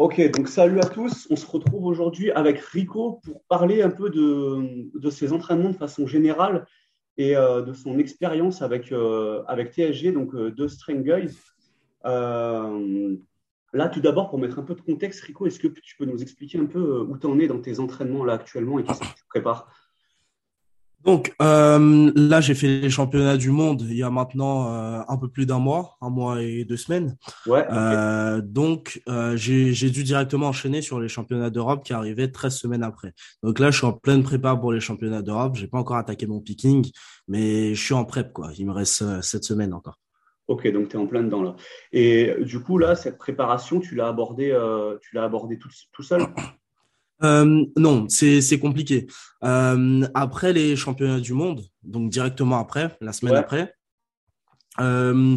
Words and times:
Ok, 0.00 0.18
donc 0.30 0.48
salut 0.48 0.80
à 0.80 0.86
tous. 0.86 1.28
On 1.28 1.36
se 1.36 1.44
retrouve 1.44 1.84
aujourd'hui 1.84 2.30
avec 2.30 2.58
Rico 2.58 3.20
pour 3.22 3.44
parler 3.44 3.82
un 3.82 3.90
peu 3.90 4.08
de, 4.08 5.10
ses 5.10 5.34
entraînements 5.34 5.68
de 5.68 5.76
façon 5.76 6.06
générale 6.06 6.66
et 7.18 7.36
euh, 7.36 7.60
de 7.60 7.74
son 7.74 7.98
expérience 7.98 8.62
avec, 8.62 8.92
euh, 8.92 9.42
avec 9.46 9.74
TSG, 9.74 10.12
donc 10.12 10.34
euh, 10.34 10.50
deux 10.52 10.68
String 10.68 11.02
Guys. 11.02 11.36
là, 12.02 12.70
tout 13.92 14.00
d'abord, 14.00 14.30
pour 14.30 14.38
mettre 14.38 14.58
un 14.58 14.62
peu 14.62 14.74
de 14.74 14.80
contexte, 14.80 15.22
Rico, 15.22 15.46
est-ce 15.46 15.60
que 15.60 15.68
tu 15.68 15.96
peux 15.98 16.06
nous 16.06 16.22
expliquer 16.22 16.58
un 16.58 16.64
peu 16.64 17.02
où 17.02 17.18
tu 17.18 17.26
en 17.26 17.38
es 17.38 17.46
dans 17.46 17.60
tes 17.60 17.78
entraînements 17.78 18.24
là 18.24 18.32
actuellement 18.32 18.78
et 18.78 18.84
qu'est-ce 18.84 19.00
que 19.00 19.18
tu 19.18 19.26
prépares? 19.28 19.70
Donc 21.04 21.34
euh, 21.40 22.12
là, 22.14 22.40
j'ai 22.40 22.54
fait 22.54 22.66
les 22.66 22.90
championnats 22.90 23.36
du 23.36 23.50
monde 23.50 23.82
il 23.82 23.96
y 23.96 24.02
a 24.02 24.10
maintenant 24.10 24.70
euh, 24.70 25.00
un 25.08 25.16
peu 25.16 25.28
plus 25.28 25.46
d'un 25.46 25.58
mois, 25.58 25.96
un 26.00 26.10
mois 26.10 26.42
et 26.42 26.64
deux 26.64 26.76
semaines. 26.76 27.16
Ouais. 27.46 27.66
Euh, 27.72 28.42
donc 28.42 29.02
euh, 29.08 29.36
j'ai 29.36 29.90
dû 29.90 30.04
directement 30.04 30.48
enchaîner 30.48 30.82
sur 30.82 31.00
les 31.00 31.08
championnats 31.08 31.50
d'Europe 31.50 31.82
qui 31.84 31.94
arrivaient 31.94 32.28
13 32.28 32.54
semaines 32.54 32.82
après. 32.82 33.14
Donc 33.42 33.58
là, 33.58 33.70
je 33.70 33.78
suis 33.78 33.86
en 33.86 33.92
pleine 33.92 34.22
prépa 34.22 34.54
pour 34.56 34.72
les 34.72 34.80
championnats 34.80 35.22
d'Europe. 35.22 35.56
J'ai 35.56 35.68
pas 35.68 35.78
encore 35.78 35.96
attaqué 35.96 36.26
mon 36.26 36.40
picking, 36.40 36.90
mais 37.28 37.74
je 37.74 37.82
suis 37.82 37.94
en 37.94 38.04
prep 38.04 38.32
quoi. 38.32 38.50
Il 38.58 38.66
me 38.66 38.72
reste 38.72 39.22
cette 39.22 39.44
semaine 39.44 39.72
encore. 39.72 39.98
Ok, 40.48 40.70
donc 40.70 40.88
tu 40.88 40.96
es 40.96 41.00
en 41.00 41.06
plein 41.06 41.22
dedans 41.22 41.42
là. 41.42 41.56
Et 41.92 42.34
du 42.40 42.60
coup 42.60 42.76
là, 42.76 42.94
cette 42.94 43.16
préparation, 43.16 43.80
tu 43.80 43.94
l'as 43.94 44.08
abordée, 44.08 44.54
tu 45.00 45.14
l'as 45.14 45.24
abordé 45.24 45.58
tout, 45.58 45.70
tout 45.92 46.02
seul? 46.02 46.26
Euh, 47.22 47.64
non, 47.76 48.06
c'est 48.08 48.58
compliqué. 48.58 49.06
Euh, 49.44 50.06
après 50.14 50.52
les 50.52 50.76
championnats 50.76 51.20
du 51.20 51.32
monde, 51.32 51.62
donc 51.82 52.10
directement 52.10 52.58
après, 52.58 52.96
la 53.00 53.12
semaine 53.12 53.36
après, 53.36 53.74
euh, 54.80 55.36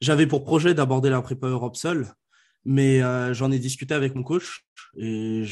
j'avais 0.00 0.26
pour 0.26 0.44
projet 0.44 0.74
d'aborder 0.74 1.10
la 1.10 1.22
prépa 1.22 1.46
Europe 1.46 1.76
seule, 1.76 2.08
mais 2.64 3.02
euh, 3.02 3.32
j'en 3.34 3.50
ai 3.52 3.58
discuté 3.58 3.94
avec 3.94 4.14
mon 4.14 4.22
coach 4.22 4.64
et 4.96 5.44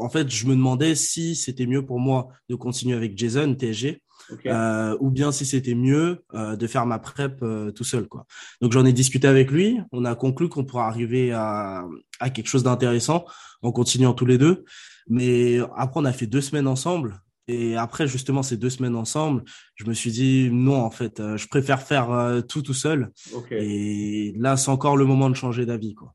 en 0.00 0.08
fait, 0.08 0.28
je 0.28 0.46
me 0.46 0.54
demandais 0.54 0.96
si 0.96 1.36
c'était 1.36 1.66
mieux 1.66 1.84
pour 1.86 2.00
moi 2.00 2.28
de 2.48 2.56
continuer 2.56 2.96
avec 2.96 3.16
Jason 3.16 3.54
TSG 3.54 4.02
euh, 4.46 4.96
ou 4.98 5.10
bien 5.10 5.30
si 5.30 5.46
c'était 5.46 5.76
mieux 5.76 6.24
euh, 6.34 6.56
de 6.56 6.66
faire 6.66 6.84
ma 6.84 6.98
prep 6.98 7.42
tout 7.74 7.84
seul 7.84 8.08
quoi. 8.08 8.26
Donc 8.60 8.72
j'en 8.72 8.84
ai 8.84 8.92
discuté 8.92 9.28
avec 9.28 9.50
lui, 9.50 9.78
on 9.92 10.04
a 10.04 10.14
conclu 10.16 10.48
qu'on 10.48 10.64
pourrait 10.64 10.84
arriver 10.84 11.32
à, 11.32 11.84
à 12.18 12.30
quelque 12.30 12.48
chose 12.48 12.64
d'intéressant 12.64 13.24
en 13.62 13.72
continuant 13.72 14.12
tous 14.12 14.26
les 14.26 14.38
deux. 14.38 14.64
Mais 15.08 15.58
après, 15.76 16.00
on 16.00 16.04
a 16.04 16.12
fait 16.12 16.26
deux 16.26 16.40
semaines 16.40 16.66
ensemble. 16.66 17.20
Et 17.48 17.76
après, 17.76 18.08
justement, 18.08 18.42
ces 18.42 18.56
deux 18.56 18.70
semaines 18.70 18.96
ensemble, 18.96 19.44
je 19.76 19.84
me 19.84 19.94
suis 19.94 20.10
dit, 20.10 20.50
non, 20.50 20.82
en 20.82 20.90
fait, 20.90 21.20
euh, 21.20 21.36
je 21.36 21.46
préfère 21.46 21.80
faire 21.80 22.10
euh, 22.10 22.40
tout 22.40 22.62
tout 22.62 22.74
seul. 22.74 23.12
Et 23.52 24.34
là, 24.36 24.56
c'est 24.56 24.70
encore 24.70 24.96
le 24.96 25.04
moment 25.04 25.30
de 25.30 25.36
changer 25.36 25.64
d'avis. 25.64 25.94
quoi. 25.94 26.12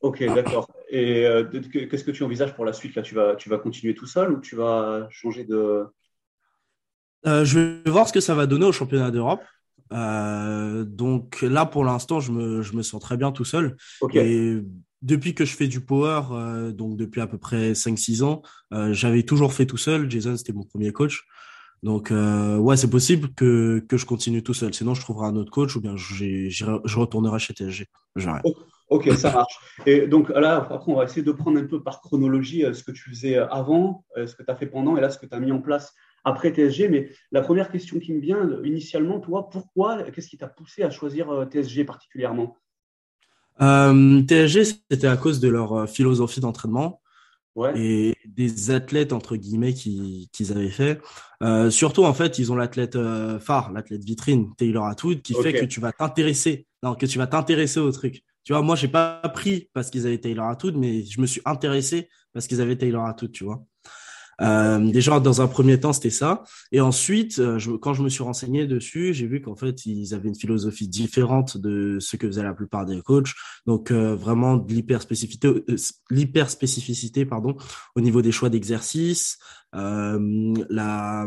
Ok, 0.00 0.22
d'accord. 0.24 0.70
Et 0.90 1.26
euh, 1.26 1.42
qu'est-ce 1.72 2.04
que 2.04 2.12
tu 2.12 2.22
envisages 2.22 2.54
pour 2.54 2.64
la 2.64 2.72
suite 2.72 2.94
là? 2.94 3.02
Tu 3.02 3.16
vas, 3.16 3.34
tu 3.34 3.48
vas 3.48 3.58
continuer 3.58 3.96
tout 3.96 4.06
seul 4.06 4.32
ou 4.32 4.40
tu 4.40 4.54
vas 4.54 5.08
changer 5.10 5.44
de... 5.44 5.86
je 7.24 7.58
vais 7.58 7.90
voir 7.90 8.06
ce 8.06 8.12
que 8.12 8.20
ça 8.20 8.36
va 8.36 8.46
donner 8.46 8.64
au 8.64 8.72
championnat 8.72 9.10
d'Europe. 9.10 9.42
donc 9.90 11.42
là, 11.42 11.66
pour 11.66 11.84
l'instant, 11.84 12.20
je 12.20 12.30
me, 12.30 12.62
je 12.62 12.74
me 12.74 12.82
sens 12.82 13.00
très 13.00 13.16
bien 13.16 13.32
tout 13.32 13.44
seul. 13.44 13.76
Et 14.14 14.62
depuis 15.02 15.34
que 15.34 15.44
je 15.44 15.54
fais 15.54 15.68
du 15.68 15.80
power, 15.80 16.22
euh, 16.32 16.72
donc 16.72 16.96
depuis 16.96 17.20
à 17.20 17.26
peu 17.26 17.38
près 17.38 17.72
5-6 17.72 18.22
ans, 18.22 18.42
euh, 18.72 18.92
j'avais 18.92 19.22
toujours 19.22 19.52
fait 19.52 19.66
tout 19.66 19.76
seul. 19.76 20.10
Jason, 20.10 20.36
c'était 20.36 20.52
mon 20.52 20.64
premier 20.64 20.92
coach. 20.92 21.24
Donc, 21.84 22.10
euh, 22.10 22.56
ouais, 22.56 22.76
c'est 22.76 22.90
possible 22.90 23.28
que, 23.34 23.78
que 23.88 23.96
je 23.96 24.04
continue 24.04 24.42
tout 24.42 24.54
seul. 24.54 24.74
Sinon, 24.74 24.94
je 24.94 25.00
trouverai 25.00 25.28
un 25.28 25.36
autre 25.36 25.52
coach 25.52 25.76
ou 25.76 25.80
bien 25.80 25.94
je 25.96 26.98
retournerai 26.98 27.38
chez 27.38 27.54
TSG. 27.54 27.86
Ok, 28.88 29.08
ça 29.12 29.30
marche. 29.32 29.58
Et 29.86 30.08
donc 30.08 30.30
là, 30.30 30.66
après, 30.70 30.90
on 30.90 30.96
va 30.96 31.04
essayer 31.04 31.22
de 31.22 31.30
prendre 31.30 31.58
un 31.60 31.66
peu 31.66 31.82
par 31.82 32.00
chronologie 32.00 32.64
ce 32.72 32.82
que 32.82 32.90
tu 32.90 33.10
faisais 33.10 33.36
avant, 33.36 34.04
ce 34.16 34.34
que 34.34 34.42
tu 34.42 34.50
as 34.50 34.56
fait 34.56 34.66
pendant 34.66 34.96
et 34.96 35.00
là, 35.00 35.10
ce 35.10 35.18
que 35.18 35.26
tu 35.26 35.34
as 35.34 35.38
mis 35.38 35.52
en 35.52 35.60
place 35.60 35.94
après 36.24 36.52
TSG. 36.52 36.88
Mais 36.88 37.10
la 37.30 37.42
première 37.42 37.70
question 37.70 38.00
qui 38.00 38.12
me 38.12 38.20
vient, 38.20 38.60
initialement, 38.64 39.20
toi, 39.20 39.48
pourquoi, 39.48 40.02
qu'est-ce 40.10 40.28
qui 40.28 40.38
t'a 40.38 40.48
poussé 40.48 40.82
à 40.82 40.90
choisir 40.90 41.46
TSG 41.48 41.84
particulièrement? 41.84 42.56
Euh, 43.60 44.22
TSG, 44.22 44.64
c'était 44.90 45.06
à 45.06 45.16
cause 45.16 45.40
de 45.40 45.48
leur 45.48 45.72
euh, 45.72 45.86
philosophie 45.86 46.40
d'entraînement 46.40 47.00
et 47.74 48.14
des 48.26 48.70
athlètes, 48.70 49.12
entre 49.12 49.36
guillemets, 49.36 49.74
qu'ils 49.74 50.52
avaient 50.52 50.70
fait. 50.70 51.00
Euh, 51.42 51.70
surtout, 51.70 52.04
en 52.04 52.14
fait, 52.14 52.38
ils 52.38 52.52
ont 52.52 52.56
l'athlète 52.56 52.96
euh, 52.96 53.38
phare, 53.38 53.72
l'athlète 53.72 54.04
vitrine, 54.04 54.54
Taylor 54.56 54.86
Atwood, 54.86 55.22
qui 55.22 55.34
fait 55.34 55.52
que 55.52 55.64
tu 55.64 55.80
vas 55.80 55.92
t'intéresser, 55.92 56.66
non, 56.82 56.94
que 56.94 57.06
tu 57.06 57.18
vas 57.18 57.26
t'intéresser 57.26 57.80
au 57.80 57.90
truc. 57.90 58.22
Tu 58.44 58.52
vois, 58.52 58.62
moi, 58.62 58.76
j'ai 58.76 58.88
pas 58.88 59.20
pris 59.34 59.68
parce 59.74 59.90
qu'ils 59.90 60.06
avaient 60.06 60.18
Taylor 60.18 60.46
Atwood, 60.46 60.76
mais 60.76 61.04
je 61.04 61.20
me 61.20 61.26
suis 61.26 61.42
intéressé 61.44 62.08
parce 62.32 62.46
qu'ils 62.46 62.60
avaient 62.60 62.76
Taylor 62.76 63.04
Atwood, 63.06 63.32
tu 63.32 63.44
vois. 63.44 63.64
Euh, 64.40 64.78
déjà, 64.90 65.18
dans 65.20 65.40
un 65.40 65.48
premier 65.48 65.80
temps, 65.80 65.92
c'était 65.92 66.10
ça. 66.10 66.44
Et 66.72 66.80
ensuite, 66.80 67.38
euh, 67.38 67.58
je, 67.58 67.72
quand 67.72 67.94
je 67.94 68.02
me 68.02 68.08
suis 68.08 68.22
renseigné 68.22 68.66
dessus, 68.66 69.12
j'ai 69.12 69.26
vu 69.26 69.40
qu'en 69.40 69.56
fait, 69.56 69.84
ils 69.86 70.14
avaient 70.14 70.28
une 70.28 70.38
philosophie 70.38 70.88
différente 70.88 71.56
de 71.56 71.98
ce 72.00 72.16
que 72.16 72.26
faisaient 72.26 72.42
la 72.42 72.54
plupart 72.54 72.86
des 72.86 73.00
coachs. 73.02 73.32
Donc, 73.66 73.90
euh, 73.90 74.14
vraiment 74.14 74.56
de 74.56 74.72
l'hyperspécificité, 74.72 75.48
euh, 75.48 75.76
l'hyperspécificité, 76.10 77.24
pardon, 77.26 77.56
au 77.96 78.00
niveau 78.00 78.22
des 78.22 78.32
choix 78.32 78.48
d'exercice. 78.48 79.38
la, 79.72 81.26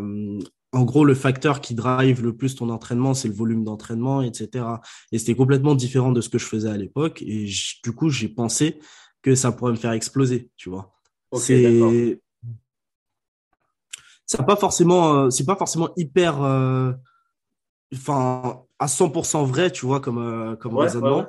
en 0.73 0.83
gros, 0.83 1.03
le 1.03 1.15
facteur 1.15 1.59
qui 1.59 1.75
drive 1.75 2.23
le 2.23 2.35
plus 2.35 2.55
ton 2.55 2.69
entraînement, 2.69 3.13
c'est 3.13 3.27
le 3.27 3.33
volume 3.33 3.65
d'entraînement, 3.65 4.21
etc. 4.21 4.65
Et 5.11 5.19
c'était 5.19 5.35
complètement 5.35 5.75
différent 5.75 6.13
de 6.13 6.21
ce 6.21 6.29
que 6.29 6.37
je 6.37 6.45
faisais 6.45 6.69
à 6.69 6.77
l'époque. 6.77 7.21
Et 7.21 7.49
du 7.83 7.91
coup, 7.91 8.09
j'ai 8.09 8.29
pensé 8.29 8.79
que 9.21 9.35
ça 9.35 9.51
pourrait 9.51 9.73
me 9.73 9.77
faire 9.77 9.91
exploser, 9.91 10.49
tu 10.55 10.69
vois. 10.69 10.93
c'est 11.35 12.21
c'est 14.31 14.45
pas 14.45 14.55
forcément, 14.55 15.13
euh, 15.15 15.29
c'est 15.29 15.45
pas 15.45 15.55
forcément 15.55 15.89
hyper, 15.97 16.41
euh, 16.41 16.93
enfin, 17.93 18.63
à 18.79 18.87
100% 18.87 19.45
vrai, 19.45 19.71
tu 19.71 19.85
vois, 19.85 19.99
comme, 19.99 20.19
euh, 20.19 20.55
comme 20.55 20.77
raisonnement. 20.77 21.27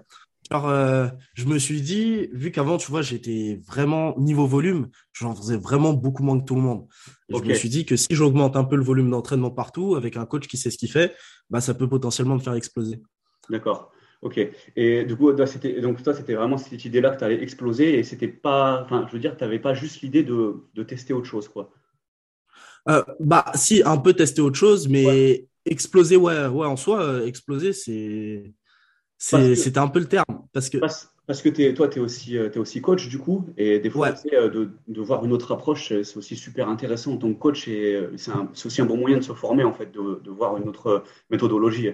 je 0.51 1.45
me 1.47 1.59
suis 1.59 1.81
dit, 1.81 2.29
vu 2.33 2.53
qu'avant, 2.53 2.77
tu 2.77 2.91
vois, 2.91 3.03
j'étais 3.03 3.61
vraiment 3.67 4.17
niveau 4.19 4.47
volume, 4.47 4.89
j'en 5.13 5.35
faisais 5.35 5.57
vraiment 5.57 5.93
beaucoup 5.93 6.23
moins 6.23 6.39
que 6.39 6.45
tout 6.45 6.55
le 6.55 6.61
monde. 6.61 6.87
Je 7.29 7.41
me 7.41 7.55
suis 7.55 7.69
dit 7.69 7.85
que 7.85 7.97
si 7.97 8.07
j'augmente 8.11 8.57
un 8.57 8.65
peu 8.65 8.77
le 8.77 8.85
volume 8.85 9.11
d'entraînement 9.11 9.51
partout 9.51 9.97
avec 9.97 10.17
un 10.17 10.27
coach 10.27 10.47
qui 10.47 10.57
sait 10.57 10.71
ce 10.71 10.79
qu'il 10.79 10.91
fait, 10.91 11.15
bah, 11.51 11.61
ça 11.61 11.75
peut 11.75 11.89
potentiellement 11.89 12.35
me 12.35 12.41
faire 12.41 12.55
exploser. 12.55 13.01
D'accord. 13.51 13.91
Ok. 14.21 14.39
Et 14.77 15.05
du 15.05 15.17
coup, 15.17 15.33
c'était, 15.47 15.81
donc 15.81 16.01
toi, 16.05 16.15
c'était 16.15 16.35
vraiment 16.35 16.57
cette 16.57 16.85
idée-là 16.85 17.11
que 17.11 17.19
tu 17.19 17.25
allais 17.25 17.43
exploser 17.43 17.99
et 17.99 18.05
c'était 18.05 18.29
pas, 18.29 18.83
enfin, 18.85 19.07
je 19.09 19.13
veux 19.13 19.19
dire, 19.19 19.37
tu 19.37 19.43
n'avais 19.43 19.59
pas 19.59 19.75
juste 19.75 20.03
l'idée 20.03 20.23
de, 20.23 20.63
de, 20.75 20.83
tester 20.85 21.13
autre 21.13 21.27
chose, 21.27 21.49
quoi. 21.49 21.73
Euh, 22.89 23.03
bah, 23.21 23.45
si, 23.55 23.83
un 23.85 23.99
peu 23.99 24.13
tester 24.13 24.41
autre 24.43 24.57
chose, 24.57 24.89
mais 24.89 25.47
exploser, 25.65 26.17
ouais, 26.17 26.47
ouais, 26.47 26.67
en 26.67 26.77
soi, 26.77 27.03
euh, 27.03 27.27
exploser, 27.27 27.73
c'est, 27.73 28.53
c'était 29.19 29.79
un 29.79 29.89
peu 29.89 30.01
le 30.01 30.07
terme. 30.07 30.25
Parce 30.53 30.69
que, 30.69 30.79
parce, 30.79 31.43
que 31.43 31.49
es, 31.61 31.75
toi, 31.75 31.89
tu 31.89 31.99
es 31.99 32.03
aussi, 32.03 32.37
euh, 32.37 32.51
es 32.51 32.59
aussi 32.59 32.81
coach, 32.81 33.09
du 33.09 33.19
coup, 33.19 33.47
et 33.57 33.79
des 33.79 33.91
fois, 33.91 34.11
de, 34.13 34.71
de, 34.89 35.01
voir 35.01 35.25
une 35.25 35.33
autre 35.33 35.53
approche, 35.53 35.89
c'est 35.89 36.17
aussi 36.17 36.37
super 36.37 36.69
intéressant 36.69 37.13
en 37.13 37.17
tant 37.19 37.33
que 37.33 37.39
coach, 37.39 37.69
et 37.69 38.09
c'est 38.17 38.67
aussi 38.67 38.83
un 38.83 38.87
bon 38.87 38.97
moyen 38.97 39.19
de 39.19 39.23
se 39.23 39.33
former, 39.33 39.65
en 39.65 39.73
fait, 39.73 39.93
de, 39.93 40.21
de 40.23 40.31
voir 40.31 40.57
une 40.57 40.69
autre 40.69 41.05
méthodologie. 41.31 41.91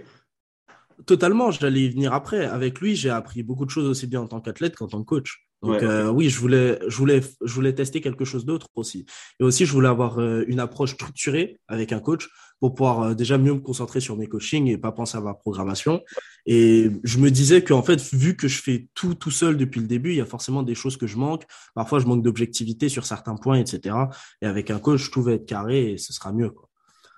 Totalement, 1.06 1.50
j'allais 1.50 1.82
y 1.82 1.90
venir 1.90 2.12
après. 2.12 2.44
Avec 2.46 2.80
lui, 2.80 2.96
j'ai 2.96 3.10
appris 3.10 3.42
beaucoup 3.42 3.64
de 3.64 3.70
choses 3.70 3.86
aussi 3.86 4.06
bien 4.06 4.20
en 4.20 4.26
tant 4.26 4.40
qu'athlète 4.40 4.74
qu'en 4.74 4.88
tant 4.88 5.00
que 5.00 5.06
coach. 5.06 5.47
Donc 5.62 5.82
euh, 5.82 6.08
oui, 6.08 6.28
je 6.28 6.38
voulais, 6.38 6.78
je 6.86 6.96
voulais, 6.96 7.20
je 7.44 7.52
voulais 7.52 7.74
tester 7.74 8.00
quelque 8.00 8.24
chose 8.24 8.44
d'autre 8.44 8.68
aussi. 8.76 9.06
Et 9.40 9.44
aussi, 9.44 9.66
je 9.66 9.72
voulais 9.72 9.88
avoir 9.88 10.18
euh, 10.20 10.44
une 10.46 10.60
approche 10.60 10.94
structurée 10.94 11.58
avec 11.66 11.92
un 11.92 11.98
coach 11.98 12.28
pour 12.60 12.74
pouvoir 12.74 13.02
euh, 13.02 13.14
déjà 13.14 13.38
mieux 13.38 13.54
me 13.54 13.60
concentrer 13.60 14.00
sur 14.00 14.16
mes 14.16 14.28
coachings 14.28 14.68
et 14.68 14.78
pas 14.78 14.92
penser 14.92 15.16
à 15.16 15.20
ma 15.20 15.34
programmation. 15.34 16.02
Et 16.46 16.90
je 17.02 17.18
me 17.18 17.30
disais 17.30 17.64
qu'en 17.64 17.82
fait, 17.82 18.00
vu 18.12 18.36
que 18.36 18.46
je 18.46 18.62
fais 18.62 18.88
tout 18.94 19.14
tout 19.14 19.32
seul 19.32 19.56
depuis 19.56 19.80
le 19.80 19.88
début, 19.88 20.10
il 20.10 20.16
y 20.16 20.20
a 20.20 20.26
forcément 20.26 20.62
des 20.62 20.76
choses 20.76 20.96
que 20.96 21.08
je 21.08 21.16
manque. 21.16 21.44
Parfois, 21.74 21.98
je 21.98 22.06
manque 22.06 22.22
d'objectivité 22.22 22.88
sur 22.88 23.04
certains 23.04 23.34
points, 23.34 23.58
etc. 23.58 23.96
Et 24.42 24.46
avec 24.46 24.70
un 24.70 24.78
coach, 24.78 25.10
tout 25.10 25.22
va 25.22 25.32
être 25.32 25.46
carré 25.46 25.92
et 25.92 25.98
ce 25.98 26.12
sera 26.12 26.32
mieux. 26.32 26.50
Quoi. 26.50 26.67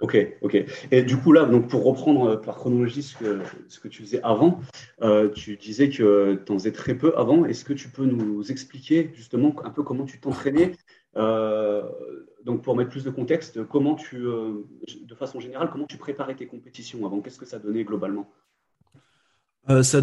Ok, 0.00 0.16
ok. 0.40 0.64
Et 0.90 1.02
du 1.02 1.18
coup, 1.18 1.32
là, 1.32 1.44
donc 1.44 1.68
pour 1.68 1.84
reprendre 1.84 2.30
euh, 2.30 2.36
par 2.36 2.56
chronologie 2.56 3.02
ce 3.02 3.16
que, 3.18 3.40
ce 3.68 3.78
que 3.78 3.88
tu 3.88 4.02
faisais 4.02 4.22
avant, 4.22 4.60
euh, 5.02 5.28
tu 5.28 5.56
disais 5.56 5.90
que 5.90 6.40
tu 6.46 6.52
en 6.52 6.58
faisais 6.58 6.72
très 6.72 6.94
peu 6.94 7.12
avant. 7.18 7.44
Est-ce 7.44 7.66
que 7.66 7.74
tu 7.74 7.90
peux 7.90 8.06
nous 8.06 8.50
expliquer 8.50 9.10
justement 9.14 9.54
un 9.62 9.68
peu 9.68 9.82
comment 9.82 10.06
tu 10.06 10.18
t'entraînais 10.18 10.72
euh, 11.16 11.82
Donc, 12.44 12.62
pour 12.62 12.76
mettre 12.76 12.88
plus 12.88 13.04
de 13.04 13.10
contexte, 13.10 13.62
comment 13.64 13.94
tu, 13.94 14.16
de 14.22 15.14
façon 15.14 15.38
générale, 15.38 15.68
comment 15.70 15.86
tu 15.86 15.98
préparais 15.98 16.34
tes 16.34 16.46
compétitions 16.46 17.04
avant? 17.04 17.20
Qu'est-ce 17.20 17.38
que 17.38 17.46
ça 17.46 17.58
donnait 17.58 17.84
globalement? 17.84 18.30
Ça, 19.68 19.82
ça 19.82 20.00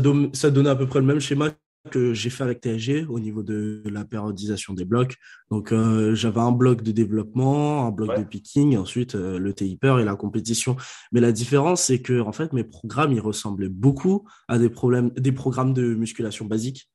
donnait 0.52 0.70
à 0.70 0.76
peu 0.76 0.86
près 0.86 1.00
le 1.00 1.06
même 1.06 1.20
schéma 1.20 1.50
que 1.88 2.13
j'ai 2.13 2.30
fait 2.30 2.44
avec 2.44 2.62
TSG 2.62 3.07
au 3.10 3.19
niveau 3.19 3.44
de 3.44 3.81
la 3.86 4.06
périodisation 4.06 4.74
des 4.74 4.86
blocs. 4.86 5.16
Donc, 5.50 5.72
euh, 5.72 6.13
j'avais 6.13 6.39
un 6.39 6.51
bloc 6.51 6.84
de 6.84 6.92
développement, 6.92 7.86
un 7.88 7.92
bloc 7.92 8.18
de 8.18 8.24
picking, 8.24 8.78
ensuite 8.78 9.16
euh, 9.16 9.39
le 9.39 9.54
taper 9.54 9.98
et 10.00 10.04
la 10.04 10.16
compétition. 10.16 10.78
Mais 11.12 11.22
la 11.22 11.31
différence, 11.31 11.84
c'est 11.84 12.01
que 12.01 12.19
en 12.22 12.31
fait, 12.31 12.54
mes 12.54 12.63
programmes, 12.63 13.13
ils 13.13 13.19
ressemblaient 13.19 13.69
beaucoup 13.69 14.28
à 14.48 14.60
des 14.60 14.69
problèmes, 14.69 15.10
des 15.12 15.31
programmes 15.31 15.74
de 15.74 15.95
musculation 15.95 16.45
basiques. 16.45 16.89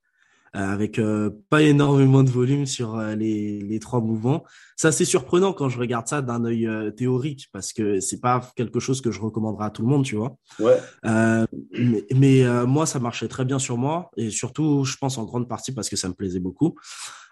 Avec 0.53 1.01
pas 1.49 1.61
énormément 1.61 2.23
de 2.23 2.29
volume 2.29 2.65
sur 2.65 2.97
les, 2.97 3.59
les 3.59 3.79
trois 3.79 4.01
mouvements. 4.01 4.43
C'est 4.75 4.87
assez 4.87 5.05
surprenant 5.05 5.51
quand 5.53 5.69
je 5.69 5.79
regarde 5.79 6.07
ça 6.07 6.21
d'un 6.21 6.45
œil 6.45 6.69
théorique 6.95 7.47
parce 7.51 7.73
que 7.73 7.99
c'est 7.99 8.19
pas 8.19 8.41
quelque 8.55 8.79
chose 8.79 9.01
que 9.01 9.11
je 9.11 9.19
recommanderais 9.19 9.65
à 9.65 9.69
tout 9.71 9.81
le 9.81 9.87
monde, 9.87 10.05
tu 10.05 10.15
vois. 10.15 10.35
Ouais. 10.59 10.79
mais, 11.03 12.05
mais 12.15 12.65
moi, 12.65 12.85
ça 12.85 12.99
marchait 12.99 13.27
très 13.27 13.45
bien 13.45 13.59
sur 13.59 13.77
moi 13.77 14.11
et 14.15 14.29
surtout, 14.29 14.83
je 14.83 14.95
pense 14.97 15.17
en 15.17 15.23
grande 15.23 15.49
partie 15.49 15.71
parce 15.71 15.89
que 15.89 15.95
ça 15.95 16.07
me 16.07 16.13
plaisait 16.13 16.39
beaucoup. 16.39 16.75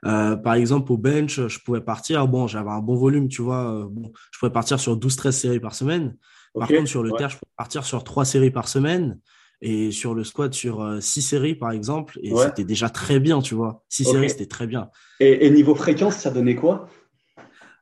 par 0.02 0.54
exemple, 0.54 0.92
au 0.92 0.98
bench, 0.98 1.48
je 1.48 1.60
pouvais 1.60 1.82
partir. 1.82 2.28
Bon, 2.28 2.48
j'avais 2.48 2.72
un 2.72 2.82
bon 2.82 2.96
volume, 2.96 3.28
tu 3.28 3.42
vois. 3.42 3.88
Bon, 3.92 4.12
je 4.32 4.40
pouvais 4.40 4.52
partir 4.52 4.80
sur 4.80 4.98
12-13 4.98 5.32
séries 5.32 5.60
par 5.60 5.76
semaine. 5.76 6.18
Par 6.54 6.68
contre, 6.68 6.88
sur 6.88 7.04
le 7.04 7.12
terre, 7.14 7.30
je 7.30 7.38
peux 7.38 7.48
partir 7.58 7.86
sur 7.86 8.04
trois 8.04 8.26
séries 8.26 8.52
par 8.52 8.68
semaine 8.68 9.20
et 9.62 9.92
sur 9.92 10.14
le 10.14 10.24
squat 10.24 10.54
sur 10.54 10.82
euh, 10.82 11.00
six 11.00 11.22
séries 11.22 11.56
par 11.56 11.72
exemple 11.72 12.20
et 12.24 12.36
c'était 12.36 12.64
déjà 12.64 12.90
très 12.90 13.20
bien 13.20 13.42
tu 13.42 13.56
vois. 13.56 13.84
Six 13.90 14.06
séries 14.06 14.30
c'était 14.30 14.48
très 14.48 14.68
bien. 14.68 14.90
Et, 15.20 15.50
niveau 15.52 15.76
fréquence 15.76 16.18
ça 16.18 16.32
donnait 16.32 16.56
quoi? 16.56 16.88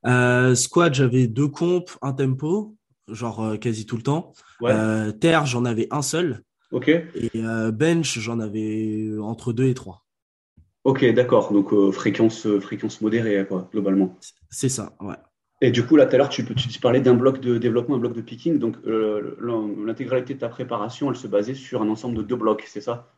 Euh, 0.05 0.55
squat 0.55 0.93
j'avais 0.93 1.27
deux 1.27 1.47
compes 1.47 1.91
un 2.01 2.13
tempo 2.13 2.75
genre 3.07 3.43
euh, 3.43 3.57
quasi 3.57 3.85
tout 3.85 3.97
le 3.97 4.03
temps. 4.03 4.33
Euh, 4.63 5.11
terre 5.11 5.45
j'en 5.45 5.65
avais 5.65 5.87
un 5.91 6.01
seul. 6.01 6.43
Ok. 6.71 6.89
Et 6.89 7.31
bench 7.73 8.19
j'en 8.19 8.39
avais 8.39 9.09
entre 9.21 9.53
deux 9.53 9.67
et 9.67 9.73
trois. 9.73 10.05
Ok 10.83 11.05
d'accord. 11.13 11.53
Donc 11.53 11.73
fréquence 11.91 12.47
fréquence 12.59 13.01
modérée 13.01 13.45
quoi 13.47 13.69
globalement. 13.71 14.17
C'est 14.49 14.69
ça 14.69 14.95
ouais 14.99 15.15
et 15.61 15.71
du 15.71 15.85
coup, 15.85 15.97
là, 15.97 16.05
tout 16.05 16.15
à 16.15 16.17
l'heure, 16.17 16.29
tu, 16.29 16.45
tu, 16.55 16.79
parlais 16.79 17.01
d'un 17.01 17.15
bloc 17.15 17.41
de 17.41 17.57
développement, 17.57 17.95
un 17.95 17.99
bloc 17.99 18.13
de 18.13 18.21
picking. 18.21 18.59
Donc, 18.59 18.77
euh, 18.87 19.35
l'intégralité 19.85 20.33
de 20.33 20.39
ta 20.39 20.47
préparation, 20.47 21.09
elle 21.09 21.17
se 21.17 21.27
basait 21.27 21.53
sur 21.53 21.81
un 21.81 21.89
ensemble 21.89 22.15
de 22.15 22.21
deux 22.21 22.37
blocs, 22.37 22.63
c'est 22.65 22.81
ça? 22.81 23.13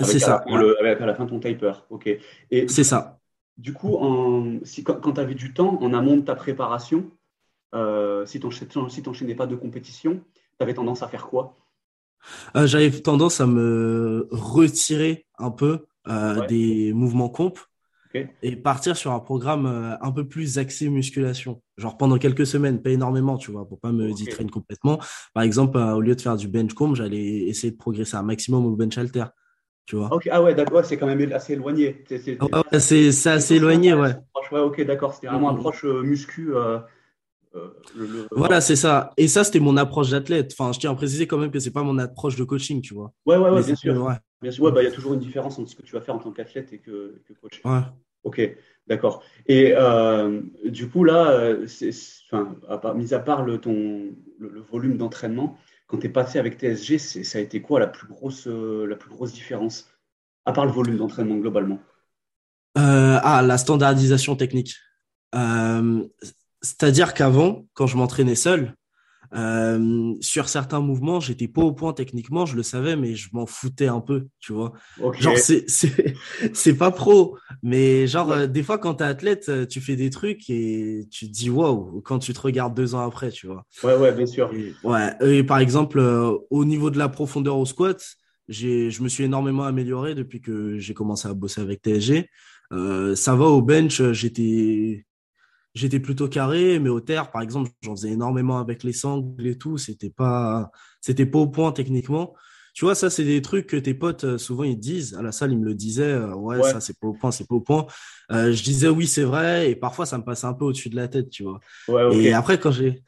C'est 0.00 0.18
ça. 0.18 0.44
avec 0.80 1.00
à 1.00 1.06
la 1.06 1.14
fin 1.14 1.24
ton 1.24 1.40
taper. 1.40 1.72
OK. 1.88 2.10
C'est 2.50 2.84
ça. 2.84 3.18
Du 3.56 3.72
coup, 3.72 3.96
en, 3.96 4.58
si, 4.62 4.84
quand, 4.84 5.00
tu 5.00 5.20
avais 5.20 5.34
du 5.34 5.54
temps 5.54 5.78
en 5.80 5.94
amont 5.94 6.18
de 6.18 6.22
ta 6.22 6.34
préparation, 6.34 7.10
euh, 7.74 8.26
si 8.26 8.40
tu 8.40 8.46
n'enchaînais 9.06 9.34
pas 9.34 9.46
de 9.46 9.56
compétition, 9.56 10.20
tu 10.58 10.62
avais 10.62 10.74
tendance 10.74 11.02
à 11.02 11.08
faire 11.08 11.26
quoi? 11.26 11.56
Euh, 12.56 12.66
J'avais 12.66 12.90
tendance 12.90 13.40
à 13.40 13.46
me 13.46 14.28
retirer 14.30 15.26
un 15.38 15.50
peu 15.50 15.86
des 16.48 16.92
mouvements 16.92 17.30
comp 17.30 17.58
et 18.42 18.56
partir 18.56 18.96
sur 18.96 19.12
un 19.12 19.20
programme 19.20 19.96
un 20.00 20.12
peu 20.12 20.28
plus 20.28 20.58
axé 20.58 20.90
musculation. 20.90 21.62
Genre 21.76 21.96
pendant 21.98 22.16
quelques 22.16 22.46
semaines, 22.46 22.80
pas 22.80 22.90
énormément, 22.90 23.36
tu 23.36 23.50
vois, 23.50 23.68
pour 23.68 23.78
pas 23.78 23.92
me 23.92 24.10
okay. 24.10 24.46
complètement. 24.46 24.98
Par 25.34 25.42
exemple, 25.42 25.76
euh, 25.76 25.94
au 25.94 26.00
lieu 26.00 26.14
de 26.14 26.20
faire 26.20 26.36
du 26.36 26.48
bench 26.48 26.72
comb, 26.72 26.96
j'allais 26.96 27.48
essayer 27.48 27.70
de 27.70 27.76
progresser 27.76 28.16
un 28.16 28.22
maximum 28.22 28.64
au 28.64 28.76
bench 28.76 28.96
alter. 28.96 29.24
Tu 29.84 29.94
vois. 29.94 30.10
Ah 30.30 30.42
ouais, 30.42 30.54
d'accord, 30.54 30.84
c'est 30.84 30.96
quand 30.96 31.06
même 31.06 31.32
assez 31.32 31.52
éloigné. 31.52 32.04
C'est 32.08 33.28
assez 33.28 33.54
éloigné, 33.54 33.94
ouais. 33.94 34.14
ouais. 34.52 34.60
Ok, 34.60 34.80
d'accord, 34.84 35.14
c'était 35.14 35.28
vraiment 35.28 35.52
mm-hmm. 35.52 35.58
approche 35.58 35.84
euh, 35.84 36.02
muscu. 36.02 36.54
Voilà, 38.32 38.60
c'est 38.60 38.76
ça. 38.76 39.12
Et 39.16 39.28
ça, 39.28 39.44
c'était 39.44 39.60
mon 39.60 39.76
approche 39.76 40.10
d'athlète. 40.10 40.54
Enfin, 40.58 40.72
je 40.72 40.80
tiens 40.80 40.92
à 40.92 40.94
préciser 40.94 41.26
quand 41.26 41.38
même 41.38 41.50
que 41.50 41.58
c'est 41.58 41.70
pas 41.70 41.82
mon 41.82 41.98
approche 41.98 42.36
de 42.36 42.44
coaching, 42.44 42.80
tu 42.80 42.94
vois. 42.94 43.12
Ouais, 43.26 43.36
ouais, 43.36 43.50
ouais, 43.50 43.62
bien 43.62 43.76
sûr. 43.76 44.18
Bien 44.42 44.50
sûr, 44.50 44.72
bah, 44.72 44.82
il 44.82 44.86
y 44.86 44.88
a 44.88 44.92
toujours 44.92 45.14
une 45.14 45.20
différence 45.20 45.58
entre 45.58 45.70
ce 45.70 45.76
que 45.76 45.82
tu 45.82 45.92
vas 45.92 46.00
faire 46.00 46.14
en 46.14 46.18
tant 46.18 46.30
qu'athlète 46.30 46.72
et 46.72 46.78
que, 46.78 47.22
que 47.26 47.32
coach. 47.34 47.60
Ouais. 47.64 47.80
Ok, 48.24 48.40
d'accord. 48.86 49.22
Et 49.46 49.72
euh, 49.76 50.40
du 50.64 50.88
coup, 50.88 51.04
là, 51.04 51.30
euh, 51.30 51.66
enfin, 52.68 52.94
mis 52.94 53.14
à 53.14 53.18
part 53.18 53.42
le, 53.42 53.58
ton, 53.58 54.14
le, 54.38 54.60
volume 54.60 54.96
d'entraînement, 54.96 55.58
quand 55.86 55.98
tu 55.98 56.06
es 56.06 56.10
passé 56.10 56.38
avec 56.38 56.58
TSG, 56.58 56.98
ça 56.98 57.38
a 57.38 57.40
été 57.40 57.62
quoi 57.62 57.80
la 57.80 57.86
plus 57.86 58.08
grosse, 58.08 58.46
euh, 58.46 58.86
la 58.86 58.96
plus 58.96 59.10
grosse 59.10 59.32
différence 59.32 59.88
À 60.44 60.52
part 60.52 60.66
le 60.66 60.72
volume 60.72 60.96
d'entraînement 60.96 61.36
globalement? 61.36 61.78
Ah, 62.74 63.42
la 63.42 63.56
standardisation 63.56 64.36
technique. 64.36 64.76
C'est-à-dire 66.62 67.14
qu'avant, 67.14 67.66
quand 67.74 67.86
je 67.86 67.96
m'entraînais 67.96 68.34
seul, 68.34 68.74
euh, 69.34 70.14
sur 70.20 70.48
certains 70.48 70.80
mouvements, 70.80 71.20
j'étais 71.20 71.48
pas 71.48 71.62
au 71.62 71.72
point 71.72 71.92
techniquement, 71.92 72.46
je 72.46 72.56
le 72.56 72.62
savais, 72.62 72.96
mais 72.96 73.14
je 73.14 73.28
m'en 73.32 73.46
foutais 73.46 73.88
un 73.88 74.00
peu, 74.00 74.26
tu 74.40 74.52
vois. 74.52 74.72
Genre, 75.18 75.36
c'est, 75.38 75.64
c'est, 75.68 76.14
c'est 76.52 76.74
pas 76.74 76.90
pro, 76.90 77.36
mais 77.62 78.06
genre, 78.06 78.32
euh, 78.32 78.46
des 78.46 78.62
fois, 78.62 78.78
quand 78.78 78.94
t'es 78.94 79.04
athlète, 79.04 79.48
euh, 79.48 79.66
tu 79.66 79.80
fais 79.80 79.96
des 79.96 80.10
trucs 80.10 80.48
et 80.50 81.06
tu 81.10 81.26
te 81.26 81.32
dis 81.32 81.50
waouh 81.50 82.00
quand 82.02 82.18
tu 82.18 82.32
te 82.32 82.40
regardes 82.40 82.76
deux 82.76 82.94
ans 82.94 83.06
après, 83.06 83.30
tu 83.30 83.46
vois. 83.46 83.64
Ouais, 83.82 83.96
ouais, 83.96 84.12
bien 84.12 84.26
sûr. 84.26 84.50
ouais. 84.84 85.12
Et 85.20 85.42
par 85.44 85.58
exemple, 85.58 86.00
au 86.50 86.64
niveau 86.64 86.90
de 86.90 86.98
la 86.98 87.08
profondeur 87.08 87.58
au 87.58 87.66
squat, 87.66 88.02
j'ai, 88.48 88.90
je 88.90 89.02
me 89.02 89.08
suis 89.08 89.24
énormément 89.24 89.64
amélioré 89.64 90.14
depuis 90.14 90.40
que 90.40 90.78
j'ai 90.78 90.94
commencé 90.94 91.26
à 91.28 91.34
bosser 91.34 91.60
avec 91.60 91.82
TSG. 91.82 92.28
ça 92.70 93.34
va 93.34 93.44
au 93.46 93.62
bench, 93.62 94.02
j'étais 94.12 95.04
j'étais 95.76 96.00
plutôt 96.00 96.28
carré, 96.28 96.78
mais 96.78 96.88
au 96.88 97.00
terre, 97.00 97.30
par 97.30 97.42
exemple, 97.42 97.70
j'en 97.82 97.94
faisais 97.94 98.10
énormément 98.10 98.58
avec 98.58 98.82
les 98.82 98.92
sangles 98.92 99.46
et 99.46 99.58
tout. 99.58 99.76
C'était 99.78 100.10
pas, 100.10 100.70
c'était 101.00 101.26
pas 101.26 101.38
au 101.38 101.46
point 101.46 101.70
techniquement. 101.72 102.34
Tu 102.72 102.84
vois, 102.84 102.94
ça, 102.94 103.08
c'est 103.08 103.24
des 103.24 103.40
trucs 103.40 103.66
que 103.66 103.76
tes 103.76 103.94
potes, 103.94 104.24
euh, 104.24 104.38
souvent, 104.38 104.64
ils 104.64 104.78
disent. 104.78 105.14
À 105.14 105.22
la 105.22 105.32
salle, 105.32 105.52
ils 105.52 105.58
me 105.58 105.64
le 105.64 105.74
disaient. 105.74 106.02
Euh, 106.02 106.34
ouais, 106.34 106.62
ça, 106.62 106.80
c'est 106.80 106.98
pas 106.98 107.06
au 107.06 107.12
point, 107.12 107.30
c'est 107.30 107.46
pas 107.46 107.54
au 107.54 107.60
point. 107.60 107.86
Euh, 108.32 108.52
je 108.52 108.62
disais 108.62 108.88
oui, 108.88 109.06
c'est 109.06 109.22
vrai. 109.22 109.70
Et 109.70 109.76
parfois, 109.76 110.06
ça 110.06 110.18
me 110.18 110.24
passait 110.24 110.46
un 110.46 110.54
peu 110.54 110.64
au-dessus 110.64 110.88
de 110.88 110.96
la 110.96 111.08
tête, 111.08 111.30
tu 111.30 111.44
vois. 111.44 111.60
Et 112.12 112.32
après, 112.32 112.58
quand 112.58 112.70
j'ai, 112.70 113.02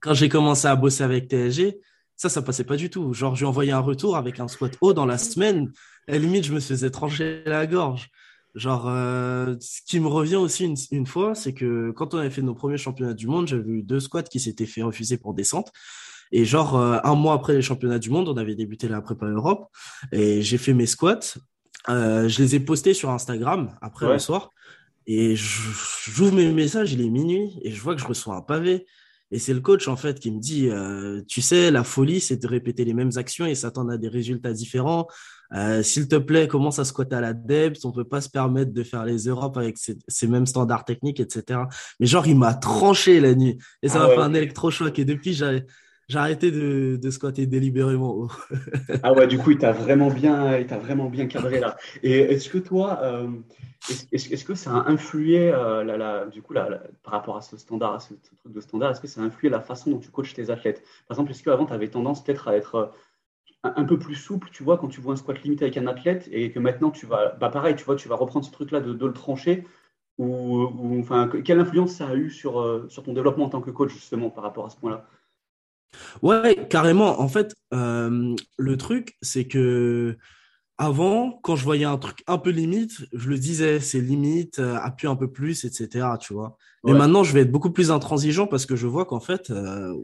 quand 0.00 0.14
j'ai 0.14 0.28
commencé 0.28 0.66
à 0.66 0.76
bosser 0.76 1.04
avec 1.04 1.28
TSG, 1.28 1.78
ça, 2.16 2.28
ça 2.28 2.42
passait 2.42 2.64
pas 2.64 2.76
du 2.76 2.90
tout. 2.90 3.12
Genre, 3.12 3.34
je 3.34 3.40
lui 3.40 3.46
envoyais 3.46 3.72
un 3.72 3.80
retour 3.80 4.16
avec 4.16 4.40
un 4.40 4.48
squat 4.48 4.76
haut 4.80 4.92
dans 4.92 5.06
la 5.06 5.18
semaine. 5.18 5.70
À 6.08 6.12
la 6.12 6.18
limite, 6.18 6.44
je 6.44 6.52
me 6.52 6.60
faisais 6.60 6.90
trancher 6.90 7.42
la 7.46 7.66
gorge. 7.66 8.10
Genre, 8.58 8.88
euh, 8.88 9.54
ce 9.60 9.80
qui 9.86 10.00
me 10.00 10.08
revient 10.08 10.36
aussi 10.36 10.64
une, 10.64 10.76
une 10.90 11.06
fois, 11.06 11.36
c'est 11.36 11.54
que 11.54 11.92
quand 11.92 12.12
on 12.12 12.18
avait 12.18 12.30
fait 12.30 12.42
nos 12.42 12.54
premiers 12.54 12.76
championnats 12.76 13.14
du 13.14 13.28
monde, 13.28 13.46
j'avais 13.46 13.70
eu 13.70 13.82
deux 13.82 14.00
squats 14.00 14.24
qui 14.24 14.40
s'étaient 14.40 14.66
fait 14.66 14.82
refuser 14.82 15.16
pour 15.16 15.32
descente. 15.32 15.72
Et 16.32 16.44
genre, 16.44 16.76
euh, 16.76 16.98
un 17.04 17.14
mois 17.14 17.34
après 17.34 17.54
les 17.54 17.62
championnats 17.62 18.00
du 18.00 18.10
monde, 18.10 18.28
on 18.28 18.36
avait 18.36 18.56
débuté 18.56 18.88
la 18.88 19.00
prépa 19.00 19.26
Europe. 19.26 19.68
Et 20.10 20.42
j'ai 20.42 20.58
fait 20.58 20.74
mes 20.74 20.86
squats. 20.86 21.38
Euh, 21.88 22.28
je 22.28 22.42
les 22.42 22.56
ai 22.56 22.60
postés 22.60 22.94
sur 22.94 23.10
Instagram 23.10 23.76
après 23.80 24.06
le 24.06 24.18
soir. 24.18 24.50
Et 25.06 25.36
j'ouvre 25.36 26.34
mes 26.34 26.52
messages, 26.52 26.92
il 26.92 27.00
est 27.00 27.08
minuit, 27.08 27.58
et 27.62 27.70
je 27.70 27.80
vois 27.80 27.94
que 27.94 28.00
je 28.00 28.06
reçois 28.06 28.34
un 28.34 28.42
pavé. 28.42 28.86
Et 29.30 29.38
c'est 29.38 29.54
le 29.54 29.60
coach, 29.60 29.88
en 29.88 29.96
fait, 29.96 30.18
qui 30.20 30.30
me 30.30 30.40
dit, 30.40 30.68
euh, 30.68 31.22
tu 31.28 31.40
sais, 31.42 31.70
la 31.70 31.84
folie, 31.84 32.20
c'est 32.20 32.36
de 32.36 32.46
répéter 32.46 32.84
les 32.84 32.94
mêmes 32.94 33.12
actions 33.16 33.46
et 33.46 33.54
s'attendre 33.54 33.92
à 33.92 33.98
des 33.98 34.08
résultats 34.08 34.52
différents. 34.52 35.06
Euh, 35.54 35.82
s'il 35.82 36.08
te 36.08 36.16
plaît, 36.16 36.46
commence 36.46 36.78
à 36.78 36.84
squatter 36.84 37.16
à 37.16 37.20
la 37.20 37.32
depth? 37.32 37.84
On 37.84 37.92
peut 37.92 38.04
pas 38.04 38.20
se 38.20 38.28
permettre 38.28 38.72
de 38.72 38.82
faire 38.82 39.04
les 39.04 39.24
Europes 39.24 39.56
avec 39.56 39.76
ces, 39.78 40.26
mêmes 40.26 40.46
standards 40.46 40.84
techniques, 40.84 41.20
etc. 41.20 41.60
Mais 42.00 42.06
genre, 42.06 42.26
il 42.26 42.36
m'a 42.36 42.54
tranché 42.54 43.20
la 43.20 43.34
nuit 43.34 43.58
et 43.82 43.88
ça 43.88 44.02
ah 44.02 44.08
m'a 44.08 44.14
fait 44.14 44.20
un 44.20 44.34
électrochoc. 44.34 44.98
Et 44.98 45.04
depuis, 45.04 45.32
j'ai 45.32 45.64
arrêté 46.14 46.50
de, 46.50 46.96
de 46.96 47.10
squatter 47.10 47.46
délibérément. 47.46 48.28
ah 49.02 49.12
ouais, 49.12 49.26
du 49.26 49.38
coup, 49.38 49.52
il 49.52 49.58
t'a 49.58 49.72
vraiment 49.72 50.10
bien, 50.10 50.58
il 50.58 50.66
t'a 50.66 50.78
vraiment 50.78 51.08
bien 51.08 51.26
cadré 51.26 51.60
là. 51.60 51.76
Et 52.02 52.18
est-ce 52.18 52.50
que 52.50 52.58
toi, 52.58 53.00
euh, 53.02 53.28
est-ce, 54.12 54.32
est 54.32 54.44
que 54.44 54.54
ça 54.54 54.72
a 54.72 54.90
influé 54.90 55.50
euh, 55.52 55.82
la, 55.84 55.96
la, 55.96 56.26
du 56.26 56.42
coup, 56.42 56.52
la, 56.52 56.82
par 57.02 57.14
rapport 57.14 57.36
à 57.36 57.40
ce 57.40 57.56
standard, 57.56 57.94
à 57.94 58.00
ce, 58.00 58.08
truc 58.08 58.52
de 58.52 58.60
standard, 58.60 58.90
est-ce 58.90 59.00
que 59.00 59.06
ça 59.06 59.22
a 59.22 59.24
influé 59.24 59.48
la 59.48 59.60
façon 59.60 59.90
dont 59.90 59.98
tu 59.98 60.10
coaches 60.10 60.34
tes 60.34 60.50
athlètes? 60.50 60.82
Par 61.06 61.16
exemple, 61.16 61.30
est-ce 61.30 61.42
qu'avant, 61.42 61.64
tu 61.64 61.72
avais 61.72 61.88
tendance 61.88 62.22
peut-être 62.22 62.48
à 62.48 62.56
être 62.56 62.92
un 63.64 63.84
peu 63.84 63.98
plus 63.98 64.14
souple, 64.14 64.48
tu 64.52 64.62
vois, 64.62 64.78
quand 64.78 64.88
tu 64.88 65.00
vois 65.00 65.14
un 65.14 65.16
squat 65.16 65.42
limité 65.42 65.64
avec 65.64 65.76
un 65.76 65.86
athlète 65.86 66.28
et 66.30 66.52
que 66.52 66.58
maintenant 66.58 66.90
tu 66.90 67.06
vas, 67.06 67.34
bah 67.40 67.48
pareil, 67.48 67.74
tu 67.74 67.84
vois, 67.84 67.96
tu 67.96 68.08
vas 68.08 68.14
reprendre 68.14 68.44
ce 68.44 68.52
truc-là 68.52 68.80
de, 68.80 68.92
le 68.92 69.12
trancher 69.12 69.66
ou, 70.18 70.98
enfin, 71.00 71.28
quelle 71.44 71.60
influence 71.60 71.92
ça 71.92 72.08
a 72.08 72.14
eu 72.14 72.30
sur, 72.30 72.60
euh, 72.60 72.86
sur 72.88 73.04
ton 73.04 73.12
développement 73.12 73.44
en 73.44 73.50
tant 73.50 73.60
que 73.60 73.70
coach 73.70 73.92
justement 73.92 74.30
par 74.30 74.42
rapport 74.44 74.66
à 74.66 74.70
ce 74.70 74.76
point-là? 74.76 75.06
Ouais, 76.22 76.66
carrément. 76.68 77.20
En 77.20 77.28
fait, 77.28 77.54
euh, 77.72 78.34
le 78.56 78.76
truc, 78.76 79.16
c'est 79.22 79.46
que 79.46 80.16
avant, 80.76 81.32
quand 81.42 81.56
je 81.56 81.64
voyais 81.64 81.84
un 81.84 81.98
truc 81.98 82.22
un 82.26 82.38
peu 82.38 82.50
limite, 82.50 83.06
je 83.12 83.28
le 83.28 83.38
disais, 83.38 83.80
c'est 83.80 84.00
limite, 84.00 84.58
euh, 84.58 84.76
appuie 84.76 85.08
un 85.08 85.16
peu 85.16 85.30
plus, 85.30 85.64
etc. 85.64 86.16
Tu 86.20 86.32
vois. 86.32 86.56
Mais 86.84 86.94
maintenant, 86.94 87.24
je 87.24 87.32
vais 87.32 87.40
être 87.40 87.52
beaucoup 87.52 87.70
plus 87.70 87.90
intransigeant 87.90 88.46
parce 88.46 88.66
que 88.66 88.76
je 88.76 88.86
vois 88.86 89.04
qu'en 89.04 89.20
fait, 89.20 89.52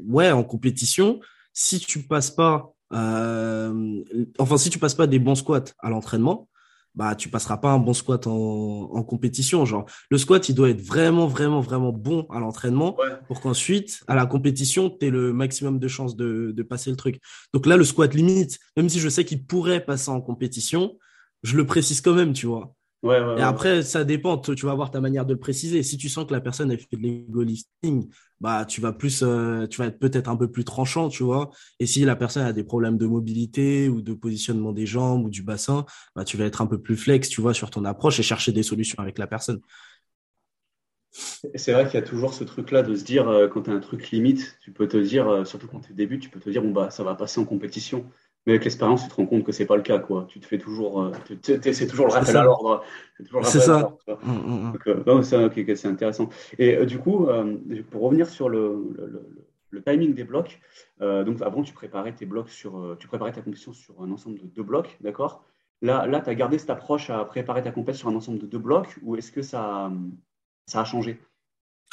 ouais, 0.06 0.32
en 0.32 0.42
compétition, 0.42 1.20
si 1.52 1.78
tu 1.78 2.02
passes 2.02 2.32
pas 2.32 2.73
euh, 2.92 4.02
enfin, 4.38 4.56
si 4.56 4.70
tu 4.70 4.78
passes 4.78 4.94
pas 4.94 5.06
des 5.06 5.18
bons 5.18 5.34
squats 5.34 5.64
à 5.78 5.90
l'entraînement, 5.90 6.48
bah 6.94 7.16
tu 7.16 7.28
passeras 7.28 7.56
pas 7.56 7.70
un 7.70 7.78
bon 7.78 7.92
squat 7.92 8.26
en, 8.26 9.02
compétition. 9.02 9.64
Genre, 9.64 9.84
le 10.10 10.18
squat, 10.18 10.48
il 10.48 10.54
doit 10.54 10.70
être 10.70 10.80
vraiment, 10.80 11.26
vraiment, 11.26 11.60
vraiment 11.60 11.92
bon 11.92 12.26
à 12.30 12.38
l'entraînement 12.38 12.96
pour 13.26 13.40
qu'ensuite, 13.40 14.02
à 14.06 14.14
la 14.14 14.26
compétition, 14.26 14.90
tu 14.90 15.06
aies 15.06 15.10
le 15.10 15.32
maximum 15.32 15.78
de 15.78 15.88
chances 15.88 16.16
de, 16.16 16.52
de 16.54 16.62
passer 16.62 16.90
le 16.90 16.96
truc. 16.96 17.20
Donc 17.52 17.66
là, 17.66 17.76
le 17.76 17.84
squat 17.84 18.14
limite, 18.14 18.58
même 18.76 18.88
si 18.88 19.00
je 19.00 19.08
sais 19.08 19.24
qu'il 19.24 19.44
pourrait 19.44 19.84
passer 19.84 20.10
en 20.10 20.20
compétition, 20.20 20.96
je 21.42 21.56
le 21.56 21.66
précise 21.66 22.00
quand 22.00 22.14
même, 22.14 22.32
tu 22.32 22.46
vois. 22.46 22.74
Et 23.36 23.42
après, 23.42 23.82
ça 23.82 24.04
dépend. 24.04 24.38
Tu 24.38 24.64
vas 24.64 24.72
avoir 24.72 24.90
ta 24.90 25.00
manière 25.00 25.26
de 25.26 25.34
le 25.34 25.38
préciser. 25.38 25.82
Si 25.82 25.98
tu 25.98 26.08
sens 26.08 26.26
que 26.26 26.32
la 26.32 26.40
personne 26.40 26.70
a 26.70 26.76
fait 26.76 26.86
de 26.92 27.02
l'ego 27.02 27.42
lifting, 27.42 28.08
bah, 28.40 28.64
tu 28.64 28.80
vas 28.80 28.92
plus, 28.92 29.22
euh, 29.22 29.66
tu 29.66 29.78
vas 29.78 29.86
être 29.86 29.98
peut-être 29.98 30.28
un 30.28 30.36
peu 30.36 30.50
plus 30.50 30.64
tranchant, 30.64 31.08
tu 31.08 31.22
vois. 31.22 31.50
Et 31.80 31.86
si 31.86 32.04
la 32.04 32.16
personne 32.16 32.44
a 32.46 32.52
des 32.52 32.64
problèmes 32.64 32.96
de 32.96 33.06
mobilité 33.06 33.88
ou 33.88 34.00
de 34.00 34.14
positionnement 34.14 34.72
des 34.72 34.86
jambes 34.86 35.26
ou 35.26 35.30
du 35.30 35.42
bassin, 35.42 35.84
bah, 36.16 36.24
tu 36.24 36.36
vas 36.36 36.44
être 36.46 36.62
un 36.62 36.66
peu 36.66 36.80
plus 36.80 36.96
flex, 36.96 37.28
tu 37.28 37.40
vois, 37.40 37.54
sur 37.54 37.70
ton 37.70 37.84
approche 37.84 38.18
et 38.20 38.22
chercher 38.22 38.52
des 38.52 38.62
solutions 38.62 38.98
avec 39.02 39.18
la 39.18 39.26
personne. 39.26 39.60
C'est 41.54 41.72
vrai 41.72 41.84
qu'il 41.84 41.94
y 41.94 42.02
a 42.02 42.06
toujours 42.06 42.34
ce 42.34 42.42
truc-là 42.44 42.82
de 42.82 42.94
se 42.96 43.04
dire, 43.04 43.28
euh, 43.28 43.48
quand 43.48 43.62
tu 43.62 43.70
as 43.70 43.74
un 43.74 43.80
truc 43.80 44.10
limite, 44.10 44.58
tu 44.60 44.72
peux 44.72 44.88
te 44.88 44.96
dire, 44.96 45.28
euh, 45.28 45.44
surtout 45.44 45.68
quand 45.68 45.80
tu 45.80 45.92
débutes, 45.92 46.22
tu 46.22 46.28
peux 46.30 46.40
te 46.40 46.50
dire, 46.50 46.62
bon, 46.62 46.72
bah, 46.72 46.90
ça 46.90 47.04
va 47.04 47.14
passer 47.14 47.40
en 47.40 47.44
compétition. 47.44 48.10
Mais 48.46 48.52
avec 48.52 48.64
l'expérience, 48.64 49.04
tu 49.04 49.08
te 49.08 49.14
rends 49.14 49.26
compte 49.26 49.44
que 49.44 49.52
c'est 49.52 49.64
pas 49.64 49.76
le 49.76 49.82
cas, 49.82 49.98
quoi. 49.98 50.26
Tu 50.28 50.38
te 50.38 50.46
fais 50.46 50.58
toujours, 50.58 51.02
euh, 51.02 51.12
c'est 51.42 51.86
toujours 51.86 52.06
le 52.06 52.12
rappel 52.12 52.36
à 52.36 52.44
l'ordre. 52.44 52.84
C'est 53.42 53.60
ça. 53.60 53.96
C'est 55.22 55.86
intéressant. 55.86 56.28
Et 56.58 56.76
euh, 56.76 56.84
du 56.84 56.98
coup, 56.98 57.26
euh, 57.26 57.56
pour 57.90 58.02
revenir 58.02 58.28
sur 58.28 58.50
le, 58.50 59.40
le, 59.70 59.82
timing 59.82 60.14
des 60.14 60.24
blocs, 60.24 60.60
donc 61.00 61.40
avant, 61.42 61.62
tu 61.62 61.72
préparais 61.72 62.14
tes 62.14 62.26
blocs 62.26 62.50
sur, 62.50 62.96
tu 62.98 63.08
préparais 63.08 63.32
ta 63.32 63.40
compétition 63.40 63.72
sur 63.72 64.02
un 64.02 64.10
ensemble 64.10 64.38
de 64.38 64.46
deux 64.46 64.62
blocs, 64.62 64.96
d'accord? 65.00 65.44
Là, 65.82 66.06
là 66.06 66.20
tu 66.20 66.30
as 66.30 66.34
gardé 66.34 66.58
cette 66.58 66.70
approche 66.70 67.10
à 67.10 67.24
préparer 67.24 67.62
ta 67.62 67.72
compétition 67.72 68.08
sur 68.08 68.14
un 68.14 68.18
ensemble 68.18 68.38
de 68.38 68.46
deux 68.46 68.58
blocs, 68.58 68.96
ou 69.02 69.16
est-ce 69.16 69.32
que 69.32 69.42
ça, 69.42 69.90
ça 70.66 70.82
a 70.82 70.84
changé? 70.84 71.18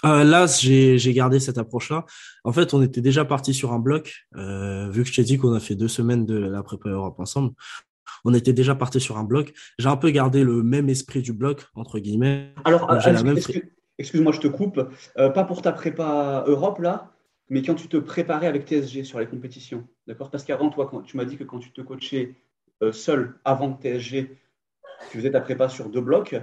Euh, 0.05 0.23
là, 0.23 0.47
j'ai 0.47 1.13
gardé 1.13 1.39
cette 1.39 1.57
approche-là. 1.57 2.05
En 2.43 2.51
fait, 2.51 2.73
on 2.73 2.81
était 2.81 3.01
déjà 3.01 3.25
parti 3.25 3.53
sur 3.53 3.71
un 3.71 3.79
bloc. 3.79 4.25
Euh, 4.35 4.89
vu 4.89 5.03
que 5.03 5.09
je 5.09 5.15
t'ai 5.15 5.23
dit 5.23 5.37
qu'on 5.37 5.53
a 5.53 5.59
fait 5.59 5.75
deux 5.75 5.87
semaines 5.87 6.25
de 6.25 6.37
la 6.37 6.63
prépa 6.63 6.89
Europe 6.89 7.19
ensemble, 7.19 7.51
on 8.25 8.33
était 8.33 8.53
déjà 8.53 8.75
parti 8.75 8.99
sur 8.99 9.17
un 9.17 9.23
bloc. 9.23 9.53
J'ai 9.77 9.89
un 9.89 9.97
peu 9.97 10.09
gardé 10.09 10.43
le 10.43 10.63
même 10.63 10.89
esprit 10.89 11.21
du 11.21 11.33
bloc, 11.33 11.65
entre 11.75 11.99
guillemets. 11.99 12.53
Alors, 12.65 12.91
excuse-moi, 13.97 14.31
je 14.31 14.39
te 14.39 14.47
coupe. 14.47 14.81
Euh, 15.17 15.29
pas 15.29 15.43
pour 15.43 15.61
ta 15.61 15.71
prépa 15.71 16.43
Europe, 16.47 16.79
là, 16.79 17.11
mais 17.49 17.61
quand 17.61 17.75
tu 17.75 17.87
te 17.87 17.97
préparais 17.97 18.47
avec 18.47 18.67
TSG 18.67 19.03
sur 19.03 19.19
les 19.19 19.27
compétitions. 19.27 19.87
D'accord? 20.07 20.31
Parce 20.31 20.43
qu'avant, 20.43 20.69
toi, 20.69 20.87
quand, 20.89 21.01
tu 21.01 21.17
m'as 21.17 21.25
dit 21.25 21.37
que 21.37 21.43
quand 21.43 21.59
tu 21.59 21.71
te 21.71 21.81
coachais 21.81 22.35
seul 22.91 23.39
avant 23.45 23.77
TSG, 23.79 24.35
tu 25.11 25.17
faisais 25.17 25.31
ta 25.31 25.41
prépa 25.41 25.69
sur 25.69 25.89
deux 25.89 26.01
blocs. 26.01 26.35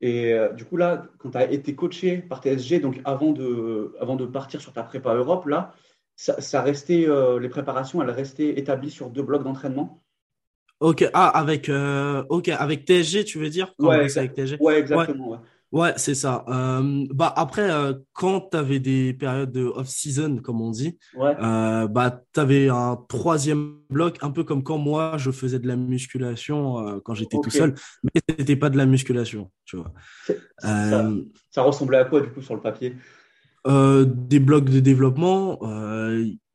Et 0.00 0.32
euh, 0.32 0.52
du 0.52 0.64
coup, 0.64 0.76
là, 0.76 1.06
quand 1.18 1.30
tu 1.30 1.38
as 1.38 1.50
été 1.50 1.74
coaché 1.74 2.18
par 2.18 2.42
TSG, 2.42 2.80
donc 2.80 3.00
avant 3.04 3.32
de, 3.32 3.94
avant 4.00 4.16
de 4.16 4.26
partir 4.26 4.60
sur 4.60 4.72
ta 4.72 4.82
prépa 4.82 5.14
Europe, 5.14 5.46
là, 5.46 5.74
ça, 6.16 6.62
restait, 6.62 7.08
euh, 7.08 7.40
les 7.40 7.48
préparations, 7.48 8.02
elles 8.02 8.10
restaient 8.10 8.58
établies 8.58 8.90
sur 8.90 9.10
deux 9.10 9.22
blocs 9.22 9.42
d'entraînement. 9.42 10.02
Ok, 10.80 11.08
ah, 11.14 11.28
avec, 11.28 11.68
euh, 11.68 12.24
avec 12.58 12.84
TSG, 12.84 13.24
tu 13.24 13.38
veux 13.38 13.48
dire? 13.48 13.72
Ouais, 13.78 14.06
avec 14.16 14.34
TSG 14.34 14.58
ouais, 14.60 14.78
exactement. 14.78 15.30
Ouais, 15.30 15.38
c'est 15.96 16.14
ça. 16.14 16.44
Euh, 16.48 17.04
bah 17.10 17.32
après, 17.36 17.70
euh, 17.70 17.94
quand 18.12 18.50
tu 18.50 18.56
avais 18.56 18.78
des 18.78 19.12
périodes 19.12 19.52
de 19.52 19.64
off-season, 19.64 20.38
comme 20.38 20.60
on 20.60 20.70
dit, 20.70 20.98
euh, 21.16 21.88
bah 21.88 22.22
tu 22.32 22.40
avais 22.40 22.68
un 22.68 22.96
troisième 23.08 23.78
bloc, 23.90 24.18
un 24.22 24.30
peu 24.30 24.44
comme 24.44 24.62
quand 24.62 24.78
moi 24.78 25.16
je 25.16 25.30
faisais 25.30 25.58
de 25.58 25.66
la 25.66 25.76
musculation 25.76 27.00
quand 27.04 27.14
j'étais 27.14 27.38
tout 27.42 27.50
seul, 27.50 27.74
mais 28.04 28.20
c'était 28.38 28.56
pas 28.56 28.70
de 28.70 28.76
la 28.76 28.86
musculation, 28.86 29.50
tu 29.64 29.76
vois. 29.76 29.92
Ça, 30.58 31.10
ça, 31.50 31.62
ressemblait 31.62 31.98
à 31.98 32.04
quoi 32.04 32.20
du 32.20 32.30
coup 32.30 32.42
sur 32.42 32.54
le 32.54 32.60
papier? 32.60 32.96
Des 33.66 34.40
blocs 34.40 34.70
de 34.70 34.80
développement. 34.80 35.58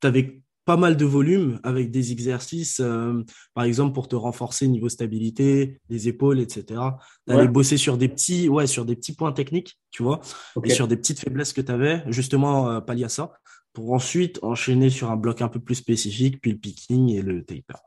tu 0.02 0.08
avais 0.08 0.42
pas 0.70 0.78
mal 0.78 0.96
de 0.96 1.06
volume 1.06 1.60
avec 1.64 1.90
des 1.90 2.12
exercices, 2.12 2.80
euh, 2.80 3.24
par 3.56 3.64
exemple 3.64 3.92
pour 3.92 4.08
te 4.08 4.16
renforcer 4.16 4.68
niveau 4.68 4.88
stabilité, 4.88 5.80
des 5.90 6.08
épaules, 6.08 6.40
etc. 6.40 6.80
D'aller 7.26 7.48
bosser 7.48 7.76
sur 7.76 7.98
des 7.98 8.08
petits, 8.08 8.48
ouais, 8.50 8.68
sur 8.68 8.86
des 8.86 8.96
petits 8.96 9.16
points 9.16 9.32
techniques, 9.32 9.80
tu 9.90 10.04
vois, 10.04 10.20
et 10.64 10.70
sur 10.70 10.88
des 10.88 10.96
petites 10.96 11.18
faiblesses 11.22 11.54
que 11.54 11.62
tu 11.62 11.72
avais, 11.72 12.04
justement 12.10 12.70
euh, 12.70 12.82
pallier 12.82 13.06
à 13.06 13.10
ça, 13.10 13.32
pour 13.74 13.94
ensuite 13.94 14.38
enchaîner 14.44 14.92
sur 14.92 15.10
un 15.10 15.16
bloc 15.16 15.42
un 15.42 15.48
peu 15.48 15.60
plus 15.60 15.74
spécifique, 15.74 16.40
puis 16.40 16.52
le 16.52 16.60
picking 16.60 17.10
et 17.16 17.24
le 17.24 17.44
taper. 17.44 17.80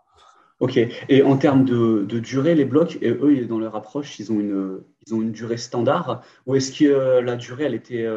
Ok. 0.58 0.76
Et 1.08 1.22
en 1.22 1.36
termes 1.36 1.64
de, 1.64 2.18
durée, 2.18 2.56
les 2.56 2.64
blocs, 2.64 2.98
eux, 3.04 3.46
dans 3.46 3.60
leur 3.60 3.76
approche, 3.76 4.18
ils 4.18 4.32
ont 4.32 4.40
une, 4.40 4.80
ils 5.06 5.14
ont 5.14 5.22
une 5.22 5.30
durée 5.30 5.56
standard 5.56 6.24
ou 6.46 6.56
est-ce 6.56 6.72
que 6.76 6.84
euh, 6.84 7.22
la 7.22 7.36
durée, 7.36 7.62
elle 7.62 7.74
était, 7.74 8.08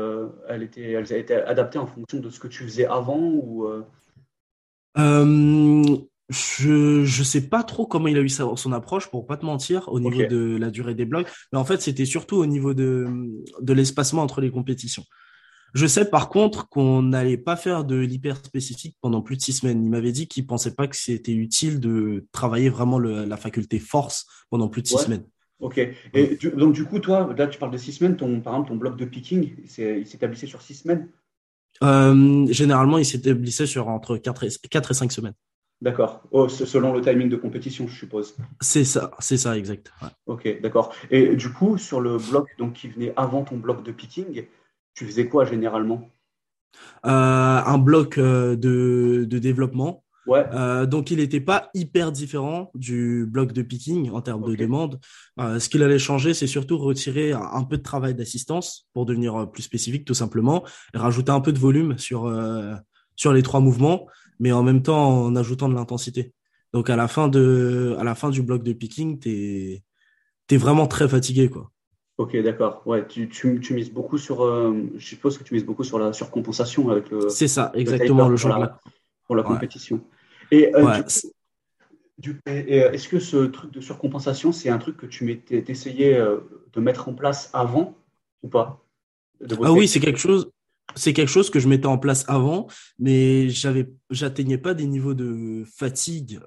elle 0.50 0.64
était, 0.64 0.94
elle 0.94 1.14
a 1.14 1.18
été 1.18 1.36
adaptée 1.36 1.78
en 1.78 1.86
fonction 1.86 2.20
de 2.20 2.32
ce 2.32 2.40
que 2.40 2.48
tu 2.48 2.64
faisais 2.64 2.88
avant 2.88 3.20
ou 3.20 3.66
euh, 3.66 3.84
je 4.98 7.04
je 7.04 7.24
sais 7.24 7.50
pas 7.50 7.64
trop 7.64 7.86
comment 7.86 8.08
il 8.08 8.18
a 8.18 8.22
eu 8.22 8.30
son 8.30 8.72
approche 8.72 9.10
pour 9.10 9.28
pas 9.28 9.38
te 9.38 9.46
mentir 9.46 9.90
au 9.90 10.00
niveau 10.00 10.26
de 10.26 10.58
la 10.58 10.72
durée 10.72 10.96
des 10.96 11.06
blocs, 11.06 11.28
mais 11.52 11.60
en 11.60 11.66
fait 11.66 11.82
c'était 11.82 12.06
surtout 12.06 12.38
au 12.38 12.46
niveau 12.46 12.74
de 12.74 13.08
de 13.62 13.74
l'espacement 13.74 14.24
entre 14.24 14.42
les 14.42 14.52
compétitions. 14.52 15.04
Je 15.74 15.88
sais 15.88 16.10
par 16.10 16.30
contre 16.30 16.70
qu'on 16.70 17.02
n'allait 17.02 17.38
pas 17.38 17.58
faire 17.58 17.84
de 17.84 17.98
l'hyper 17.98 18.38
spécifique 18.38 18.96
pendant 19.02 19.22
plus 19.22 19.36
de 19.36 19.42
six 19.42 19.52
semaines. 19.52 19.84
Il 19.84 19.90
m'avait 19.90 20.14
dit 20.14 20.26
qu'il 20.26 20.48
pensait 20.48 20.74
pas 20.74 20.88
que 20.88 20.96
c'était 20.96 21.34
utile 21.34 21.82
de 21.82 22.26
travailler 22.32 22.70
vraiment 22.70 22.98
la 22.98 23.38
faculté 23.38 23.78
force 23.78 24.26
pendant 24.50 24.70
plus 24.70 24.82
de 24.82 24.88
six 24.88 24.98
semaines. 24.98 25.26
Ok. 25.60 25.80
Et 26.14 26.38
donc 26.56 26.74
du 26.74 26.86
coup, 26.86 27.00
toi, 27.00 27.34
là 27.38 27.48
tu 27.48 27.60
parles 27.60 27.74
de 27.74 27.78
six 27.78 27.92
semaines. 27.92 28.16
Ton, 28.16 28.40
par 28.40 28.54
exemple, 28.54 28.70
ton 28.70 28.78
bloc 28.78 28.98
de 28.98 29.06
picking, 29.06 29.54
il 29.62 30.08
s'établissait 30.08 30.48
sur 30.48 30.62
six 30.62 30.76
semaines? 30.76 31.10
Euh, 31.84 32.46
généralement, 32.52 32.98
il 32.98 33.06
s'établissait 33.06 33.66
sur 33.66 33.88
entre 33.88 34.18
4 34.18 34.46
et, 34.46 34.50
4 34.70 34.92
et 34.92 34.94
5 34.94 35.12
semaines. 35.12 35.34
D'accord. 35.82 36.24
Oh, 36.32 36.48
selon 36.48 36.94
le 36.94 37.02
timing 37.02 37.28
de 37.28 37.36
compétition, 37.36 37.86
je 37.88 37.96
suppose. 37.96 38.38
C'est 38.62 38.86
ça, 38.86 39.12
c'est 39.20 39.38
ça, 39.38 39.58
exact. 39.58 39.92
Ok, 40.26 40.62
d'accord. 40.62 40.96
Et 41.12 41.36
du 41.36 41.52
coup, 41.52 41.78
sur 41.78 42.00
le 42.00 42.18
bloc 42.18 42.48
donc, 42.58 42.74
qui 42.74 42.88
venait 42.88 43.14
avant 43.18 43.44
ton 43.44 43.58
bloc 43.58 43.84
de 43.84 43.92
picking, 43.92 44.46
tu 44.94 45.06
faisais 45.06 45.28
quoi 45.28 45.44
généralement? 45.44 46.10
Euh, 47.06 47.10
Un 47.10 47.78
bloc 47.78 48.18
euh, 48.18 48.56
de, 48.56 49.26
de 49.28 49.38
développement 49.38 50.05
Ouais. 50.28 50.46
Euh, 50.54 50.86
donc, 50.86 51.12
il 51.12 51.18
n'était 51.18 51.40
pas 51.40 51.70
hyper 51.74 52.12
différent 52.12 52.72
du 52.74 53.26
bloc 53.26 53.52
de 53.54 53.62
picking 53.62 54.10
en 54.12 54.22
termes 54.22 54.44
de 54.44 54.56
demande. 54.56 55.00
Euh, 55.40 55.60
ce 55.60 55.70
qu'il 55.70 55.84
allait 55.84 56.00
changer, 56.00 56.34
c'est 56.34 56.48
surtout 56.48 56.78
retirer 56.78 57.34
un, 57.34 57.64
peu 57.64 57.78
de 57.78 57.84
travail 57.84 58.16
d'assistance 58.16 58.88
pour 58.94 59.06
devenir 59.06 59.36
euh, 59.36 59.46
plus 59.46 59.64
spécifique, 59.64 60.06
tout 60.06 60.14
simplement, 60.14 60.64
et 60.94 60.98
rajouter 60.98 61.32
un 61.32 61.42
peu 61.42 61.54
de 61.54 61.60
volume 61.60 61.98
sur, 61.98 62.32
sur 63.16 63.34
les 63.34 63.44
trois 63.44 63.60
mouvements, 63.60 64.08
mais 64.40 64.52
en 64.52 64.64
même 64.64 64.82
temps 64.82 65.26
en 65.26 65.36
ajoutant 65.36 65.70
de 65.70 65.76
l'intensité. 65.76 66.34
Donc, 66.74 66.90
à 66.90 66.96
la 66.96 67.08
fin, 67.08 67.28
de, 67.28 67.96
à 68.00 68.04
la 68.04 68.16
fin 68.16 68.30
du 68.30 68.42
bloc 68.42 68.64
de 68.64 68.74
picking, 68.74 69.20
tu 69.20 69.30
es, 69.30 69.84
es, 70.50 70.58
vraiment 70.58 70.88
très 70.88 71.08
fatigué. 71.08 71.50
quoi. 71.50 71.72
Ok, 72.18 72.36
d'accord. 72.38 72.82
Ouais, 72.86 73.06
tu, 73.08 73.30
tu, 73.30 73.60
tu, 73.60 73.74
mises 73.74 73.92
beaucoup 73.92 74.18
sur. 74.18 74.46
je 74.98 75.06
suppose 75.06 75.38
que 75.38 75.44
tu 75.44 75.54
mises 75.54 75.66
beaucoup 75.66 75.84
sur 75.84 76.00
la 76.00 76.14
surcompensation 76.14 76.90
avec 76.90 77.10
le. 77.12 77.30
C'est 77.30 77.48
ça, 77.48 77.72
exactement, 77.76 78.28
le, 78.28 78.36
jour 78.36 78.54
pour 79.28 79.36
la 79.36 79.44
compétition. 79.44 80.02
Et, 80.52 80.76
euh, 80.76 81.02
euh, 82.48 82.92
est-ce 82.92 83.08
que 83.08 83.20
ce 83.20 83.46
truc 83.46 83.72
de 83.72 83.82
surcompensation, 83.82 84.52
c'est 84.52 84.70
un 84.70 84.78
truc 84.78 84.98
que 84.98 85.06
tu 85.06 85.44
essayais 85.50 86.18
euh, 86.18 86.40
de 86.74 86.80
mettre 86.80 87.10
en 87.10 87.14
place 87.14 87.50
avant 87.54 87.96
ou 88.44 88.48
pas? 88.48 88.86
Ah 89.62 89.74
oui, 89.74 89.88
c'est 89.88 90.00
quelque 90.00 90.20
chose. 90.20 90.52
C'est 90.96 91.14
quelque 91.14 91.30
chose 91.30 91.50
que 91.50 91.60
je 91.60 91.68
mettais 91.68 91.88
en 91.88 91.98
place 91.98 92.24
avant, 92.28 92.68
mais 93.00 93.50
j'avais, 93.50 93.90
j'atteignais 94.12 94.60
pas 94.60 94.74
des 94.76 94.86
niveaux 94.86 95.16
de 95.16 95.64
fatigue 95.66 96.40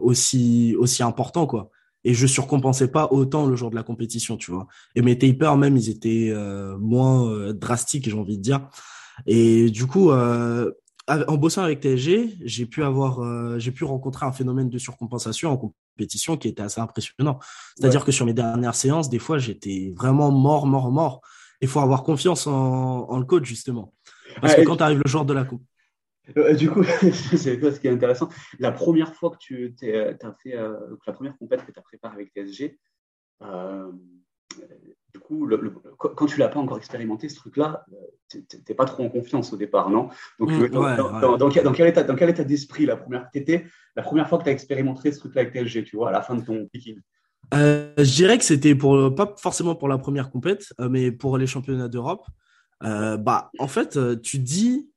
aussi 0.00 0.74
aussi 0.76 1.04
importants 1.04 1.46
quoi. 1.46 1.70
Et 2.02 2.12
je 2.12 2.26
surcompensais 2.26 2.88
pas 2.88 3.08
autant 3.12 3.46
le 3.46 3.54
jour 3.54 3.70
de 3.70 3.76
la 3.76 3.84
compétition, 3.84 4.36
tu 4.36 4.50
vois. 4.50 4.66
Et 4.96 5.02
mes 5.02 5.16
tapers 5.16 5.56
même, 5.56 5.76
ils 5.76 5.88
étaient 5.88 6.34
moins 6.78 7.52
drastiques, 7.54 8.10
j'ai 8.10 8.18
envie 8.18 8.38
de 8.38 8.42
dire. 8.42 8.68
Et 9.24 9.70
du 9.70 9.86
coup, 9.86 10.10
en 11.08 11.36
bossant 11.36 11.62
avec 11.62 11.82
TSG, 11.82 12.36
j'ai 12.40 12.66
pu 12.66 12.82
avoir, 12.82 13.20
euh, 13.20 13.58
j'ai 13.58 13.70
pu 13.70 13.84
rencontrer 13.84 14.26
un 14.26 14.32
phénomène 14.32 14.68
de 14.68 14.78
surcompensation 14.78 15.50
en 15.50 15.56
compétition 15.56 16.36
qui 16.36 16.48
était 16.48 16.62
assez 16.62 16.80
impressionnant. 16.80 17.38
C'est-à-dire 17.76 18.04
que 18.04 18.12
sur 18.12 18.26
mes 18.26 18.34
dernières 18.34 18.74
séances, 18.74 19.08
des 19.08 19.18
fois, 19.18 19.38
j'étais 19.38 19.92
vraiment 19.96 20.30
mort, 20.30 20.66
mort, 20.66 20.90
mort. 20.90 21.20
Il 21.60 21.68
faut 21.68 21.80
avoir 21.80 22.02
confiance 22.02 22.46
en, 22.46 23.18
le 23.18 23.24
coach 23.24 23.44
justement, 23.44 23.94
parce 24.40 24.54
que 24.54 24.62
quand 24.62 24.76
tu 24.76 24.82
arrives 24.82 25.00
le 25.02 25.10
jour 25.10 25.24
de 25.24 25.32
la 25.32 25.44
coupe. 25.44 25.62
Euh, 26.36 26.54
du 26.54 26.68
coup, 26.68 26.82
c'est 27.12 27.60
quoi 27.60 27.72
ce 27.72 27.78
qui 27.78 27.86
est 27.86 27.90
intéressant? 27.90 28.28
La 28.58 28.72
première 28.72 29.14
fois 29.14 29.30
que 29.30 29.36
tu 29.38 29.74
as 29.80 30.32
fait, 30.42 30.56
euh, 30.56 30.74
la 31.06 31.12
première 31.12 31.36
compétition 31.38 31.66
que 31.68 31.72
tu 31.72 31.78
as 31.78 31.82
préparée 31.82 32.14
avec 32.14 32.32
TSG, 32.34 32.78
du 35.16 35.20
coup, 35.20 35.48
quand 35.96 36.26
tu 36.26 36.38
l'as 36.38 36.48
pas 36.48 36.60
encore 36.60 36.76
expérimenté, 36.76 37.28
ce 37.28 37.36
truc-là, 37.36 37.84
euh, 37.92 37.96
tu 38.28 38.44
n'es 38.68 38.74
pas 38.74 38.84
trop 38.84 39.04
en 39.04 39.08
confiance 39.08 39.52
au 39.52 39.56
départ, 39.56 39.88
non? 39.88 40.08
Donc, 40.38 40.50
mm, 40.50 40.68
dans, 40.68 41.72
quel 41.72 41.88
état, 41.88 42.02
dans 42.02 42.14
quel 42.14 42.30
état 42.30 42.44
d'esprit 42.44 42.86
la 42.86 42.96
première, 42.96 43.28
étais, 43.32 43.66
la 43.94 44.02
première 44.02 44.28
fois 44.28 44.38
que 44.38 44.44
tu 44.44 44.50
as 44.50 44.52
expérimenté 44.52 45.12
ce 45.12 45.20
truc-là 45.20 45.42
avec 45.42 45.54
TLG, 45.54 45.84
tu 45.84 45.96
vois, 45.96 46.10
à 46.10 46.12
la 46.12 46.22
fin 46.22 46.34
de 46.34 46.44
ton 46.44 46.66
picking 46.66 47.00
euh, 47.54 47.92
Je 47.96 48.14
dirais 48.14 48.36
que 48.36 48.44
c'était 48.44 48.74
pour, 48.74 49.14
pas 49.14 49.34
forcément 49.38 49.74
pour 49.74 49.88
la 49.88 49.98
première 49.98 50.30
compète, 50.30 50.66
euh, 50.80 50.88
mais 50.88 51.10
pour 51.10 51.38
les 51.38 51.46
championnats 51.46 51.88
d'Europe. 51.88 52.26
bah, 52.82 53.50
en 53.58 53.68
fait, 53.68 53.98
tu 54.22 54.38
dis, 54.38 54.90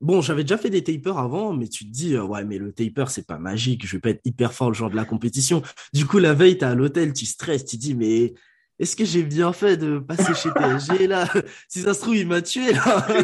Bon, 0.00 0.20
j'avais 0.20 0.42
déjà 0.42 0.58
fait 0.58 0.68
des 0.68 0.84
tapers 0.84 1.16
avant, 1.16 1.54
mais 1.54 1.66
tu 1.66 1.86
te 1.86 1.90
dis, 1.90 2.18
ouais, 2.18 2.44
mais 2.44 2.58
le 2.58 2.72
taper, 2.72 3.06
c'est 3.08 3.26
pas 3.26 3.38
magique, 3.38 3.86
je 3.86 3.96
vais 3.96 4.00
pas 4.00 4.10
être 4.10 4.20
hyper 4.24 4.52
fort 4.52 4.68
le 4.68 4.74
jour 4.74 4.90
de 4.90 4.96
la 4.96 5.06
compétition. 5.06 5.62
Du 5.94 6.04
coup, 6.04 6.18
la 6.18 6.34
veille, 6.34 6.58
tu 6.58 6.64
es 6.64 6.68
à 6.68 6.74
l'hôtel, 6.74 7.14
tu 7.14 7.24
stresses, 7.24 7.64
tu 7.64 7.78
te 7.78 7.80
dis, 7.80 7.94
mais 7.94 8.34
est-ce 8.78 8.96
que 8.96 9.04
j'ai 9.04 9.22
bien 9.22 9.52
fait 9.52 9.76
de 9.76 9.98
passer 9.98 10.34
chez 10.34 10.50
TSG 10.50 11.06
là? 11.06 11.28
Si 11.68 11.82
ça 11.82 11.94
se 11.94 12.00
trouve, 12.00 12.16
il 12.16 12.26
m'a 12.26 12.42
tué 12.42 12.72
là. 12.72 13.06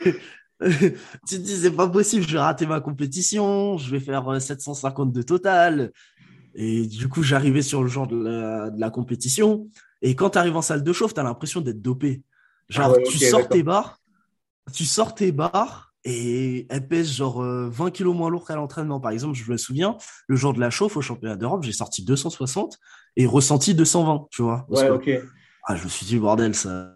tu 0.00 0.10
te 1.26 1.34
dis, 1.34 1.56
c'est 1.56 1.72
pas 1.72 1.88
possible, 1.88 2.26
je 2.26 2.34
vais 2.34 2.40
rater 2.40 2.66
ma 2.66 2.80
compétition, 2.80 3.76
je 3.76 3.90
vais 3.90 4.00
faire 4.00 4.40
750 4.40 5.12
de 5.12 5.22
total. 5.22 5.92
Et 6.54 6.86
du 6.86 7.08
coup, 7.08 7.22
j'arrivais 7.22 7.62
sur 7.62 7.82
le 7.82 7.88
genre 7.88 8.06
de 8.06 8.70
la, 8.76 8.90
compétition. 8.90 9.68
Et 10.02 10.14
quand 10.14 10.30
tu 10.30 10.38
arrives 10.38 10.56
en 10.56 10.62
salle 10.62 10.84
de 10.84 10.92
chauffe, 10.92 11.14
tu 11.14 11.20
as 11.20 11.24
l'impression 11.24 11.60
d'être 11.60 11.82
dopé. 11.82 12.22
Genre, 12.68 12.94
ah 12.96 13.10
tu 13.10 13.18
sors 13.18 13.48
tes 13.48 13.62
barres, 13.62 14.00
tu 14.72 14.84
sors 14.84 15.14
tes 15.14 15.32
barres 15.32 15.93
et 16.04 16.66
elles 16.68 16.86
pèsent 16.86 17.12
genre 17.12 17.42
20 17.42 17.86
euh, 17.86 17.90
kilos 17.90 18.14
moins 18.14 18.30
lourd 18.30 18.46
qu'à 18.46 18.56
l'entraînement. 18.56 19.00
Par 19.00 19.10
exemple, 19.10 19.34
je 19.34 19.50
me 19.50 19.56
souviens, 19.56 19.96
le 20.28 20.36
jour 20.36 20.52
de 20.52 20.60
la 20.60 20.70
chauffe 20.70 20.96
au 20.96 21.00
championnat 21.00 21.36
d'Europe, 21.36 21.62
j'ai 21.62 21.72
sorti 21.72 22.04
260 22.04 22.78
et 23.16 23.26
ressenti 23.26 23.74
220, 23.74 24.26
tu 24.30 24.42
vois. 24.42 24.66
Ouais, 24.68 24.90
ok. 24.90 25.10
Ah, 25.66 25.76
je 25.76 25.84
me 25.84 25.88
suis 25.88 26.04
dit, 26.04 26.18
bordel, 26.18 26.54
ça, 26.54 26.94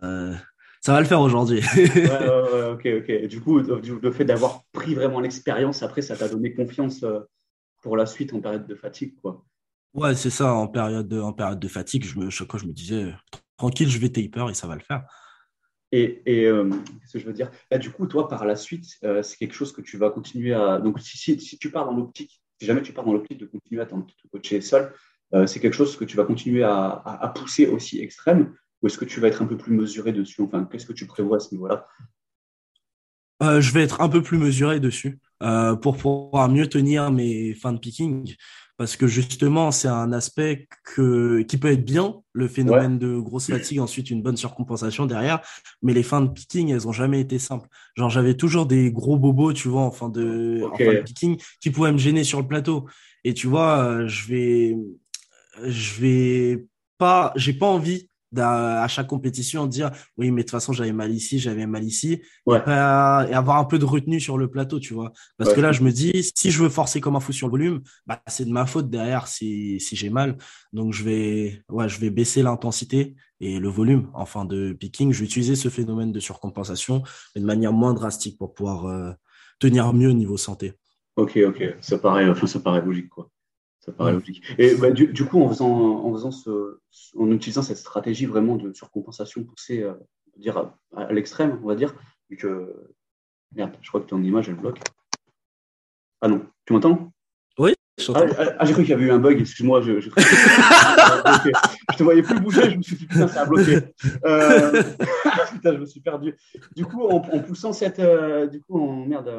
ça 0.80 0.92
va 0.92 1.00
le 1.00 1.06
faire 1.06 1.20
aujourd'hui. 1.20 1.60
ouais, 1.76 2.08
ouais, 2.08 2.70
ok, 2.72 2.88
ok. 2.98 3.26
Du 3.26 3.40
coup, 3.40 3.58
le 3.60 4.10
fait 4.12 4.24
d'avoir 4.24 4.64
pris 4.72 4.94
vraiment 4.94 5.20
l'expérience, 5.20 5.82
après, 5.82 6.02
ça 6.02 6.16
t'a 6.16 6.28
donné 6.28 6.54
confiance 6.54 7.02
euh, 7.02 7.20
pour 7.82 7.96
la 7.96 8.06
suite 8.06 8.34
en 8.34 8.40
période 8.40 8.66
de 8.66 8.74
fatigue, 8.74 9.14
quoi. 9.20 9.44
Ouais, 9.94 10.14
c'est 10.14 10.30
ça, 10.30 10.52
en 10.52 10.68
période 10.68 11.08
de, 11.08 11.18
en 11.18 11.32
période 11.32 11.58
de 11.58 11.68
fatigue, 11.68 12.04
je 12.04 12.18
me, 12.18 12.28
chaque 12.30 12.50
fois, 12.50 12.60
je 12.60 12.66
me 12.66 12.72
disais, 12.72 13.12
tranquille, 13.56 13.88
je 13.88 13.98
vais 13.98 14.10
taper 14.10 14.50
et 14.50 14.54
ça 14.54 14.66
va 14.66 14.74
le 14.74 14.82
faire. 14.82 15.04
Et, 15.90 16.23
euh, 16.45 16.68
qu'est-ce 16.68 17.14
que 17.14 17.18
je 17.18 17.26
veux 17.26 17.33
dire? 17.33 17.50
Là, 17.71 17.78
du 17.78 17.90
coup, 17.90 18.07
toi, 18.07 18.28
par 18.28 18.45
la 18.45 18.57
suite, 18.57 18.87
euh, 19.04 19.23
c'est 19.23 19.37
quelque 19.37 19.54
chose 19.54 19.73
que 19.73 19.80
tu 19.80 19.97
vas 19.97 20.11
continuer 20.11 20.52
à. 20.52 20.78
Donc, 20.78 21.00
si, 21.00 21.16
si, 21.40 21.59
tu 21.59 21.71
pars 21.71 21.87
dans 21.87 21.95
l'optique, 21.95 22.42
si 22.61 22.66
jamais 22.66 22.83
tu 22.83 22.92
pars 22.92 23.04
dans 23.04 23.12
l'optique 23.12 23.38
de 23.38 23.47
continuer 23.47 23.80
à 23.80 23.87
te 23.87 23.95
coacher 24.30 24.61
seul, 24.61 24.92
euh, 25.35 25.47
c'est 25.47 25.61
quelque 25.61 25.75
chose 25.75 25.97
que 25.97 26.04
tu 26.04 26.16
vas 26.16 26.25
continuer 26.25 26.62
à, 26.62 27.02
à, 27.04 27.28
pousser 27.28 27.66
aussi 27.66 28.00
extrême 28.00 28.54
ou 28.83 28.87
est-ce 28.87 28.99
que 28.99 29.04
tu 29.04 29.21
vas 29.21 29.28
être 29.28 29.42
un 29.42 29.47
peu 29.47 29.57
plus 29.57 29.73
mesuré 29.73 30.12
dessus? 30.12 30.42
Enfin, 30.42 30.64
qu'est-ce 30.64 30.87
que 30.87 30.92
tu 30.92 31.07
prévois 31.07 31.38
à 31.38 31.40
ce 31.40 31.52
niveau-là? 31.54 31.87
Je 33.40 33.73
vais 33.73 33.83
être 33.83 34.00
un 34.00 34.09
peu 34.09 34.21
plus 34.21 34.38
mesuré 34.38 34.80
dessus 34.80 35.18
pour 35.83 35.97
pouvoir 35.97 36.49
mieux 36.49 36.68
tenir 36.68 37.11
mes 37.12 37.54
fins 37.54 37.73
de 37.73 37.78
picking 37.78 38.35
parce 38.78 38.97
que 38.97 39.08
justement, 39.08 39.73
c'est 39.73 39.88
un 39.88 40.12
aspect 40.12 40.68
que, 40.85 41.42
qui 41.42 41.58
peut 41.58 41.73
être 41.73 41.85
bien, 41.85 42.23
le 42.32 42.47
phénomène 42.47 42.97
de 42.97 43.18
grosse 43.18 43.49
fatigue, 43.49 43.80
ensuite 43.80 44.08
une 44.08 44.23
bonne 44.23 44.37
surcompensation 44.37 45.04
derrière, 45.04 45.40
mais 45.82 45.92
les 45.92 46.04
fins 46.04 46.20
de 46.20 46.28
picking, 46.28 46.70
elles 46.70 46.87
ont 46.87 46.92
jamais 46.92 47.20
été 47.20 47.40
simples. 47.40 47.68
Genre, 47.97 48.08
j'avais 48.08 48.35
toujours 48.35 48.66
des 48.66 48.92
gros 48.92 49.18
bobos, 49.18 49.52
tu 49.52 49.66
vois, 49.66 49.82
en 49.82 49.90
fin 49.90 50.08
de, 50.08 50.62
en 50.64 50.76
fin 50.76 50.94
de 50.94 51.02
picking, 51.02 51.37
qui 51.61 51.70
pouvaient 51.70 51.90
me 51.90 51.99
gêner 51.99 52.23
sur 52.23 52.40
le 52.40 52.47
plateau. 52.47 52.87
Et 53.25 53.35
tu 53.35 53.49
vois, 53.49 53.78
euh, 53.80 54.06
je 54.06 54.28
vais, 54.28 54.76
je 55.66 56.00
vais 56.00 56.64
pas, 56.99 57.32
j'ai 57.35 57.54
pas 57.54 57.66
envie 57.66 58.08
à 58.37 58.87
chaque 58.88 59.06
compétition 59.06 59.66
dire 59.66 59.90
oui 60.16 60.30
mais 60.30 60.42
de 60.42 60.47
toute 60.47 60.50
façon 60.50 60.73
j'avais 60.73 60.92
mal 60.92 61.12
ici 61.12 61.38
j'avais 61.38 61.66
mal 61.66 61.85
ici. 61.85 62.20
Et, 62.47 62.52
avoir 62.52 63.56
un 63.56 63.64
peu 63.64 63.78
de 63.78 63.85
retenue 63.85 64.20
sur 64.20 64.38
le 64.38 64.50
plateau 64.50 64.78
tu 64.78 64.94
vois. 64.94 65.12
Parce 65.37 65.52
que 65.52 65.61
là 65.61 65.73
je 65.73 65.82
me 65.82 65.90
dis 65.90 66.30
si 66.35 66.50
je 66.50 66.62
veux 66.62 66.68
forcer 66.68 67.00
comme 67.00 67.16
un 67.16 67.20
fou 67.20 67.32
sur 67.32 67.49
le 67.49 67.52
volume 67.52 67.80
bah 68.06 68.20
c'est 68.26 68.44
de 68.44 68.52
ma 68.52 68.66
faute 68.66 68.90
derrière 68.90 69.26
si, 69.28 69.80
si 69.80 69.97
j'ai 69.97 70.11
mal. 70.11 70.37
Donc 70.73 70.92
je 70.92 71.04
vais 71.04 71.62
ouais 71.68 71.88
je 71.88 71.99
vais 72.00 72.11
baisser 72.11 72.42
l'intensité 72.42 73.14
et 73.40 73.58
le 73.58 73.68
volume 73.68 74.11
en 74.14 74.26
fin 74.26 74.44
de 74.44 74.73
picking. 74.73 75.12
Je 75.12 75.20
vais 75.20 75.26
utiliser 75.26 75.56
ce 75.56 75.68
phénomène 75.68 76.12
de 76.12 76.20
surcompensation 76.20 77.02
mais 77.35 77.40
de 77.40 77.47
manière 77.47 77.73
moins 77.73 77.94
drastique 77.94 78.38
pour 78.38 78.54
pouvoir 78.54 78.87
euh, 78.87 79.12
tenir 79.58 79.92
mieux 79.92 80.11
au 80.11 80.14
niveau 80.14 80.37
santé. 80.37 80.75
Ok 81.16 81.38
ok. 81.47 81.76
Ça 81.80 81.99
paraît 81.99 82.28
enfin 82.28 82.47
ça 82.47 82.61
paraît 82.61 82.82
logique 82.82 83.08
quoi 83.08 83.30
ça 83.88 83.95
paraît 83.97 84.12
logique. 84.12 84.42
Et 84.59 84.75
bah, 84.76 84.90
du, 84.90 85.25
coup, 85.25 85.42
en, 85.42 85.49
faisant, 85.49 85.71
en, 85.71 86.12
faisant 86.12 86.30
ce, 86.30 86.78
en 87.16 87.30
utilisant 87.33 87.62
cette 87.62 87.78
stratégie 87.78 88.26
vraiment 88.26 88.57
de 88.57 88.73
surcompensation 88.73 89.45
poussée 89.45 89.83
euh, 89.83 89.95
dire 90.37 90.71
à, 90.95 91.12
l'extrême, 91.12 91.59
on 91.62 91.66
va 91.66 91.75
dire, 91.75 91.95
vu 92.30 92.37
que. 92.37 92.75
Merde, 93.54 93.73
je 93.80 93.88
crois 93.88 94.02
que 94.02 94.07
ton 94.07 94.23
image, 94.23 94.50
elle 94.50 94.57
bloque. 94.57 94.78
Ah 96.21 96.28
non, 96.28 96.47
tu 96.66 96.75
m'entends? 96.75 97.12
Oui, 97.59 97.73
je 97.99 98.12
ah, 98.12 98.26
ah, 98.38 98.45
ah, 98.59 98.66
j'ai 98.66 98.75
cru 98.75 98.83
qu'il 98.83 98.90
y 98.90 98.95
avait 98.95 99.07
eu 99.07 99.11
un 99.11 99.18
bug, 99.18 99.40
excuse-moi. 99.40 99.80
Je, 99.80 100.00
je, 100.00 100.11
je, 100.16 101.97
te 101.97 102.02
voyais 102.02 102.21
plus 102.23 102.38
bouger, 102.40 102.71
je 102.71 102.76
me 102.76 102.83
suis 102.83 102.97
dit, 102.97 103.07
putain, 103.07 103.26
ça 103.26 103.42
a 103.42 103.47
bloqué. 103.47 103.78
Euh... 104.26 104.82
putain, 105.52 105.73
je 105.73 105.78
me 105.78 105.86
suis 105.86 106.00
perdu. 106.00 106.36
Du 106.76 106.84
coup, 106.84 107.04
en, 107.08 107.21
poussant 107.21 107.73
cette. 107.73 108.00
Euh, 108.00 108.49
du 108.49 108.60
coup, 108.60 108.78
en 108.78 109.06
merde. 109.06 109.30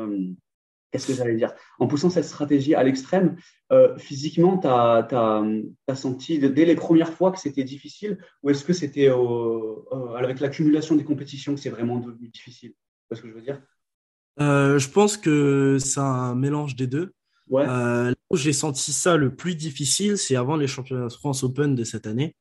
Qu'est-ce 0.91 1.07
que 1.07 1.13
j'allais 1.13 1.35
dire? 1.35 1.53
En 1.77 1.87
poussant 1.87 2.09
cette 2.09 2.25
stratégie 2.25 2.73
à 2.73 2.83
l'extrême, 2.83 3.37
euh, 3.71 3.95
physiquement, 3.97 4.57
tu 4.57 4.67
as, 4.67 5.95
senti 5.95 6.39
dès 6.39 6.65
les 6.65 6.75
premières 6.75 7.13
fois 7.13 7.31
que 7.31 7.39
c'était 7.39 7.63
difficile 7.63 8.17
ou 8.41 8.49
est-ce 8.49 8.65
que 8.65 8.73
c'était 8.73 9.11
avec 10.17 10.39
l'accumulation 10.39 10.95
des 10.95 11.03
compétitions 11.03 11.53
que 11.53 11.61
c'est 11.61 11.69
vraiment 11.69 11.97
devenu 11.97 12.27
difficile? 12.29 12.73
C'est 13.07 13.17
ce 13.17 13.21
que 13.21 13.27
je 13.27 13.33
veux 13.33 13.41
dire? 13.41 13.61
Euh, 14.39 14.79
Je 14.79 14.89
pense 14.89 15.17
que 15.17 15.77
c'est 15.79 15.99
un 15.99 16.33
mélange 16.33 16.75
des 16.75 16.87
deux. 16.87 17.13
Ouais. 17.49 17.65
Euh, 17.67 18.09
là 18.09 18.15
où 18.29 18.37
j'ai 18.37 18.53
senti 18.53 18.91
ça 18.91 19.15
le 19.15 19.35
plus 19.35 19.55
difficile, 19.55 20.17
c'est 20.17 20.35
avant 20.35 20.55
les 20.55 20.67
championnats 20.67 21.07
de 21.07 21.13
France 21.13 21.43
Open 21.43 21.75
de 21.75 21.83
cette 21.83 22.07
année. 22.07 22.35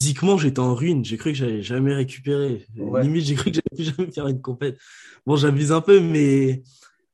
physiquement, 0.00 0.38
j'étais 0.38 0.60
en 0.60 0.74
ruine. 0.74 1.04
J'ai 1.04 1.18
cru 1.18 1.32
que 1.32 1.38
j'allais 1.38 1.62
jamais 1.62 1.94
récupérer. 1.94 2.66
Limite, 2.74 3.24
j'ai 3.26 3.34
cru 3.34 3.50
que 3.50 3.56
j'allais 3.56 3.76
plus 3.76 3.94
jamais 3.96 4.10
faire 4.10 4.28
une 4.28 4.40
compète. 4.40 4.78
Bon, 5.26 5.36
j'abuse 5.36 5.72
un 5.72 5.82
peu, 5.82 6.00
mais 6.00 6.62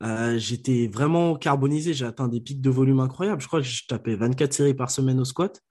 euh, 0.02 0.38
j'étais 0.38 0.87
vraiment 0.87 1.34
carbonisé, 1.34 1.92
j'ai 1.92 2.06
atteint 2.06 2.28
des 2.28 2.40
pics 2.40 2.61
de 2.61 2.70
volume 2.70 3.00
incroyables. 3.00 3.40
Je 3.42 3.48
crois 3.48 3.61
que 3.61 3.66
je 3.66 3.87
tapais 3.87 4.14
24 4.14 4.52
séries 4.52 4.74
par 4.74 4.90
semaine 4.90 5.18
au 5.18 5.24
squat, 5.24 5.62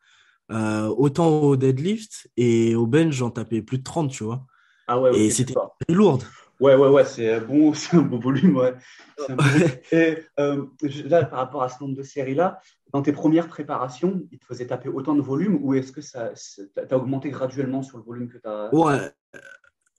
euh, 0.51 0.87
autant 0.87 1.41
au 1.41 1.55
deadlift 1.55 2.29
et 2.35 2.75
au 2.75 2.87
bench, 2.87 3.13
j'en 3.13 3.29
tapais 3.29 3.61
plus 3.61 3.77
de 3.77 3.83
30, 3.83 4.11
tu 4.11 4.23
vois. 4.23 4.45
Ah 4.87 4.99
ouais, 4.99 5.17
et 5.17 5.29
c'était 5.29 5.53
très 5.53 5.93
lourd. 5.93 6.19
Ouais, 6.59 6.75
ouais, 6.75 6.89
ouais, 6.89 7.05
c'est 7.05 7.39
bon, 7.41 7.73
c'est 7.75 7.95
un 7.97 8.01
beau 8.01 8.19
volume, 8.19 8.57
ouais. 8.57 8.73
Et 9.91 10.17
euh, 10.39 10.65
là, 11.05 11.25
par 11.25 11.39
rapport 11.39 11.63
à 11.63 11.69
ce 11.69 11.81
nombre 11.81 11.95
de 11.95 12.03
séries-là, 12.03 12.59
dans 12.93 13.01
tes 13.01 13.11
premières 13.11 13.47
préparations, 13.47 14.23
il 14.31 14.39
te 14.39 14.45
faisait 14.45 14.67
taper 14.67 14.89
autant 14.89 15.13
de 15.15 15.21
volume 15.21 15.59
ou 15.61 15.73
est-ce 15.73 15.91
que 15.91 16.01
ça 16.01 16.31
as 16.31 16.97
augmenté 16.97 17.29
graduellement 17.29 17.83
sur 17.83 17.97
le 17.97 18.03
volume 18.03 18.29
que 18.29 18.37
tu 18.37 18.47
as 18.47 18.73
Ouais, 18.73 19.11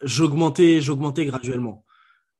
j'augmentais, 0.02 0.80
j'augmentais 0.80 1.26
graduellement. 1.26 1.84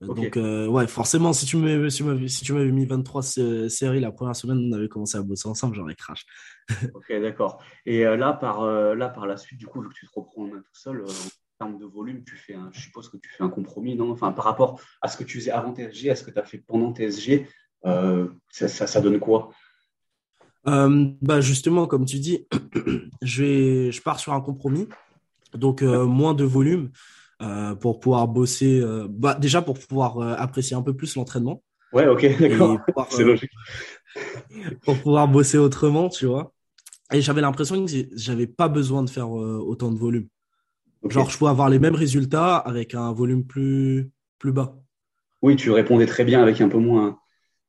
Donc, 0.01 0.37
euh, 0.37 0.69
ouais, 0.69 0.87
forcément, 0.87 1.33
si 1.33 1.45
tu 1.45 1.57
m'avais 1.57 1.91
si 1.91 2.05
mis 2.05 2.87
23 2.87 3.23
séries 3.23 4.01
la 4.01 4.13
première 4.13 4.37
semaine, 4.37 4.71
on 4.71 4.77
avait 4.77 4.89
commencé 4.89 5.19
à 5.19 5.23
bosser 5.23 5.49
ensemble, 5.49 5.75
j'aurais 5.75 5.97
crash. 5.97 6.25
ok, 6.95 7.21
d'accord. 7.21 7.63
Et 7.85 8.07
euh, 8.07 8.17
là, 8.17 8.33
par, 8.33 8.63
euh, 8.63 8.95
là, 8.95 9.09
par 9.09 9.27
la 9.27 9.37
suite, 9.37 9.59
du 9.59 9.67
coup, 9.67 9.81
vu 9.83 9.89
que 9.89 9.95
tu 9.95 10.07
te 10.07 10.13
reprends 10.15 10.49
tout 10.49 10.63
seul, 10.73 11.03
en 11.03 11.67
termes 11.67 11.79
de 11.79 11.85
volume, 11.85 12.23
tu 12.23 12.37
fais 12.37 12.55
un, 12.55 12.71
je 12.73 12.81
suppose 12.81 13.09
que 13.09 13.17
tu 13.17 13.29
fais 13.29 13.43
un 13.43 13.49
compromis, 13.49 13.97
non? 13.97 14.13
Enfin, 14.13 14.31
par 14.31 14.45
rapport 14.45 14.81
à 15.03 15.09
ce 15.09 15.17
que 15.17 15.25
tu 15.25 15.41
faisais 15.41 15.51
avant 15.51 15.75
TSG, 15.75 16.11
à 16.11 16.15
ce 16.15 16.23
que 16.23 16.31
tu 16.31 16.39
as 16.39 16.45
fait 16.45 16.59
pendant 16.59 16.95
TSG, 16.95 17.49
ça, 17.83 18.69
ça, 18.69 19.01
donne 19.01 19.19
quoi? 19.19 19.51
Bah 20.65 21.41
justement, 21.41 21.87
comme 21.87 22.05
tu 22.05 22.19
dis, 22.19 22.47
je, 23.23 23.43
vais, 23.43 23.91
je 23.91 24.03
pars 24.03 24.21
sur 24.21 24.33
un 24.33 24.41
compromis, 24.41 24.87
donc 25.55 25.83
moins 25.83 26.35
de 26.35 26.45
volume. 26.45 26.91
Euh, 27.41 27.77
pour 27.77 28.01
pouvoir 28.01 28.27
bosser, 28.27 28.81
euh, 28.81 29.07
bah, 29.09 29.37
déjà 29.41 29.63
pour 29.63 29.79
pouvoir 29.79 30.19
euh, 30.19 30.35
apprécier 30.37 30.77
un 30.77 30.83
peu 30.83 30.95
plus 30.97 31.15
l'entraînement. 31.15 31.63
Ouais, 31.93 32.09
ok, 32.09 32.27
d'accord. 32.41 32.81
C'est 33.11 33.23
logique. 33.23 33.53
pour 34.83 34.99
pouvoir 34.99 35.29
bosser 35.29 35.57
autrement, 35.57 36.09
tu 36.09 36.27
vois. 36.27 36.53
Et 37.13 37.21
j'avais 37.21 37.41
l'impression 37.41 37.85
que 37.87 37.93
j'avais 38.17 38.49
pas 38.49 38.69
besoin 38.69 39.05
de 39.05 39.09
faire 39.09 39.31
autant 39.31 39.93
de 39.93 39.99
volume. 39.99 40.27
Genre, 41.09 41.31
je 41.31 41.39
pouvais 41.39 41.51
avoir 41.51 41.71
les 41.71 41.79
mêmes 41.79 41.95
résultats 41.95 42.57
avec 42.57 42.95
un 42.95 43.13
volume 43.13 43.47
plus, 43.47 44.11
plus 44.39 44.53
bas. 44.53 44.77
Oui, 45.41 45.57
tu 45.57 45.71
répondais 45.71 46.07
très 46.07 46.25
bien 46.25 46.43
avec 46.43 46.61
un 46.61 46.69
peu 46.69 46.77
moins. 46.77 47.19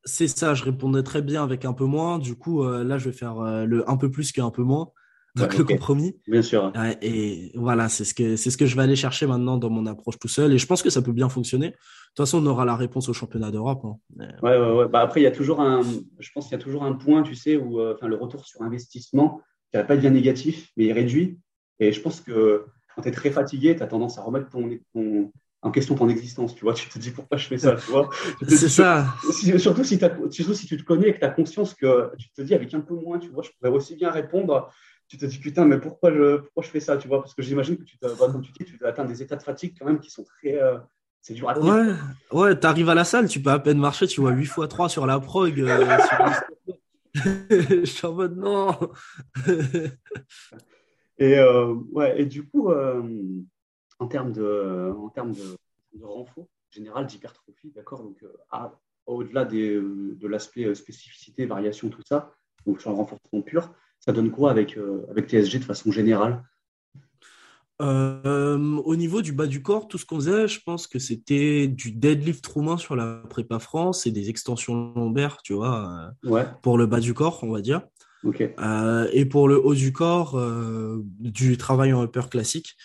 C'est 0.04 0.28
ça, 0.28 0.56
je 0.56 0.64
répondais 0.66 1.04
très 1.04 1.22
bien 1.22 1.44
avec 1.44 1.64
un 1.64 1.74
peu 1.74 1.86
moins. 1.86 2.20
Du 2.20 2.36
coup, 2.36 2.68
là, 2.68 2.98
je 2.98 3.06
vais 3.06 3.16
faire 3.16 3.66
le 3.66 3.90
un 3.90 3.96
peu 3.96 4.12
plus 4.12 4.34
qu'un 4.34 4.50
peu 4.50 4.64
moins. 4.64 4.92
Donc 5.40 5.58
le 5.58 5.64
compromis. 5.64 6.16
Bien 6.28 6.42
sûr. 6.42 6.72
Et 7.02 7.52
voilà, 7.56 7.90
c'est 7.90 8.06
ce 8.06 8.14
que 8.14 8.36
c'est 8.36 8.50
ce 8.50 8.58
que 8.58 8.66
je 8.66 8.76
vais 8.76 8.84
aller 8.84 8.96
chercher 8.96 9.26
maintenant 9.26 9.58
dans 9.58 9.70
mon 9.70 9.86
approche 9.86 10.20
tout 10.20 10.28
seul. 10.28 10.54
Et 10.54 10.58
je 10.58 10.66
pense 10.66 10.82
que 10.82 10.90
ça 10.90 11.02
peut 11.02 11.12
bien 11.12 11.30
fonctionner. 11.30 11.68
De 11.68 11.74
toute 12.16 12.26
façon, 12.26 12.44
on 12.44 12.48
aura 12.48 12.66
la 12.66 12.76
réponse 12.76 13.10
au 13.10 13.14
championnat 13.14 13.52
d'Europe. 13.52 13.84
Hein. 13.86 14.28
Ouais, 14.42 14.58
ouais, 14.58 14.72
ouais. 14.72 14.88
Bah, 14.88 15.02
après, 15.02 15.22
il 15.22 15.24
y 15.24 15.28
a 15.28 15.32
toujours 15.32 15.62
un, 15.62 15.82
je 16.20 16.30
pense 16.34 16.46
qu'il 16.48 16.58
y 16.58 16.60
a 16.60 16.64
toujours 16.64 16.84
un 16.84 16.94
point, 16.94 17.24
tu 17.24 17.36
sais, 17.36 17.56
où 17.56 17.80
euh, 17.80 17.94
enfin 17.96 18.08
le 18.08 18.16
retour 18.16 18.46
sur 18.46 18.62
investissement, 18.62 19.42
qui 19.72 19.78
va 19.78 19.84
pas 19.84 19.96
bien 19.96 20.10
négatif, 20.10 20.70
mais 20.76 20.86
il 20.86 20.94
réduit. 20.94 21.40
Et 21.80 21.92
je 21.92 22.02
pense 22.02 22.22
que 22.22 22.66
quand 22.96 23.04
tu 23.04 23.10
es 23.10 23.12
très 23.12 23.32
fatigué, 23.32 23.76
tu 23.76 23.84
as 23.84 23.88
tendance 23.88 24.18
à 24.18 24.24
remettre 24.24 24.50
ton, 24.50 25.32
en 25.62 25.72
question 25.72 25.96
ton 25.96 26.10
existence, 26.10 26.56
tu 26.56 26.64
vois. 26.64 26.74
Tu 26.74 26.90
te 26.90 27.00
dis 27.00 27.12
pourquoi 27.12 27.38
je 27.38 27.48
fais 27.48 27.58
ça, 27.58 27.76
tu 27.76 27.92
vois? 27.92 28.10
C'est 28.48 28.70
ça. 28.70 29.08
Surtout 29.58 29.84
si, 29.84 30.00
surtout 30.32 30.54
si 30.54 30.68
tu 30.68 30.78
te 30.78 30.84
connais 30.84 31.10
et 31.10 31.14
que 31.14 31.20
tu 31.20 31.26
as 31.26 31.30
conscience 31.30 31.74
que 31.74 32.12
tu 32.18 32.30
te 32.32 32.42
dis 32.42 32.54
avec 32.54 32.74
un 32.74 32.82
peu 32.82 32.96
moins, 32.96 33.20
tu 33.20 33.30
vois, 33.30 33.44
je 33.44 33.50
pourrais 33.58 33.72
aussi 33.72 33.96
bien 33.96 34.12
répondre 34.12 34.70
tu 35.10 35.18
te 35.18 35.26
dis 35.26 35.40
putain, 35.40 35.66
mais 35.66 35.80
pourquoi 35.80 36.14
je, 36.14 36.38
pourquoi 36.38 36.64
je 36.64 36.70
fais 36.70 36.80
ça, 36.80 36.96
tu 36.96 37.08
vois? 37.08 37.20
Parce 37.20 37.34
que 37.34 37.42
j'imagine 37.42 37.78
que 37.78 37.84
tu, 37.84 37.98
te, 37.98 38.06
bah, 38.06 38.28
comme 38.32 38.44
tu 38.44 38.52
dis, 38.52 38.64
tu 38.64 38.78
dois 38.78 38.90
atteindre 38.90 39.10
des 39.10 39.24
états 39.24 39.36
de 39.36 39.42
fatigue 39.42 39.76
quand 39.78 39.86
même 39.86 40.00
qui 40.00 40.12
sont 40.12 40.24
très. 40.24 40.62
Euh, 40.62 40.78
c'est 41.20 41.34
dur 41.34 41.50
à 41.50 41.56
tenir. 41.56 41.74
Ouais, 41.74 41.94
ouais 42.32 42.60
tu 42.60 42.68
arrives 42.68 42.90
à 42.90 42.96
la 42.96 43.04
salle, 43.04 43.28
tu 43.28 43.42
peux 43.42 43.50
à 43.50 43.60
peine 43.60 43.80
marcher, 43.80 44.06
tu 44.06 44.22
vois 44.22 44.32
8 44.32 44.44
x 44.46 44.60
3 44.70 44.88
sur 44.88 45.08
la 45.08 45.20
prog. 45.20 45.60
Euh, 45.60 45.98
je 47.50 47.86
suis 47.86 48.06
en 48.06 48.14
mode 48.14 48.38
non. 48.38 48.70
et, 51.18 51.40
euh, 51.40 51.74
ouais, 51.92 52.22
et 52.22 52.26
du 52.26 52.48
coup, 52.48 52.72
en 52.72 54.08
termes 54.08 54.32
de, 54.32 54.94
en 54.96 55.10
termes 55.10 55.34
de, 55.34 55.58
de 55.96 56.06
renfort 56.06 56.46
général 56.70 57.08
d'hypertrophie, 57.08 57.72
d'accord 57.76 58.04
Donc, 58.04 58.24
au-delà 59.08 59.44
de 59.44 60.28
l'aspect 60.28 60.76
spécificité, 60.76 61.48
variation, 61.48 61.90
tout 61.90 62.04
ça, 62.08 62.32
donc 62.68 62.80
sur 62.80 62.92
le 62.92 62.98
renforcement 62.98 63.42
pur, 63.42 63.74
ça 64.00 64.12
donne 64.14 64.32
quoi 64.32 64.52
avec, 64.52 64.78
avec 65.10 65.28
TSG 65.30 65.60
de 65.60 65.64
façon 65.64 65.92
générale? 65.92 66.44
Euh, 67.82 68.58
au 68.58 68.96
niveau 68.98 69.22
du 69.22 69.32
bas 69.32 69.48
du 69.48 69.62
corps, 69.62 69.88
tout 69.88 69.98
ce 69.98 70.06
qu'on 70.06 70.18
faisait, 70.18 70.48
je 70.48 70.60
pense 70.66 70.86
que 70.86 71.00
c'était 71.00 71.68
du 71.68 71.92
deadlift 71.92 72.46
roumain 72.46 72.78
sur 72.78 72.96
la 72.96 73.24
prépa 73.30 73.60
France 73.60 74.06
et 74.06 74.12
des 74.12 74.30
extensions 74.30 74.94
lombaires, 74.96 75.42
tu 75.44 75.54
vois, 75.54 76.14
euh, 76.26 76.46
pour 76.62 76.78
le 76.78 76.88
bas 76.88 77.00
du 77.00 77.14
corps, 77.14 77.40
on 77.44 77.52
va 77.52 77.62
dire. 77.62 77.84
Euh, 78.36 79.08
et 79.14 79.26
pour 79.26 79.48
le 79.48 79.64
haut 79.64 79.76
du 79.76 79.94
corps, 79.94 80.38
du 81.20 81.58
travail 81.58 81.94
en 81.94 82.04
upper 82.04 82.30
classique. 82.30 82.76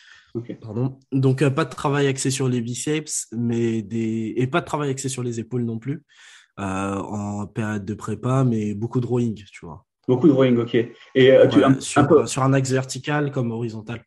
Pardon. 0.61 0.99
Donc, 1.13 1.49
pas 1.49 1.65
de 1.65 1.71
travail 1.71 2.07
axé 2.07 2.31
sur 2.31 2.49
les 2.49 2.61
biceps, 2.61 3.29
mais 3.33 3.83
des... 3.83 4.35
et 4.37 4.47
pas 4.47 4.61
de 4.61 4.67
travail 4.67 4.91
axé 4.91 5.09
sur 5.09 5.23
les 5.25 5.41
épaules 5.41 5.65
non 5.65 5.79
plus, 5.79 6.05
en 6.57 7.47
période 7.49 7.85
de 7.85 7.95
prépa, 7.95 8.45
mais 8.45 8.75
beaucoup 8.75 9.01
de 9.01 9.07
rowing, 9.07 9.43
tu 9.51 9.67
vois. 9.67 9.85
Beaucoup 10.07 10.29
de 10.29 10.33
rowing, 10.33 10.57
ok. 10.59 10.77
Et 11.15 11.37
sur, 11.81 12.29
sur 12.29 12.43
un 12.43 12.53
axe 12.53 12.71
vertical 12.71 13.31
comme 13.33 13.51
horizontal. 13.51 14.05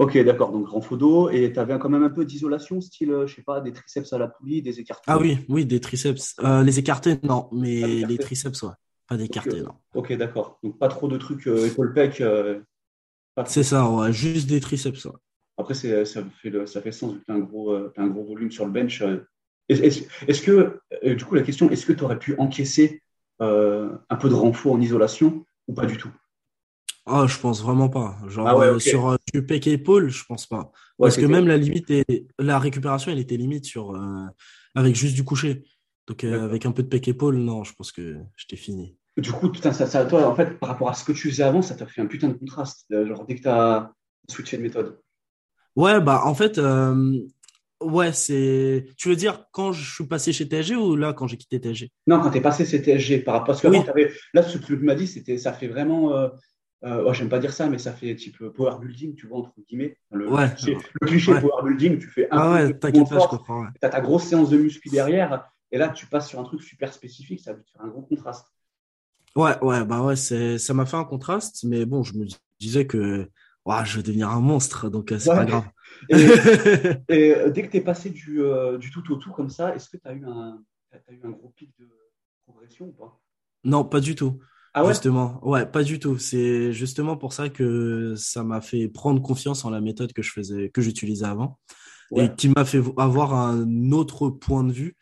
Ok, 0.00 0.16
d'accord. 0.24 0.50
Donc, 0.50 0.64
grand 0.64 0.80
photo. 0.80 1.28
Et 1.28 1.52
tu 1.52 1.58
avais 1.58 1.78
quand 1.78 1.90
même 1.90 2.02
un 2.02 2.08
peu 2.08 2.24
d'isolation, 2.24 2.80
style, 2.80 3.14
je 3.26 3.34
sais 3.34 3.42
pas, 3.42 3.60
des 3.60 3.70
triceps 3.70 4.10
à 4.14 4.18
la 4.18 4.28
poulie, 4.28 4.62
des 4.62 4.80
écartés 4.80 5.02
Ah 5.06 5.18
oui, 5.18 5.44
oui, 5.50 5.66
des 5.66 5.78
triceps. 5.78 6.36
Euh, 6.42 6.62
les 6.62 6.78
écartés, 6.78 7.18
non. 7.22 7.50
Mais 7.52 8.06
les 8.06 8.16
triceps, 8.16 8.62
ouais. 8.62 8.72
Pas 9.06 9.18
d'écartés, 9.18 9.60
non. 9.60 9.74
Ok, 9.94 10.14
d'accord. 10.14 10.58
Donc, 10.62 10.78
pas 10.78 10.88
trop 10.88 11.06
de 11.06 11.18
trucs 11.18 11.46
euh, 11.46 11.66
épaule-pec. 11.66 12.22
Euh, 12.22 12.60
c'est 13.44 13.62
ça, 13.62 13.90
ouais. 13.90 14.10
Juste 14.10 14.48
des 14.48 14.60
triceps, 14.60 15.04
ouais. 15.04 15.12
Après, 15.58 15.74
ça, 15.74 16.22
fait 16.40 16.66
ça 16.66 16.80
fait 16.80 16.92
sens 16.92 17.12
vu 17.12 17.20
que 17.20 17.26
tu 17.26 17.32
as, 17.32 18.02
un 18.02 18.08
gros 18.08 18.24
volume 18.24 18.50
sur 18.50 18.64
le 18.64 18.72
bench. 18.72 19.02
Est-ce 19.68 20.40
que, 20.40 20.80
du 21.04 21.22
coup, 21.26 21.34
la 21.34 21.42
question, 21.42 21.68
est-ce 21.68 21.84
que 21.84 21.92
tu 21.92 22.04
aurais 22.04 22.18
pu 22.18 22.36
encaisser 22.38 23.02
un 23.40 24.16
peu 24.16 24.28
de 24.28 24.34
renfort 24.34 24.72
en 24.72 24.80
isolation 24.80 25.44
ou 25.68 25.74
pas 25.74 25.86
du 25.86 25.96
tout? 25.96 26.10
Ah, 27.06 27.26
je 27.26 27.38
pense 27.38 27.62
vraiment 27.62 27.88
pas. 27.88 28.16
Genre 28.28 28.46
ah 28.46 28.56
euh, 28.56 28.78
sur 28.78 29.10
euh, 29.10 29.16
du 29.32 29.44
pec 29.44 29.66
épaule, 29.66 30.10
je 30.10 30.24
pense 30.24 30.46
pas. 30.46 30.70
Parce 30.98 31.16
que 31.16 31.26
même 31.26 31.48
la 31.48 31.56
limite 31.56 31.90
est 31.90 32.26
la 32.38 32.58
récupération, 32.58 33.10
elle 33.10 33.18
était 33.18 33.36
limite 33.36 33.64
sur 33.64 33.96
euh, 33.96 34.26
avec 34.74 34.94
juste 34.94 35.14
du 35.14 35.24
coucher. 35.24 35.64
Donc 36.06 36.24
avec 36.24 36.66
un 36.66 36.72
peu 36.72 36.82
de 36.82 36.88
pec 36.88 37.08
épaule, 37.08 37.36
non, 37.36 37.64
je 37.64 37.72
pense 37.74 37.92
que 37.92 38.18
j'étais 38.36 38.56
fini. 38.56 38.96
Du 39.16 39.32
coup, 39.32 39.50
putain, 39.50 39.72
ça, 39.72 39.86
ça, 39.86 40.04
toi, 40.04 40.26
en 40.26 40.34
fait, 40.34 40.58
par 40.58 40.68
rapport 40.68 40.88
à 40.88 40.94
ce 40.94 41.04
que 41.04 41.12
tu 41.12 41.30
faisais 41.30 41.42
avant, 41.42 41.62
ça 41.62 41.74
t'a 41.74 41.86
fait 41.86 42.00
un 42.00 42.06
putain 42.06 42.28
de 42.28 42.34
contraste. 42.34 42.86
Genre 42.90 43.24
dès 43.26 43.36
que 43.36 43.42
tu 43.42 43.48
as 43.48 43.92
switché 44.28 44.56
de 44.56 44.62
méthode. 44.62 45.00
Ouais, 45.76 46.00
bah 46.00 46.22
en 46.24 46.34
fait, 46.34 46.60
ouais, 47.80 48.12
c'est. 48.12 48.86
Tu 48.96 49.08
veux 49.08 49.16
dire 49.16 49.46
quand 49.52 49.72
je 49.72 49.94
suis 49.94 50.06
passé 50.06 50.32
chez 50.32 50.44
TSG 50.44 50.76
ou 50.76 50.96
là 50.96 51.12
quand 51.12 51.26
j'ai 51.26 51.36
quitté 51.36 51.58
TSG 51.58 51.88
Non, 52.06 52.20
quand 52.20 52.30
tu 52.30 52.38
es 52.38 52.40
passé 52.40 52.64
chez 52.64 52.82
TSG, 52.82 53.24
par 53.24 53.34
rapport 53.34 53.54
à 53.54 53.58
ce 53.58 53.62
que 53.62 53.68
là, 54.34 54.42
ce 54.42 54.58
que 54.58 54.64
tu 54.64 54.76
m'as 54.76 54.94
dit, 54.94 55.06
c'était, 55.06 55.38
ça 55.38 55.52
fait 55.52 55.68
vraiment 55.68 56.30
euh, 56.82 57.12
j'aime 57.12 57.28
pas 57.28 57.38
dire 57.38 57.52
ça, 57.52 57.68
mais 57.68 57.78
ça 57.78 57.92
fait 57.92 58.14
type 58.14 58.42
power 58.48 58.76
building, 58.80 59.14
tu 59.14 59.26
vois, 59.26 59.38
entre 59.38 59.52
guillemets. 59.68 59.98
Le, 60.10 60.26
cliché, 61.06 61.32
power 61.40 61.62
building, 61.64 61.98
tu 61.98 62.08
fais 62.08 62.26
un 62.30 62.38
ah 62.38 62.52
ouais, 62.52 62.74
t'inquiète 62.74 63.08
pas, 63.08 63.18
je 63.18 63.28
comprends. 63.28 63.66
Tu 63.66 63.86
as 63.86 63.90
ta 63.90 64.00
grosse 64.00 64.24
séance 64.24 64.48
de 64.50 64.56
muscu 64.56 64.88
derrière, 64.88 65.46
et 65.70 65.78
là, 65.78 65.88
tu 65.90 66.06
passes 66.06 66.28
sur 66.28 66.40
un 66.40 66.44
truc 66.44 66.62
super 66.62 66.92
spécifique, 66.92 67.40
ça 67.40 67.52
va 67.52 67.58
te 67.58 67.70
faire 67.70 67.82
un 67.82 67.88
gros 67.88 68.02
contraste. 68.02 68.46
Ouais, 69.36 69.62
ouais, 69.62 69.84
bah 69.84 70.02
ouais, 70.02 70.16
ça 70.16 70.74
m'a 70.74 70.86
fait 70.86 70.96
un 70.96 71.04
contraste, 71.04 71.64
mais 71.64 71.84
bon, 71.84 72.02
je 72.02 72.14
me 72.14 72.26
disais 72.58 72.86
que 72.86 73.28
je 73.84 73.96
vais 73.96 74.02
devenir 74.02 74.30
un 74.30 74.40
monstre, 74.40 74.88
donc 74.88 75.12
euh, 75.12 75.18
c'est 75.18 75.30
pas 75.30 75.44
grave. 75.44 75.68
Et, 76.08 77.34
euh, 77.34 77.50
dès 77.50 77.62
que 77.62 77.70
tu 77.70 77.76
es 77.76 77.80
passé 77.80 78.10
du, 78.10 78.42
euh, 78.42 78.78
du, 78.78 78.90
tout 78.90 79.12
au 79.12 79.16
tout 79.16 79.32
comme 79.32 79.50
ça, 79.50 79.74
est-ce 79.74 79.88
que 79.88 79.96
tu 79.96 80.08
as, 80.08 80.12
eu 80.12 80.24
un, 80.24 80.62
as 80.92 81.12
eu 81.12 81.20
un 81.24 81.30
gros 81.30 81.52
pic 81.56 81.70
de 81.78 81.86
progression 82.46 82.86
ou 82.86 82.92
pas? 82.92 83.20
Non, 83.64 83.84
pas 83.84 84.00
du 84.00 84.14
tout. 84.14 84.38
Ah 84.72 84.86
justement, 84.86 85.40
ouais, 85.46 85.66
pas 85.66 85.82
du 85.82 85.98
tout. 85.98 86.16
C'est 86.18 86.72
justement 86.72 87.16
pour 87.16 87.32
ça 87.32 87.48
que 87.48 88.14
ça 88.16 88.44
m'a 88.44 88.60
fait 88.60 88.88
prendre 88.88 89.20
confiance 89.20 89.64
en 89.64 89.70
la 89.70 89.80
méthode 89.80 90.12
que 90.12 90.22
je 90.22 90.30
faisais, 90.30 90.70
que 90.70 90.80
j'utilisais 90.80 91.26
avant, 91.26 91.58
et 92.16 92.28
qui 92.36 92.48
m'a 92.48 92.64
fait 92.64 92.80
avoir 92.96 93.34
un 93.34 93.90
autre 93.90 94.30
point 94.30 94.62
de 94.62 94.72
vue. 94.72 94.96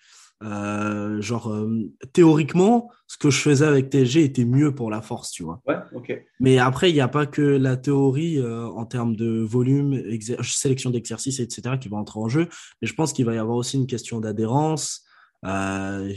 Euh, 0.44 1.20
genre 1.20 1.50
euh, 1.52 1.90
théoriquement, 2.12 2.90
ce 3.08 3.16
que 3.16 3.30
je 3.30 3.40
faisais 3.40 3.66
avec 3.66 3.90
TSG 3.90 4.22
était 4.22 4.44
mieux 4.44 4.74
pour 4.74 4.90
la 4.90 5.02
force, 5.02 5.30
tu 5.32 5.42
vois. 5.42 5.60
Ouais, 5.66 5.78
ok. 5.94 6.24
Mais 6.38 6.58
après, 6.58 6.90
il 6.90 6.94
n'y 6.94 7.00
a 7.00 7.08
pas 7.08 7.26
que 7.26 7.42
la 7.42 7.76
théorie 7.76 8.38
euh, 8.38 8.66
en 8.66 8.86
termes 8.86 9.16
de 9.16 9.40
volume, 9.40 10.00
sélection 10.42 10.90
d'exercices, 10.90 11.40
etc., 11.40 11.76
qui 11.80 11.88
va 11.88 11.96
entrer 11.96 12.20
en 12.20 12.28
jeu. 12.28 12.48
Mais 12.80 12.88
je 12.88 12.94
pense 12.94 13.12
qu'il 13.12 13.24
va 13.24 13.34
y 13.34 13.38
avoir 13.38 13.56
aussi 13.56 13.76
une 13.76 13.86
question 13.86 14.20
d'adhérence. 14.20 15.04
Euh, 15.44 16.12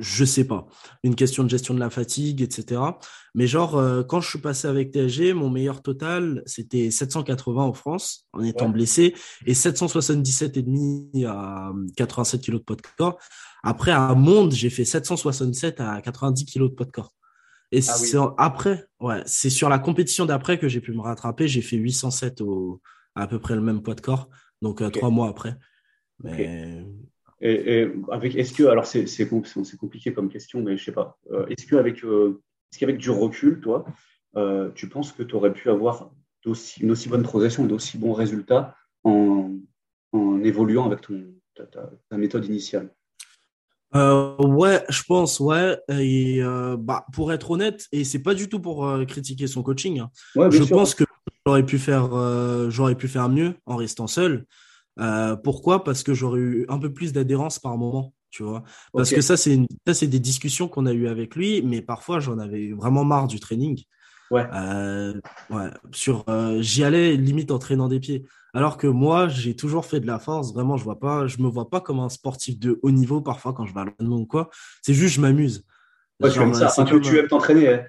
je 0.00 0.24
sais 0.24 0.44
pas, 0.44 0.66
une 1.04 1.14
question 1.14 1.44
de 1.44 1.48
gestion 1.48 1.74
de 1.74 1.80
la 1.80 1.90
fatigue, 1.90 2.42
etc. 2.42 2.80
Mais 3.34 3.46
genre, 3.46 3.76
euh, 3.76 4.02
quand 4.02 4.20
je 4.20 4.28
suis 4.28 4.38
passé 4.40 4.66
avec 4.66 4.92
TSG, 4.92 5.34
mon 5.34 5.50
meilleur 5.50 5.82
total, 5.82 6.42
c'était 6.46 6.90
780 6.90 7.62
en 7.62 7.72
France, 7.72 8.26
en 8.32 8.42
étant 8.42 8.68
blessé, 8.68 9.14
et 9.46 9.52
777,5 9.52 11.26
à 11.26 11.72
87 11.96 12.40
kg 12.42 12.52
de 12.54 12.58
poids 12.58 12.76
de 12.76 12.82
corps. 12.96 13.18
Après, 13.62 13.92
à 13.92 14.14
Monde, 14.14 14.52
j'ai 14.52 14.70
fait 14.70 14.84
767 14.84 15.80
à 15.80 16.00
90 16.00 16.46
kg 16.46 16.62
de 16.62 16.68
poids 16.68 16.86
de 16.86 16.90
corps. 16.90 17.12
Et 17.72 17.78
ah 17.78 17.92
c'est 17.92 18.16
après, 18.38 18.86
ouais, 18.98 19.22
c'est 19.26 19.50
sur 19.50 19.68
la 19.68 19.78
compétition 19.78 20.26
d'après 20.26 20.58
que 20.58 20.66
j'ai 20.66 20.80
pu 20.80 20.92
me 20.92 21.02
rattraper. 21.02 21.46
J'ai 21.46 21.62
fait 21.62 21.76
807 21.76 22.40
au, 22.40 22.80
à, 23.14 23.28
peu 23.28 23.38
près 23.38 23.54
le 23.54 23.60
même 23.60 23.82
poids 23.82 23.94
de 23.94 24.00
corps, 24.00 24.28
donc 24.60 24.82
euh, 24.82 24.90
trois 24.90 25.10
mois 25.10 25.28
après. 25.28 25.56
Mais 26.22 26.84
et, 27.40 27.88
avec, 28.10 28.36
est-ce 28.36 28.52
que, 28.52 28.64
alors 28.64 28.86
c'est, 28.86 29.06
c'est, 29.06 29.26
compliqué 29.26 30.12
comme 30.12 30.28
question, 30.28 30.62
mais 30.62 30.76
je 30.76 30.84
sais 30.84 30.92
pas. 30.92 31.18
Euh, 31.30 31.46
est-ce 31.46 31.66
qu'avec, 31.66 32.04
euh, 32.04 32.40
est-ce 32.70 32.78
qu'avec 32.78 32.98
du 32.98 33.10
recul, 33.10 33.60
toi, 33.60 33.84
euh, 34.36 34.70
tu 34.74 34.88
penses 34.88 35.12
que 35.12 35.22
tu 35.22 35.34
aurais 35.34 35.52
pu 35.52 35.70
avoir 35.70 36.10
d'aussi, 36.44 36.80
une 36.82 36.90
aussi 36.90 37.08
bonne 37.08 37.22
progression 37.22 37.64
d'aussi 37.64 37.96
bons 37.96 38.12
résultats 38.12 38.76
en, 39.04 39.52
en 40.12 40.44
évoluant 40.44 40.84
avec 40.84 41.00
ton, 41.00 41.24
ta, 41.54 41.64
ta, 41.66 42.16
méthode 42.16 42.44
initiale? 42.44 42.90
Ouais, 43.92 44.84
je 44.88 45.02
pense, 45.02 45.40
ouais. 45.40 45.78
Et 45.88 46.42
bah, 46.78 47.06
pour 47.12 47.32
être 47.32 47.50
honnête, 47.50 47.86
et 47.90 48.04
c'est 48.04 48.22
pas 48.22 48.34
du 48.34 48.48
tout 48.48 48.60
pour 48.60 48.86
critiquer 49.08 49.46
son 49.46 49.62
coaching. 49.62 50.00
Hein. 50.00 50.10
je 50.50 50.62
pense 50.62 50.94
que 50.94 51.04
j'aurais 51.44 51.64
pu 51.64 51.78
faire, 51.78 52.70
j'aurais 52.70 52.94
pu 52.94 53.08
faire 53.08 53.28
mieux 53.28 53.54
en 53.66 53.76
restant 53.76 54.06
seul. 54.06 54.46
Euh, 55.00 55.36
pourquoi? 55.36 55.84
Parce 55.84 56.02
que 56.02 56.14
j'aurais 56.14 56.40
eu 56.40 56.66
un 56.68 56.78
peu 56.78 56.92
plus 56.92 57.12
d'adhérence 57.12 57.58
par 57.58 57.76
moment, 57.76 58.14
tu 58.30 58.42
vois? 58.42 58.62
Parce 58.92 59.10
que 59.10 59.20
ça, 59.20 59.36
c'est 59.36 59.58
ça, 59.86 59.94
c'est 59.94 60.06
des 60.06 60.20
discussions 60.20 60.68
qu'on 60.68 60.86
a 60.86 60.92
eues 60.92 61.08
avec 61.08 61.36
lui, 61.36 61.62
mais 61.62 61.82
parfois 61.82 62.20
j'en 62.20 62.38
avais 62.38 62.72
vraiment 62.72 63.04
marre 63.04 63.26
du 63.26 63.40
training. 63.40 63.82
Ouais. 64.30 64.46
Euh, 64.54 65.20
ouais. 65.50 65.70
Sur, 65.92 66.24
euh, 66.28 66.62
j'y 66.62 66.84
allais 66.84 67.16
limite 67.16 67.50
en 67.50 67.58
traînant 67.58 67.88
des 67.88 67.98
pieds. 67.98 68.26
Alors 68.52 68.76
que 68.76 68.86
moi, 68.86 69.28
j'ai 69.28 69.54
toujours 69.54 69.86
fait 69.86 70.00
de 70.00 70.06
la 70.06 70.18
force. 70.18 70.52
Vraiment, 70.52 70.76
je 70.76 70.84
vois 70.84 70.98
pas, 70.98 71.26
je 71.26 71.38
me 71.38 71.48
vois 71.48 71.68
pas 71.68 71.80
comme 71.80 72.00
un 72.00 72.08
sportif 72.08 72.58
de 72.58 72.78
haut 72.82 72.90
niveau 72.90 73.20
parfois 73.20 73.52
quand 73.52 73.66
je 73.66 73.74
vais 73.74 73.80
à 73.80 73.84
l'entraînement 73.84 74.18
ou 74.18 74.26
quoi. 74.26 74.50
C'est 74.82 74.94
juste, 74.94 75.16
je 75.16 75.20
m'amuse. 75.20 75.64
Ouais, 76.20 76.36
aimes 76.36 76.54
ça. 76.54 76.72
Un 76.76 76.84
peu, 76.84 77.00
tu 77.00 77.18
aimes 77.18 77.28
t'entraîner. 77.28 77.68
Hein. 77.68 77.84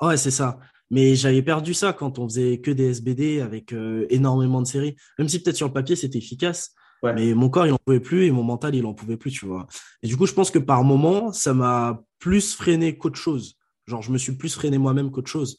Ouais, 0.00 0.16
c'est 0.16 0.30
ça. 0.30 0.58
Mais 0.90 1.14
j'avais 1.14 1.42
perdu 1.42 1.74
ça 1.74 1.92
quand 1.92 2.18
on 2.18 2.28
faisait 2.28 2.58
que 2.58 2.70
des 2.70 2.90
SBD 2.90 3.40
avec 3.40 3.72
euh, 3.72 4.06
énormément 4.10 4.60
de 4.60 4.66
séries. 4.66 4.96
Même 5.18 5.28
si 5.28 5.42
peut-être 5.42 5.56
sur 5.56 5.66
le 5.66 5.72
papier 5.72 5.96
c'était 5.96 6.18
efficace, 6.18 6.74
mais 7.02 7.34
mon 7.34 7.50
corps 7.50 7.66
il 7.66 7.72
en 7.72 7.78
pouvait 7.84 8.00
plus 8.00 8.24
et 8.24 8.30
mon 8.30 8.42
mental 8.42 8.74
il 8.74 8.86
en 8.86 8.94
pouvait 8.94 9.16
plus, 9.16 9.30
tu 9.30 9.46
vois. 9.46 9.66
Et 10.02 10.06
du 10.06 10.16
coup, 10.16 10.26
je 10.26 10.32
pense 10.32 10.50
que 10.50 10.58
par 10.58 10.84
moment, 10.84 11.32
ça 11.32 11.52
m'a 11.52 12.02
plus 12.18 12.54
freiné 12.54 12.96
qu'autre 12.96 13.18
chose. 13.18 13.58
Genre, 13.86 14.00
je 14.00 14.10
me 14.10 14.16
suis 14.16 14.32
plus 14.32 14.54
freiné 14.54 14.78
moi-même 14.78 15.10
qu'autre 15.10 15.28
chose. 15.28 15.58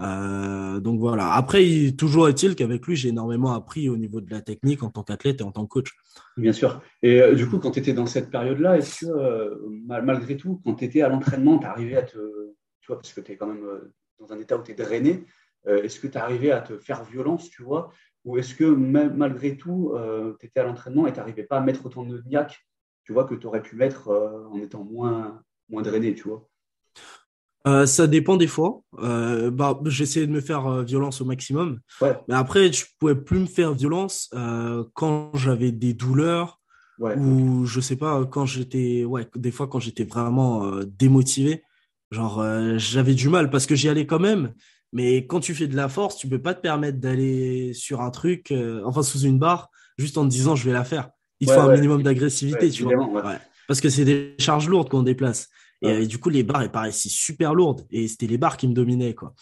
Euh, 0.00 0.78
donc 0.78 1.00
voilà. 1.00 1.32
Après, 1.32 1.90
toujours 1.98 2.28
est-il 2.28 2.54
qu'avec 2.54 2.86
lui, 2.86 2.94
j'ai 2.94 3.08
énormément 3.08 3.52
appris 3.52 3.88
au 3.88 3.96
niveau 3.96 4.20
de 4.20 4.30
la 4.30 4.40
technique 4.40 4.84
en 4.84 4.90
tant 4.90 5.02
qu'athlète 5.02 5.40
et 5.40 5.44
en 5.44 5.50
tant 5.50 5.64
que 5.64 5.70
coach. 5.70 5.90
Bien 6.36 6.52
sûr. 6.52 6.80
Et 7.02 7.20
euh, 7.20 7.34
du 7.34 7.48
coup, 7.48 7.58
quand 7.58 7.72
tu 7.72 7.80
étais 7.80 7.92
dans 7.92 8.06
cette 8.06 8.30
période-là, 8.30 8.78
est-ce 8.78 9.06
que 9.06 9.60
malgré 10.02 10.36
tout, 10.36 10.60
quand 10.64 10.74
tu 10.76 10.84
étais 10.84 11.02
à 11.02 11.08
l'entraînement, 11.08 11.58
tu 11.58 11.66
arrivais 11.66 11.96
à 11.96 12.02
te. 12.02 12.18
Tu 12.80 12.88
vois, 12.88 12.96
parce 12.96 13.12
que 13.12 13.20
tu 13.20 13.32
es 13.32 13.36
quand 13.36 13.48
même 13.48 13.66
dans 14.26 14.34
un 14.34 14.38
état 14.38 14.56
où 14.56 14.62
tu 14.62 14.72
es 14.72 14.74
drainé, 14.74 15.24
euh, 15.66 15.82
est-ce 15.82 16.00
que 16.00 16.06
tu 16.06 16.18
arrivé 16.18 16.50
à 16.50 16.60
te 16.60 16.78
faire 16.78 17.04
violence, 17.04 17.50
tu 17.50 17.62
vois? 17.62 17.90
Ou 18.24 18.38
est-ce 18.38 18.54
que 18.54 18.64
malgré 18.64 19.56
tout, 19.56 19.92
euh, 19.94 20.34
tu 20.40 20.46
étais 20.46 20.60
à 20.60 20.64
l'entraînement 20.64 21.06
et 21.06 21.12
tu 21.12 21.18
n'arrivais 21.18 21.44
pas 21.44 21.58
à 21.58 21.60
mettre 21.60 21.84
autant 21.84 22.04
de 22.04 22.22
niaque, 22.26 22.58
tu 23.04 23.12
vois, 23.12 23.24
que 23.24 23.34
tu 23.34 23.46
aurais 23.46 23.62
pu 23.62 23.76
mettre 23.76 24.08
euh, 24.08 24.46
en 24.48 24.58
étant 24.60 24.84
moins, 24.84 25.42
moins 25.68 25.82
drainé, 25.82 26.14
tu 26.14 26.28
vois? 26.28 26.48
Ça 27.86 28.06
dépend 28.06 28.36
des 28.36 28.46
fois. 28.46 28.82
bah, 28.92 29.80
j'essayais 29.86 30.26
de 30.26 30.32
me 30.32 30.42
faire 30.42 30.82
violence 30.82 31.22
au 31.22 31.24
maximum. 31.24 31.80
Ouais. 32.02 32.14
Mais 32.28 32.34
après, 32.34 32.70
je 32.70 32.84
pouvais 32.98 33.14
plus 33.14 33.38
me 33.38 33.46
faire 33.46 33.72
violence 33.72 34.28
quand 34.92 35.30
j'avais 35.32 35.72
des 35.72 35.94
douleurs 35.94 36.60
ou 36.98 37.64
je 37.64 37.80
sais 37.80 37.96
pas 37.96 38.26
quand 38.26 38.44
j'étais, 38.44 39.06
ouais, 39.06 39.26
des 39.34 39.50
fois 39.50 39.66
quand 39.66 39.80
j'étais 39.80 40.04
vraiment 40.04 40.78
démotivé 40.84 41.62
Genre, 42.14 42.40
euh, 42.40 42.74
j'avais 42.78 43.14
du 43.14 43.28
mal 43.28 43.50
parce 43.50 43.66
que 43.66 43.74
j'y 43.74 43.88
allais 43.88 44.06
quand 44.06 44.20
même. 44.20 44.54
Mais 44.92 45.26
quand 45.26 45.40
tu 45.40 45.52
fais 45.52 45.66
de 45.66 45.74
la 45.74 45.88
force, 45.88 46.16
tu 46.16 46.28
peux 46.28 46.40
pas 46.40 46.54
te 46.54 46.60
permettre 46.60 47.00
d'aller 47.00 47.74
sur 47.74 48.00
un 48.00 48.10
truc, 48.10 48.52
euh, 48.52 48.80
enfin 48.84 49.02
sous 49.02 49.18
une 49.20 49.40
barre, 49.40 49.68
juste 49.98 50.16
en 50.16 50.22
te 50.24 50.30
disant 50.30 50.54
je 50.54 50.64
vais 50.64 50.72
la 50.72 50.84
faire. 50.84 51.10
Il 51.40 51.50
faut 51.50 51.58
un 51.58 51.74
minimum 51.74 52.02
d'agressivité, 52.02 52.70
tu 52.70 52.84
vois. 52.84 53.38
Parce 53.66 53.80
que 53.80 53.88
c'est 53.88 54.04
des 54.04 54.36
charges 54.38 54.68
lourdes 54.68 54.88
qu'on 54.88 55.02
déplace. 55.02 55.48
Et, 55.82 56.06
du 56.06 56.18
coup, 56.18 56.30
les 56.30 56.44
barres, 56.44 56.62
elles 56.62 56.70
paraissaient 56.70 57.10
super 57.10 57.54
lourdes. 57.54 57.84
Et 57.90 58.08
c'était 58.08 58.26
les 58.26 58.38
barres 58.38 58.56
qui 58.56 58.68
me 58.68 58.72
dominaient, 58.72 59.14
quoi. 59.14 59.34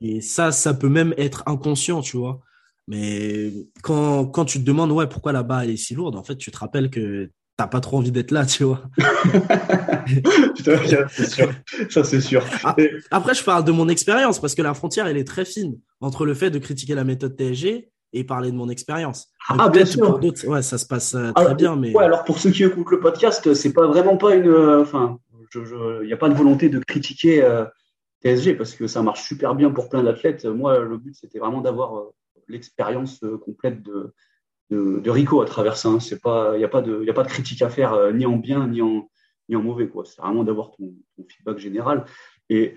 et 0.00 0.20
ça, 0.22 0.50
ça 0.50 0.74
peut 0.74 0.88
même 0.88 1.14
être 1.18 1.44
inconscient, 1.46 2.00
tu 2.00 2.16
vois. 2.16 2.40
Mais 2.88 3.52
quand, 3.82 4.26
quand 4.26 4.44
tu 4.46 4.58
te 4.58 4.64
demandes, 4.64 4.90
ouais, 4.90 5.08
pourquoi 5.08 5.32
la 5.32 5.42
barre 5.42 5.62
elle 5.62 5.70
est 5.70 5.76
si 5.76 5.94
lourde, 5.94 6.16
en 6.16 6.24
fait, 6.24 6.36
tu 6.36 6.50
te 6.50 6.58
rappelles 6.58 6.90
que 6.90 7.30
t'as 7.56 7.66
pas 7.66 7.80
trop 7.80 7.98
envie 7.98 8.12
d'être 8.12 8.30
là, 8.30 8.44
tu 8.44 8.64
vois. 8.64 8.82
c'est 11.10 11.30
sûr. 11.30 11.50
Ça, 11.88 12.04
c'est 12.04 12.20
sûr. 12.20 12.44
Ah, 12.64 12.76
après, 13.10 13.34
je 13.34 13.42
parle 13.42 13.64
de 13.64 13.72
mon 13.72 13.88
expérience 13.88 14.40
parce 14.40 14.54
que 14.54 14.62
la 14.62 14.74
frontière, 14.74 15.06
elle 15.06 15.16
est 15.16 15.26
très 15.26 15.44
fine 15.44 15.78
entre 16.00 16.26
le 16.26 16.34
fait 16.34 16.50
de 16.50 16.58
critiquer 16.58 16.94
la 16.94 17.04
méthode 17.04 17.36
TSG 17.36 17.88
et 18.12 18.24
parler 18.24 18.50
de 18.50 18.56
mon 18.56 18.68
expérience. 18.68 19.28
Ah, 19.48 19.68
bien 19.68 19.86
sûr. 19.86 20.06
Pour 20.06 20.18
d'autres, 20.18 20.46
ouais, 20.46 20.62
ça 20.62 20.78
se 20.78 20.86
passe 20.86 21.14
euh, 21.14 21.32
très 21.32 21.54
bien. 21.54 21.76
Mais... 21.76 21.94
Ouais, 21.94 22.04
alors 22.04 22.24
pour 22.24 22.38
ceux 22.38 22.50
qui 22.50 22.64
écoutent 22.64 22.90
le 22.90 23.00
podcast, 23.00 23.54
c'est 23.54 23.72
pas 23.72 23.86
vraiment 23.86 24.16
pas 24.16 24.34
une. 24.34 24.48
Euh, 24.48 24.82
enfin, 24.82 25.18
il 25.54 26.06
n'y 26.06 26.12
a 26.12 26.18
pas 26.18 26.28
de 26.28 26.34
volonté 26.34 26.68
de 26.68 26.78
critiquer 26.80 27.42
euh, 27.42 27.64
TSG 28.22 28.56
parce 28.56 28.74
que 28.74 28.86
ça 28.86 29.02
marche 29.02 29.26
super 29.26 29.54
bien 29.54 29.70
pour 29.70 29.88
plein 29.88 30.02
d'athlètes. 30.02 30.44
Moi, 30.44 30.80
le 30.80 30.98
but, 30.98 31.14
c'était 31.14 31.38
vraiment 31.38 31.62
d'avoir 31.62 32.04
l'expérience 32.48 33.20
complète 33.44 33.82
de, 33.82 34.12
de, 34.70 35.10
Rico 35.10 35.40
à 35.42 35.46
travers 35.46 35.76
ça. 35.76 35.90
Il 35.90 36.58
n'y 36.58 36.64
a, 36.64 36.68
pas 36.68 36.82
de, 36.82 37.08
a 37.08 37.12
pas 37.12 37.22
de 37.22 37.28
critique 37.28 37.62
à 37.62 37.68
faire, 37.68 37.92
euh, 37.94 38.12
ni 38.12 38.26
en 38.26 38.36
bien, 38.36 38.66
ni 38.66 38.82
en, 38.82 39.08
ni 39.48 39.56
en 39.56 39.62
mauvais. 39.62 39.88
C'est 40.04 40.20
vraiment 40.20 40.44
d'avoir 40.44 40.70
ton, 40.72 40.94
feedback 41.28 41.58
général. 41.58 42.04
Et 42.48 42.74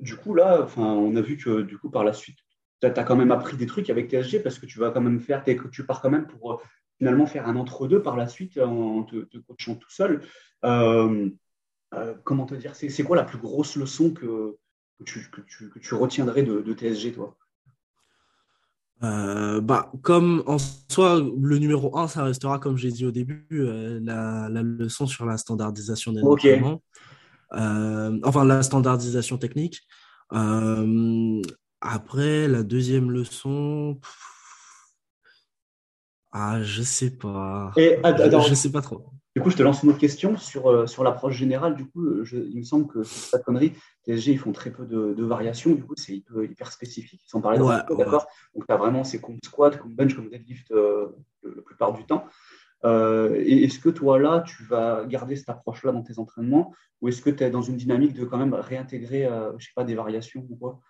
du 0.00 0.16
coup, 0.16 0.34
là, 0.34 0.66
on 0.76 1.14
a 1.16 1.20
vu 1.20 1.36
que 1.36 1.62
du 1.62 1.78
coup, 1.78 1.90
par 1.90 2.04
la 2.04 2.12
suite, 2.12 2.38
tu 2.80 2.86
as, 2.86 3.04
quand 3.04 3.16
même 3.16 3.32
appris 3.32 3.56
des 3.56 3.66
trucs 3.66 3.90
avec 3.90 4.10
TSG 4.10 4.42
parce 4.42 4.58
que 4.58 4.66
tu 4.66 4.78
vas 4.78 4.90
quand 4.90 5.00
même 5.00 5.20
faire, 5.20 5.44
tu 5.70 5.84
pars 5.84 6.00
quand 6.00 6.10
même 6.10 6.26
pour 6.26 6.52
euh, 6.52 6.56
finalement 6.98 7.26
faire 7.26 7.48
un 7.48 7.56
entre-deux 7.56 8.02
par 8.02 8.16
la 8.16 8.26
suite 8.26 8.58
en 8.58 9.04
te, 9.04 9.38
coachant 9.38 9.74
tout 9.74 9.90
seul. 9.90 10.22
Euh, 10.64 12.14
comment 12.22 12.46
te 12.46 12.54
dire 12.54 12.74
C'est 12.76 13.02
quoi 13.02 13.16
la 13.16 13.24
plus 13.24 13.38
grosse 13.38 13.76
leçon 13.76 14.12
que, 14.12 14.56
tu, 15.04 15.28
que 15.30 15.78
tu, 15.78 15.94
retiendrais 15.94 16.42
de, 16.42 16.60
de 16.60 16.72
TSG, 16.72 17.12
toi? 17.12 17.36
Euh, 19.02 19.60
bah, 19.60 19.90
comme 20.02 20.42
en 20.46 20.58
soi, 20.58 21.20
le 21.20 21.58
numéro 21.58 21.96
1, 21.96 22.08
ça 22.08 22.24
restera, 22.24 22.58
comme 22.58 22.76
j'ai 22.76 22.90
dit 22.90 23.06
au 23.06 23.10
début, 23.10 23.46
euh, 23.52 23.98
la, 24.02 24.48
la, 24.50 24.62
leçon 24.62 25.06
sur 25.06 25.24
la 25.24 25.38
standardisation 25.38 26.12
des 26.12 26.20
okay. 26.22 26.60
euh, 27.54 28.18
enfin, 28.24 28.44
la 28.44 28.62
standardisation 28.62 29.38
technique. 29.38 29.80
Euh, 30.32 31.40
après, 31.80 32.46
la 32.46 32.62
deuxième 32.62 33.10
leçon, 33.10 33.98
ah, 36.32 36.62
je 36.62 36.82
sais 36.82 37.10
pas. 37.10 37.72
Et, 37.76 37.98
je, 38.04 38.48
je 38.50 38.54
sais 38.54 38.70
pas 38.70 38.82
trop. 38.82 39.06
Du 39.36 39.42
coup, 39.42 39.50
je 39.50 39.56
te 39.56 39.62
lance 39.62 39.84
une 39.84 39.90
autre 39.90 39.98
question 39.98 40.36
sur, 40.36 40.66
euh, 40.68 40.86
sur 40.88 41.04
l'approche 41.04 41.36
générale. 41.36 41.76
Du 41.76 41.86
coup, 41.86 42.24
il 42.24 42.58
me 42.58 42.64
semble 42.64 42.88
que 42.88 43.04
c'est 43.04 43.30
pas 43.30 43.38
de 43.38 43.44
connerie. 43.44 43.72
TSG, 44.04 44.32
ils 44.32 44.38
font 44.38 44.50
très 44.50 44.72
peu 44.72 44.84
de, 44.84 45.22
variations. 45.22 45.72
Du 45.72 45.84
coup, 45.84 45.94
c'est 45.96 46.14
hyper, 46.14 46.72
spécifique. 46.72 47.20
Ils 47.24 47.28
s'en 47.28 47.40
parlaient 47.40 47.58
d'accord? 47.58 48.26
Donc, 48.54 48.66
tu 48.66 48.72
as 48.72 48.76
vraiment 48.76 49.04
ces 49.04 49.20
comme 49.20 49.38
squat, 49.44 49.78
comme 49.78 49.94
bench, 49.94 50.14
comme 50.14 50.28
deadlift 50.28 50.72
euh, 50.72 51.10
la 51.44 51.62
plupart 51.62 51.92
du 51.92 52.04
temps. 52.04 52.24
Euh, 52.84 53.36
est-ce 53.36 53.78
que 53.78 53.88
toi, 53.88 54.18
là, 54.18 54.42
tu 54.44 54.64
vas 54.64 55.04
garder 55.04 55.36
cette 55.36 55.50
approche-là 55.50 55.92
dans 55.92 56.02
tes 56.02 56.18
entraînements? 56.18 56.74
Ou 57.00 57.08
est-ce 57.08 57.22
que 57.22 57.30
tu 57.30 57.44
es 57.44 57.50
dans 57.50 57.62
une 57.62 57.76
dynamique 57.76 58.14
de 58.14 58.24
quand 58.24 58.38
même 58.38 58.54
réintégrer, 58.54 59.28
je 59.58 59.64
sais 59.64 59.72
pas, 59.76 59.84
des 59.84 59.94
variations 59.94 60.44
ou 60.50 60.56
quoi? 60.56 60.80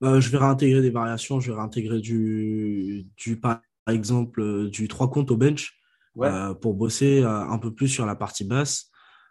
Je 0.00 0.30
vais 0.30 0.38
réintégrer 0.38 0.80
des 0.80 0.90
variations. 0.90 1.40
Je 1.40 1.50
vais 1.50 1.58
réintégrer 1.58 2.00
du, 2.00 3.04
du 3.16 3.40
par 3.40 3.62
exemple, 3.88 4.68
du 4.70 4.86
3 4.86 5.10
comptes 5.10 5.32
au 5.32 5.36
bench. 5.36 5.81
Euh, 6.20 6.52
pour 6.54 6.74
bosser 6.74 7.22
euh, 7.22 7.40
un 7.40 7.58
peu 7.58 7.72
plus 7.72 7.88
sur 7.88 8.04
la 8.04 8.14
partie 8.14 8.44
basse. 8.44 8.90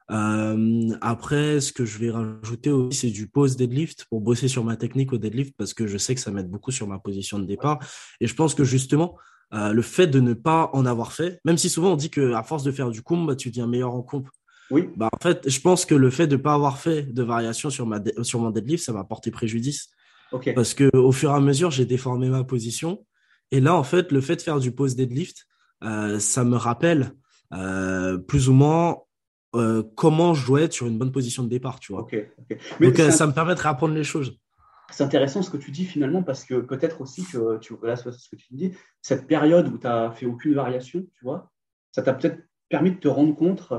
Euh, 0.10 0.90
après, 1.02 1.62
ce 1.62 1.72
que 1.72 1.86
je 1.86 2.00
vais 2.00 2.10
rajouter 2.10 2.72
aussi, 2.72 3.00
c'est 3.00 3.12
du 3.12 3.28
pose 3.28 3.56
deadlift 3.56 4.06
pour 4.10 4.20
bosser 4.20 4.48
sur 4.48 4.64
ma 4.64 4.76
technique 4.76 5.14
au 5.14 5.18
deadlift 5.18 5.54
parce 5.58 5.74
que 5.74 5.86
je 5.88 5.98
sais 5.98 6.16
que 6.16 6.22
ça 6.22 6.32
m'aide 6.32 6.50
beaucoup 6.50 6.72
sur 6.72 6.88
ma 6.88 6.98
position 7.00 7.40
de 7.40 7.46
départ. 7.46 7.80
Et 8.20 8.28
je 8.28 8.34
pense 8.34 8.56
que 8.56 8.64
justement, 8.64 9.16
le 9.52 9.82
fait 9.82 10.08
de 10.08 10.20
ne 10.20 10.34
pas 10.34 10.70
en 10.74 10.86
avoir 10.86 11.14
fait, 11.14 11.40
même 11.46 11.58
si 11.58 11.70
souvent 11.70 11.94
on 11.94 11.96
dit 11.96 12.10
que 12.10 12.34
à 12.34 12.44
force 12.44 12.64
de 12.64 12.72
faire 12.72 12.90
du 12.90 13.02
comp, 13.02 13.28
bah, 13.28 13.36
tu 13.36 13.50
deviens 13.50 13.68
meilleur 13.68 13.94
en 13.94 14.02
comp. 14.02 14.28
Oui. 14.70 14.90
Bah, 14.96 15.10
en 15.12 15.22
fait, 15.22 15.50
je 15.50 15.60
pense 15.60 15.86
que 15.86 15.96
le 15.96 16.10
fait 16.10 16.28
de 16.28 16.36
ne 16.36 16.42
pas 16.42 16.54
avoir 16.54 16.80
fait 16.80 17.04
de 17.04 17.24
variation 17.24 17.70
sur, 17.70 17.86
ma 17.86 18.02
sur 18.24 18.40
mon 18.40 18.50
deadlift, 18.50 18.84
ça 18.84 18.94
m'a 18.94 19.04
porté 19.04 19.30
préjudice. 19.30 19.92
Parce 20.56 20.74
que 20.74 20.90
au 20.96 21.12
fur 21.12 21.30
et 21.30 21.34
à 21.34 21.40
mesure, 21.40 21.72
j'ai 21.72 21.86
déformé 21.86 22.30
ma 22.30 22.44
position. 22.44 23.06
Et 23.52 23.60
là, 23.60 23.76
en 23.76 23.84
fait, 23.84 24.12
le 24.12 24.22
fait 24.22 24.38
de 24.38 24.42
faire 24.42 24.60
du 24.60 24.72
pose 24.72 24.96
deadlift, 24.96 25.46
euh, 25.46 25.51
ça 25.82 26.44
me 26.44 26.56
rappelle 26.56 27.14
euh, 27.54 28.18
plus 28.18 28.48
ou 28.48 28.54
moins 28.54 29.00
euh, 29.56 29.84
comment 29.96 30.34
je 30.34 30.46
dois 30.46 30.62
être 30.62 30.74
sur 30.74 30.88
une 30.88 30.98
bonne 30.98 31.12
position 31.12 31.44
de 31.44 31.50
départ, 31.50 31.80
tu 31.80 31.92
vois. 31.92 32.08
Donc 32.80 32.98
ça 32.98 33.28
me 33.28 33.34
permet 33.34 33.56
de 33.56 33.60
réapprendre 33.60 33.94
les 33.94 34.04
choses. 34.04 34.38
C'est 34.92 35.04
intéressant 35.04 35.42
ce 35.42 35.50
que 35.50 35.58
tu 35.58 35.72
dis 35.72 35.86
finalement 35.86 36.22
parce 36.22 36.44
que 36.44 36.56
peut-être 36.56 37.02
aussi 37.02 37.24
que 37.26 37.58
tu 37.60 37.74
vois 37.74 37.96
ce 37.96 38.10
que 38.10 38.36
tu 38.36 38.54
dis, 38.54 38.74
cette 39.02 39.28
période 39.28 39.68
où 39.68 39.78
tu 39.78 39.88
n'as 39.88 40.12
fait 40.12 40.26
aucune 40.26 40.54
variation, 40.54 41.02
tu 41.14 41.24
vois, 41.24 41.50
ça 41.92 42.02
t'a 42.02 42.14
peut-être 42.14 42.40
permis 42.70 42.92
de 42.92 42.98
te 42.98 43.08
rendre 43.08 43.36
compte 43.36 43.72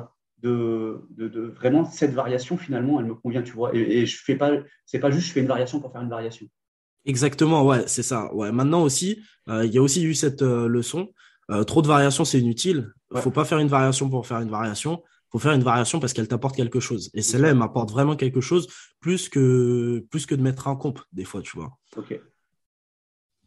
de, 0.42 1.06
de, 1.10 1.40
vraiment 1.54 1.84
cette 1.84 2.12
variation 2.12 2.56
finalement, 2.56 2.98
elle 2.98 3.06
me 3.06 3.14
convient, 3.14 3.42
tu 3.42 3.52
vois. 3.52 3.74
Et, 3.74 4.06
je 4.06 4.22
fais 4.22 4.36
pas, 4.36 4.52
c'est 4.86 4.98
pas 4.98 5.10
juste 5.10 5.28
je 5.28 5.32
fais 5.32 5.40
une 5.40 5.46
variation 5.46 5.80
pour 5.80 5.92
faire 5.92 6.02
une 6.02 6.10
variation. 6.10 6.46
Exactement, 7.04 7.64
ouais, 7.64 7.84
c'est 7.86 8.02
ça. 8.02 8.32
Ouais. 8.34 8.52
Maintenant 8.52 8.82
aussi, 8.82 9.22
il 9.48 9.72
y 9.72 9.78
a 9.78 9.82
aussi 9.82 10.04
eu 10.04 10.14
cette 10.14 10.42
leçon 10.42 11.08
euh, 11.50 11.64
trop 11.64 11.82
de 11.82 11.88
variations, 11.88 12.24
c'est 12.24 12.40
inutile. 12.40 12.92
Il 13.10 13.16
ne 13.16 13.20
faut 13.20 13.30
pas 13.30 13.44
faire 13.44 13.58
une 13.58 13.68
variation 13.68 14.08
pour 14.08 14.26
faire 14.26 14.40
une 14.40 14.50
variation. 14.50 15.02
Il 15.04 15.32
faut 15.32 15.38
faire 15.38 15.52
une 15.52 15.62
variation 15.62 15.98
parce 15.98 16.12
qu'elle 16.12 16.28
t'apporte 16.28 16.56
quelque 16.56 16.80
chose. 16.80 17.10
Et 17.14 17.22
celle-là, 17.22 17.48
elle 17.48 17.56
m'apporte 17.56 17.90
vraiment 17.90 18.16
quelque 18.16 18.40
chose 18.40 18.68
plus 19.00 19.28
que, 19.28 20.04
plus 20.10 20.26
que 20.26 20.34
de 20.34 20.42
mettre 20.42 20.68
un 20.68 20.76
comp, 20.76 21.00
des 21.12 21.24
fois, 21.24 21.42
tu 21.42 21.56
vois. 21.56 21.78
Ok. 21.96 22.20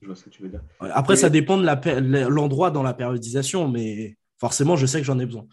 Je 0.01 0.07
vois 0.07 0.15
ce 0.15 0.23
que 0.23 0.29
tu 0.29 0.41
veux 0.43 0.49
dire. 0.49 0.61
Après, 0.79 1.15
ça 1.15 1.29
dépend 1.29 1.57
de 1.57 2.27
l'endroit 2.27 2.71
dans 2.71 2.83
la 2.83 2.93
périodisation, 2.93 3.67
mais 3.67 4.17
forcément, 4.37 4.75
je 4.75 4.85
sais 4.85 4.99
que 4.99 5.05
j'en 5.05 5.19
ai 5.19 5.25
besoin. 5.25 5.47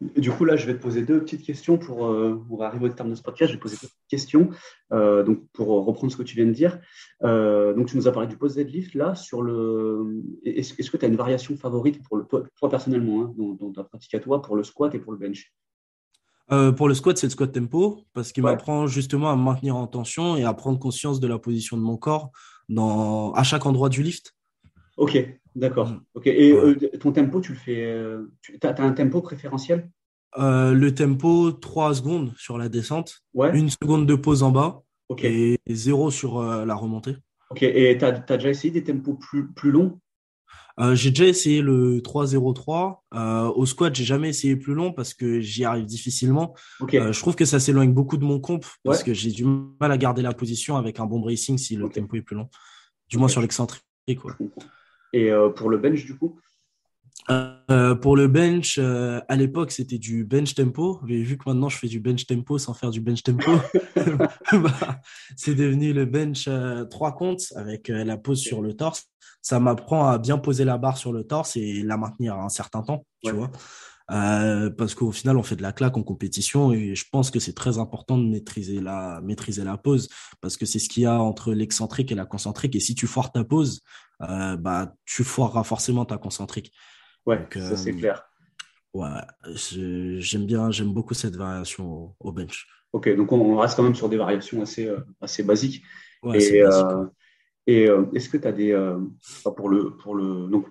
Du 0.00 0.30
coup, 0.30 0.46
là, 0.46 0.56
je 0.56 0.64
vais 0.64 0.74
te 0.74 0.82
poser 0.82 1.02
deux 1.02 1.20
petites 1.20 1.44
questions 1.44 1.76
pour, 1.76 2.06
euh, 2.06 2.42
pour 2.48 2.64
arriver 2.64 2.86
au 2.86 2.88
terme 2.88 3.10
de 3.10 3.14
ce 3.14 3.22
podcast. 3.22 3.50
Je 3.50 3.56
vais 3.56 3.60
poser 3.60 3.76
deux 3.76 3.88
petites 3.88 4.08
questions 4.08 4.48
euh, 4.92 5.22
donc 5.22 5.40
pour 5.52 5.68
reprendre 5.84 6.10
ce 6.10 6.16
que 6.16 6.22
tu 6.22 6.36
viens 6.36 6.46
de 6.46 6.52
dire. 6.52 6.80
Euh, 7.22 7.74
donc, 7.74 7.88
tu 7.88 7.98
nous 7.98 8.08
as 8.08 8.12
parlé 8.12 8.26
du 8.26 8.38
post 8.38 8.56
deadlift. 8.56 8.94
Là, 8.94 9.14
sur 9.14 9.42
le, 9.42 10.22
est-ce, 10.44 10.90
que 10.90 10.96
tu 10.96 11.04
as 11.04 11.08
une 11.08 11.16
variation 11.16 11.54
favorite 11.56 12.02
pour 12.02 12.16
le, 12.16 12.24
toi, 12.24 12.70
personnellement, 12.70 13.24
hein, 13.24 13.34
dans, 13.36 13.72
ta 13.72 13.84
pratique 13.84 14.14
à 14.14 14.20
toi, 14.20 14.40
pour 14.40 14.56
le 14.56 14.64
squat 14.64 14.94
et 14.94 14.98
pour 14.98 15.12
le 15.12 15.18
bench? 15.18 15.52
Pour 16.76 16.88
le 16.88 16.94
squat, 16.94 17.16
c'est 17.16 17.26
le 17.26 17.30
squat 17.30 17.52
tempo 17.52 18.00
parce 18.12 18.32
qu'il 18.32 18.42
m'apprend 18.42 18.88
justement 18.88 19.30
à 19.30 19.36
me 19.36 19.42
maintenir 19.42 19.76
en 19.76 19.86
tension 19.86 20.36
et 20.36 20.42
à 20.42 20.52
prendre 20.52 20.80
conscience 20.80 21.20
de 21.20 21.28
la 21.28 21.38
position 21.38 21.76
de 21.76 21.82
mon 21.82 21.96
corps 21.96 22.32
dans, 22.68 23.32
à 23.34 23.44
chaque 23.44 23.66
endroit 23.66 23.88
du 23.88 24.02
lift. 24.02 24.34
Ok, 24.96 25.39
d'accord. 25.54 25.88
Mm. 25.88 26.00
Ok. 26.14 26.26
Et 26.26 26.52
euh, 26.52 26.74
ton 26.98 27.12
tempo, 27.12 27.40
tu 27.40 27.52
le 27.52 27.58
fais. 27.58 27.84
Euh, 27.84 28.32
tu 28.42 28.58
as, 28.62 28.80
un 28.80 28.92
tempo 28.92 29.20
préférentiel? 29.20 29.88
Euh, 30.38 30.72
Le 30.72 30.94
tempo, 30.94 31.52
3 31.52 31.94
secondes 31.96 32.32
sur 32.36 32.58
la 32.58 32.68
descente, 32.68 33.22
ouais. 33.34 33.56
une 33.56 33.70
seconde 33.70 34.06
de 34.06 34.14
pause 34.14 34.42
en 34.42 34.50
bas 34.50 34.82
et 35.22 35.58
0 35.68 36.10
sur 36.10 36.40
la 36.40 36.74
remontée. 36.74 37.16
Ok. 37.50 37.64
Et 37.64 37.96
tu 37.98 38.04
as, 38.04 38.12
déjà 38.12 38.48
essayé 38.48 38.72
des 38.72 38.84
tempos 38.84 39.14
plus, 39.14 39.48
plus 39.52 39.70
longs? 39.72 39.98
J'ai 40.92 41.10
déjà 41.10 41.26
essayé 41.26 41.60
le 41.60 41.98
3-0-3. 41.98 43.52
au 43.54 43.66
squat, 43.66 43.94
j'ai 43.94 44.04
jamais 44.04 44.28
essayé 44.28 44.56
plus 44.56 44.72
long 44.72 44.92
parce 44.92 45.12
que 45.12 45.40
j'y 45.40 45.64
arrive 45.64 45.84
difficilement. 45.84 46.54
je 46.80 47.18
trouve 47.18 47.34
que 47.34 47.44
ça 47.44 47.58
s'éloigne 47.58 47.92
beaucoup 47.92 48.16
de 48.16 48.24
mon 48.24 48.38
comp 48.38 48.64
parce 48.84 49.02
que 49.02 49.12
j'ai 49.12 49.32
du 49.32 49.44
mal 49.44 49.90
à 49.90 49.98
garder 49.98 50.22
la 50.22 50.32
position 50.32 50.76
avec 50.76 51.00
un 51.00 51.06
bon 51.06 51.18
bracing 51.18 51.58
si 51.58 51.74
le 51.74 51.88
tempo 51.88 52.16
est 52.16 52.22
plus 52.22 52.36
long. 52.36 52.48
Du 53.08 53.18
moins 53.18 53.28
sur 53.28 53.40
l'excentrique. 53.40 53.82
Et 55.12 55.30
euh, 55.30 55.50
pour 55.50 55.70
le 55.70 55.78
bench, 55.78 56.04
du 56.04 56.16
coup? 56.16 56.38
Euh, 57.28 57.94
pour 57.94 58.16
le 58.16 58.28
bench, 58.28 58.78
euh, 58.78 59.20
à 59.28 59.36
l'époque, 59.36 59.72
c'était 59.72 59.98
du 59.98 60.24
bench 60.24 60.54
tempo. 60.54 61.00
Mais 61.04 61.22
vu 61.22 61.36
que 61.36 61.44
maintenant, 61.46 61.68
je 61.68 61.76
fais 61.76 61.88
du 61.88 62.00
bench 62.00 62.26
tempo 62.26 62.58
sans 62.58 62.74
faire 62.74 62.90
du 62.90 63.00
bench 63.00 63.22
tempo, 63.22 63.50
bah, 64.52 65.00
c'est 65.36 65.54
devenu 65.54 65.92
le 65.92 66.06
bench 66.06 66.48
trois 66.90 67.14
comptes 67.14 67.52
avec 67.56 67.88
la 67.88 68.16
pose 68.16 68.40
sur 68.40 68.62
le 68.62 68.74
torse. 68.74 69.04
Ça 69.42 69.58
m'apprend 69.58 70.06
à 70.06 70.18
bien 70.18 70.38
poser 70.38 70.64
la 70.64 70.76
barre 70.76 70.98
sur 70.98 71.12
le 71.12 71.24
torse 71.24 71.56
et 71.56 71.82
la 71.82 71.96
maintenir 71.96 72.36
un 72.36 72.50
certain 72.50 72.82
temps, 72.82 73.06
tu 73.24 73.32
vois. 73.32 73.50
Euh, 74.10 74.70
parce 74.70 74.94
qu'au 74.94 75.12
final, 75.12 75.36
on 75.36 75.42
fait 75.42 75.56
de 75.56 75.62
la 75.62 75.72
claque 75.72 75.96
en 75.96 76.02
compétition 76.02 76.72
et 76.72 76.94
je 76.94 77.04
pense 77.10 77.30
que 77.30 77.38
c'est 77.38 77.52
très 77.52 77.78
important 77.78 78.18
de 78.18 78.24
maîtriser 78.24 78.80
la, 78.80 79.20
maîtriser 79.22 79.62
la 79.62 79.76
pose 79.76 80.08
parce 80.40 80.56
que 80.56 80.66
c'est 80.66 80.80
ce 80.80 80.88
qu'il 80.88 81.04
y 81.04 81.06
a 81.06 81.20
entre 81.20 81.52
l'excentrique 81.52 82.10
et 82.10 82.16
la 82.16 82.26
concentrique. 82.26 82.74
Et 82.74 82.80
si 82.80 82.94
tu 82.94 83.06
foires 83.06 83.30
ta 83.30 83.44
pose, 83.44 83.82
euh, 84.22 84.56
bah, 84.56 84.94
tu 85.04 85.24
foireras 85.24 85.64
forcément 85.64 86.04
ta 86.04 86.18
concentrique. 86.18 86.72
Ouais, 87.26 87.46
ça 87.52 87.76
c'est 87.76 87.94
euh, 87.94 87.98
clair. 87.98 88.24
Ouais, 88.92 89.08
j'aime 89.54 90.46
bien, 90.46 90.70
j'aime 90.70 90.92
beaucoup 90.92 91.14
cette 91.14 91.36
variation 91.36 92.14
au, 92.18 92.32
bench. 92.32 92.66
Ok, 92.92 93.08
donc 93.14 93.30
on 93.32 93.56
reste 93.58 93.76
quand 93.76 93.84
même 93.84 93.94
sur 93.94 94.08
des 94.08 94.16
variations 94.16 94.62
assez, 94.62 94.86
euh, 94.86 95.00
assez 95.20 95.42
basiques. 95.42 95.82
et 96.34 96.62
euh, 96.62 97.06
et 97.66 97.84
est-ce 98.14 98.28
que 98.28 98.36
tu 98.36 98.48
as 98.48 98.52
des. 98.52 98.72
pour, 99.56 99.68
le, 99.68 99.96
pour, 99.96 100.14
le, 100.14 100.48
donc, 100.48 100.66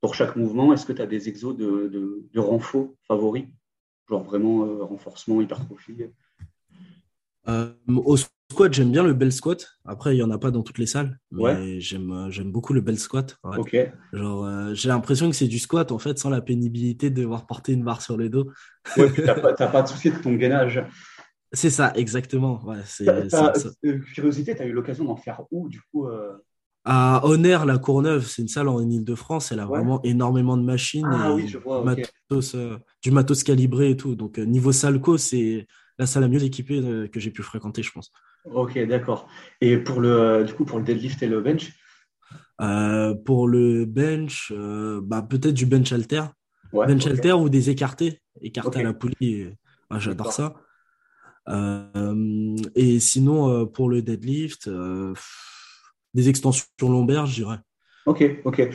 pour 0.00 0.14
chaque 0.14 0.34
mouvement, 0.34 0.72
est-ce 0.72 0.84
que 0.84 0.92
tu 0.92 1.00
as 1.00 1.06
des 1.06 1.28
exos 1.28 1.56
de, 1.56 1.88
de, 1.88 2.24
de 2.32 2.40
renfort 2.40 2.88
favoris? 3.06 3.44
Genre 4.08 4.24
vraiment 4.24 4.84
renforcement, 4.84 5.40
hypertrophie? 5.40 5.96
Au 7.46 8.16
squat, 8.54 8.72
j'aime 8.72 8.92
bien 8.92 9.02
le 9.02 9.14
bel 9.14 9.32
squat. 9.32 9.66
Après, 9.84 10.14
il 10.14 10.16
n'y 10.16 10.22
en 10.22 10.30
a 10.30 10.38
pas 10.38 10.52
dans 10.52 10.62
toutes 10.62 10.78
les 10.78 10.86
salles. 10.86 11.18
Mais 11.32 11.80
j'aime, 11.80 12.12
euh, 12.12 12.30
j'aime 12.30 12.52
beaucoup 12.52 12.72
le 12.72 12.80
bel 12.80 12.98
squat. 12.98 13.36
Ok. 13.42 13.76
Genre, 14.12 14.46
euh, 14.46 14.74
j'ai 14.74 14.88
l'impression 14.88 15.28
que 15.28 15.34
c'est 15.34 15.48
du 15.48 15.58
squat, 15.58 15.90
en 15.90 15.98
fait, 15.98 16.18
sans 16.20 16.30
la 16.30 16.40
pénibilité 16.40 17.10
de 17.10 17.20
devoir 17.20 17.46
porter 17.46 17.72
une 17.72 17.82
barre 17.82 18.00
sur 18.00 18.16
le 18.16 18.28
dos. 18.28 18.50
Ouais, 18.96 19.10
puis 19.10 19.22
t'as 19.24 19.34
pas, 19.34 19.52
pas 19.54 19.82
de 19.82 19.88
souci 19.88 20.12
de 20.12 20.18
ton 20.18 20.34
gainage. 20.34 20.84
C'est 21.52 21.70
ça, 21.70 21.92
exactement. 21.94 22.64
Ouais, 22.64 22.78
c'est, 22.84 23.08
euh, 23.08 23.98
curiosité, 24.12 24.56
tu 24.56 24.62
as 24.62 24.66
eu 24.66 24.72
l'occasion 24.72 25.04
d'en 25.04 25.14
faire 25.14 25.42
où, 25.52 25.68
du 25.68 25.80
coup 25.92 26.08
À 26.84 27.24
Honner, 27.24 27.60
la 27.64 27.78
Courneuve, 27.78 28.26
c'est 28.26 28.42
une 28.42 28.48
salle 28.48 28.66
en 28.66 28.80
Ile-de-France. 28.80 29.52
Elle 29.52 29.60
a 29.60 29.66
vraiment 29.66 30.02
énormément 30.02 30.56
de 30.56 30.64
machines. 30.64 31.06
Ah 31.08 31.28
et 31.30 31.34
oui, 31.34 31.46
je 31.46 31.58
vois. 31.58 31.84
Matos, 31.84 32.56
du 33.04 33.12
matos 33.12 33.44
calibré 33.44 33.90
et 33.90 33.96
tout. 33.96 34.16
Donc, 34.16 34.38
niveau 34.38 34.72
salco, 34.72 35.16
c'est 35.16 35.68
la 35.96 36.06
salle 36.06 36.24
la 36.24 36.28
mieux 36.28 36.42
équipée 36.42 37.08
que 37.12 37.20
j'ai 37.20 37.30
pu 37.30 37.44
fréquenter, 37.44 37.84
je 37.84 37.92
pense. 37.92 38.10
Ok, 38.44 38.78
d'accord. 38.86 39.26
Et 39.60 39.78
pour 39.78 40.00
le, 40.00 40.44
du 40.44 40.52
coup, 40.52 40.64
pour 40.64 40.78
le 40.78 40.84
deadlift 40.84 41.22
et 41.22 41.28
le 41.28 41.40
bench 41.40 41.72
euh, 42.60 43.14
Pour 43.14 43.48
le 43.48 43.84
bench, 43.86 44.52
euh, 44.54 45.00
bah, 45.02 45.22
peut-être 45.22 45.54
du 45.54 45.66
bench 45.66 45.92
alter. 45.92 46.24
bench 46.72 47.06
alter 47.06 47.32
ou 47.32 47.48
des 47.48 47.70
écartés, 47.70 48.20
écartés 48.42 48.80
à 48.80 48.82
la 48.82 48.92
poulie. 48.92 49.48
Ah, 49.90 49.98
j'adore 49.98 50.32
ça. 50.32 50.54
Euh, 51.48 52.56
et 52.74 53.00
sinon, 53.00 53.66
pour 53.66 53.88
le 53.88 54.02
deadlift, 54.02 54.70
des 56.12 56.28
extensions 56.28 56.66
lombaires, 56.82 57.26
je 57.26 57.34
dirais. 57.34 57.58
Ok, 58.06 58.22
ok. 58.44 58.68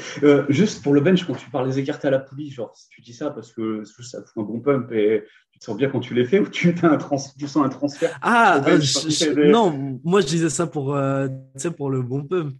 juste 0.49 0.81
pour 0.81 0.93
le 0.93 1.01
bench, 1.01 1.25
quand 1.27 1.35
tu 1.35 1.51
parles 1.51 1.69
des 1.69 1.77
écartés 1.77 2.07
à 2.07 2.11
la 2.11 2.19
poulie, 2.19 2.49
genre, 2.49 2.75
tu 2.89 3.01
dis 3.01 3.13
ça 3.13 3.29
parce 3.29 3.53
que 3.53 3.83
ça 3.83 4.23
fout 4.23 4.31
un 4.37 4.41
bon 4.41 4.59
pump 4.59 4.91
et 4.91 5.23
tu 5.59 5.65
sens 5.65 5.77
bien 5.77 5.89
quand 5.89 5.99
tu 5.99 6.13
les 6.13 6.25
fais 6.25 6.39
ou 6.39 6.47
tu, 6.47 6.73
as 6.81 6.87
un 6.87 6.97
trans 6.97 7.17
tu 7.37 7.47
sens 7.47 7.65
un 7.65 7.69
transfert 7.69 8.17
Ah, 8.21 8.61
euh, 8.65 9.51
non, 9.51 9.99
moi 10.05 10.21
je 10.21 10.27
disais 10.27 10.49
ça 10.49 10.67
pour, 10.67 10.95
euh, 10.95 11.27
pour 11.75 11.89
le 11.89 12.01
bon 12.01 12.23
pump. 12.23 12.53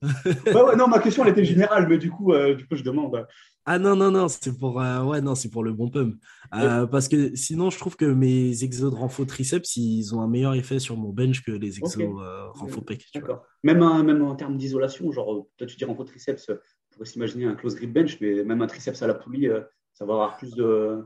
non, 0.78 0.88
ma 0.88 1.00
question 1.00 1.24
elle 1.24 1.32
était 1.32 1.46
générale, 1.46 1.88
mais 1.88 1.98
du 1.98 2.12
coup, 2.12 2.34
euh, 2.34 2.56
du 2.56 2.68
coup 2.68 2.76
je 2.76 2.84
demande. 2.84 3.26
Ah 3.66 3.80
non, 3.80 3.96
non, 3.96 4.12
non, 4.12 4.28
c'est 4.28 4.58
pour, 4.58 4.76
ouais, 4.78 5.22
non, 5.22 5.36
c'est 5.36 5.50
pour 5.50 5.64
le 5.64 5.72
bon 5.72 5.90
pump. 5.90 6.16
parce 6.52 7.08
que 7.08 7.36
sinon, 7.36 7.70
je 7.70 7.78
trouve 7.78 7.96
que 7.96 8.06
mes 8.06 8.64
exos 8.64 8.92
de 8.92 8.96
renfort 8.98 9.28
triceps, 9.28 9.78
ils 9.78 10.14
ont 10.14 10.22
un 10.22 10.28
meilleur 10.28 10.56
effet 10.56 10.80
sur 10.80 10.98
mon 10.98 11.10
bench 11.10 11.44
que 11.44 11.52
les 11.52 11.78
exos 11.78 11.96
okay. 11.96 12.10
renfort 12.54 12.84
pec. 12.84 13.06
D'accord. 13.14 13.44
Même, 13.64 13.80
même 14.04 14.24
en 14.24 14.36
termes 14.36 14.58
d'isolation, 14.58 15.12
genre, 15.12 15.48
toi 15.58 15.68
tu 15.68 15.78
dis 15.78 15.86
renfort 15.86 16.06
triceps, 16.06 16.50
on 16.50 16.94
pourrait 16.94 17.06
s'imaginer 17.06 17.46
un 17.46 17.56
close 17.56 17.76
grip 17.76 17.94
bench, 17.94 18.18
mais 18.20 18.44
même 18.44 18.62
un 18.62 18.68
triceps 18.68 19.02
à 19.02 19.08
la 19.08 19.14
poulie, 19.14 19.48
ça 19.94 20.06
va 20.06 20.14
avoir 20.14 20.38
plus 20.38 20.52
de 20.56 21.06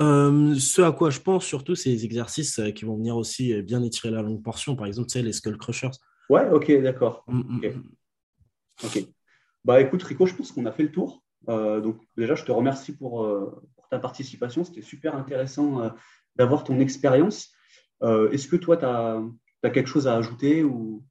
euh, 0.00 0.54
ce 0.56 0.82
à 0.82 0.90
quoi 0.92 1.10
je 1.10 1.20
pense 1.20 1.44
surtout, 1.44 1.74
c'est 1.74 1.90
les 1.90 2.04
exercices 2.04 2.58
euh, 2.58 2.70
qui 2.70 2.84
vont 2.84 2.96
venir 2.96 3.16
aussi 3.16 3.52
euh, 3.52 3.62
bien 3.62 3.82
étirer 3.82 4.10
la 4.10 4.22
longue 4.22 4.42
portion. 4.42 4.74
Par 4.74 4.86
exemple, 4.86 5.08
tu 5.08 5.12
sais, 5.12 5.22
les 5.22 5.32
skull 5.32 5.56
crushers. 5.56 5.90
Ouais, 6.28 6.48
ok, 6.50 6.82
d'accord. 6.82 7.24
Mm, 7.28 7.38
mm, 7.38 7.66
mm. 7.66 7.82
ok. 8.84 9.06
Bah 9.64 9.80
écoute, 9.80 10.02
Rico, 10.02 10.26
je 10.26 10.34
pense 10.34 10.52
qu'on 10.52 10.66
a 10.66 10.72
fait 10.72 10.82
le 10.82 10.92
tour. 10.92 11.22
donc 11.46 11.96
déjà, 12.16 12.34
je 12.34 12.44
te 12.44 12.52
remercie 12.52 12.92
pour, 12.92 13.26
pour 13.76 13.88
ta 13.88 13.98
participation. 13.98 14.62
C'était 14.62 14.82
super 14.82 15.14
intéressant 15.16 15.90
d'avoir 16.36 16.64
ton 16.64 16.80
expérience. 16.80 17.54
Est-ce 18.02 18.46
que 18.46 18.56
toi, 18.56 18.76
tu 18.76 18.84
as, 18.84 19.22
as, 19.62 19.70
quelque 19.70 19.86
chose 19.86 20.06
à 20.06 20.16
ajouter 20.16 20.64
ou... 20.64 21.02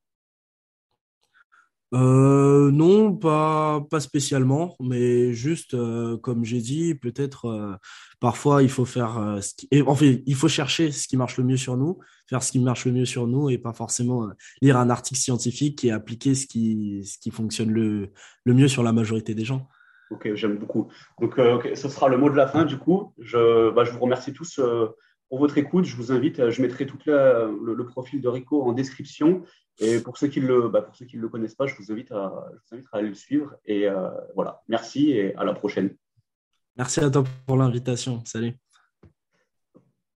Euh, 1.93 2.71
non, 2.71 3.15
pas, 3.15 3.81
pas 3.89 3.99
spécialement, 3.99 4.75
mais 4.79 5.33
juste, 5.33 5.75
euh, 5.75 6.17
comme 6.17 6.43
j'ai 6.43 6.59
dit, 6.59 6.95
peut-être 6.95 7.45
euh, 7.45 7.75
parfois 8.19 8.63
il 8.63 8.69
faut 8.69 8.85
faire 8.85 9.37
ce 9.41 9.53
qui... 9.55 9.69
en 9.85 9.93
fait, 9.93 10.23
il 10.25 10.35
faut 10.35 10.47
chercher 10.47 10.91
ce 10.91 11.07
qui 11.07 11.17
marche 11.17 11.37
le 11.37 11.43
mieux 11.43 11.57
sur 11.57 11.77
nous, 11.77 11.99
faire 12.27 12.41
ce 12.41 12.51
qui 12.51 12.59
marche 12.59 12.85
le 12.85 12.93
mieux 12.93 13.05
sur 13.05 13.27
nous 13.27 13.51
et 13.51 13.59
pas 13.59 13.73
forcément 13.73 14.27
lire 14.61 14.77
un 14.77 14.89
article 14.89 15.19
scientifique 15.19 15.85
et 15.85 15.91
appliquer 15.91 16.33
ce 16.33 16.47
qui, 16.47 17.03
ce 17.05 17.19
qui 17.19 17.29
fonctionne 17.29 17.69
le, 17.69 18.09
le 18.43 18.53
mieux 18.55 18.67
sur 18.67 18.81
la 18.81 18.91
majorité 18.91 19.35
des 19.35 19.45
gens. 19.45 19.67
Ok, 20.09 20.33
j'aime 20.33 20.57
beaucoup. 20.57 20.87
Donc, 21.21 21.35
ce 21.75 21.89
sera 21.89 22.07
le 22.07 22.17
mot 22.17 22.29
de 22.29 22.35
la 22.35 22.47
fin 22.47 22.65
du 22.65 22.77
coup. 22.77 23.13
Je, 23.19 23.71
bah, 23.71 23.83
je 23.83 23.91
vous 23.91 23.99
remercie 23.99 24.33
tous 24.33 24.59
pour 25.29 25.39
votre 25.39 25.59
écoute. 25.59 25.85
Je 25.85 25.95
vous 25.95 26.11
invite, 26.11 26.49
je 26.49 26.61
mettrai 26.61 26.87
tout 26.87 26.97
le, 27.05 27.75
le, 27.75 27.85
profil 27.85 28.19
de 28.19 28.29
Rico 28.29 28.63
en 28.63 28.73
description. 28.73 29.43
Et 29.79 29.99
pour 29.99 30.17
ceux 30.17 30.27
qui 30.27 30.39
ne 30.39 30.47
le, 30.47 30.69
bah, 30.69 30.87
le 31.13 31.29
connaissent 31.29 31.55
pas, 31.55 31.67
je 31.67 31.75
vous 31.75 31.91
invite 31.91 32.11
à, 32.11 32.45
aller 32.91 33.09
le 33.09 33.15
suivre. 33.15 33.55
Et 33.65 33.87
euh, 33.87 34.09
voilà, 34.35 34.61
merci 34.67 35.11
et 35.11 35.35
à 35.35 35.43
la 35.43 35.53
prochaine. 35.53 35.95
Merci 36.77 36.99
à 36.99 37.09
toi 37.09 37.23
pour 37.45 37.57
l'invitation. 37.57 38.23
Salut. 38.25 38.53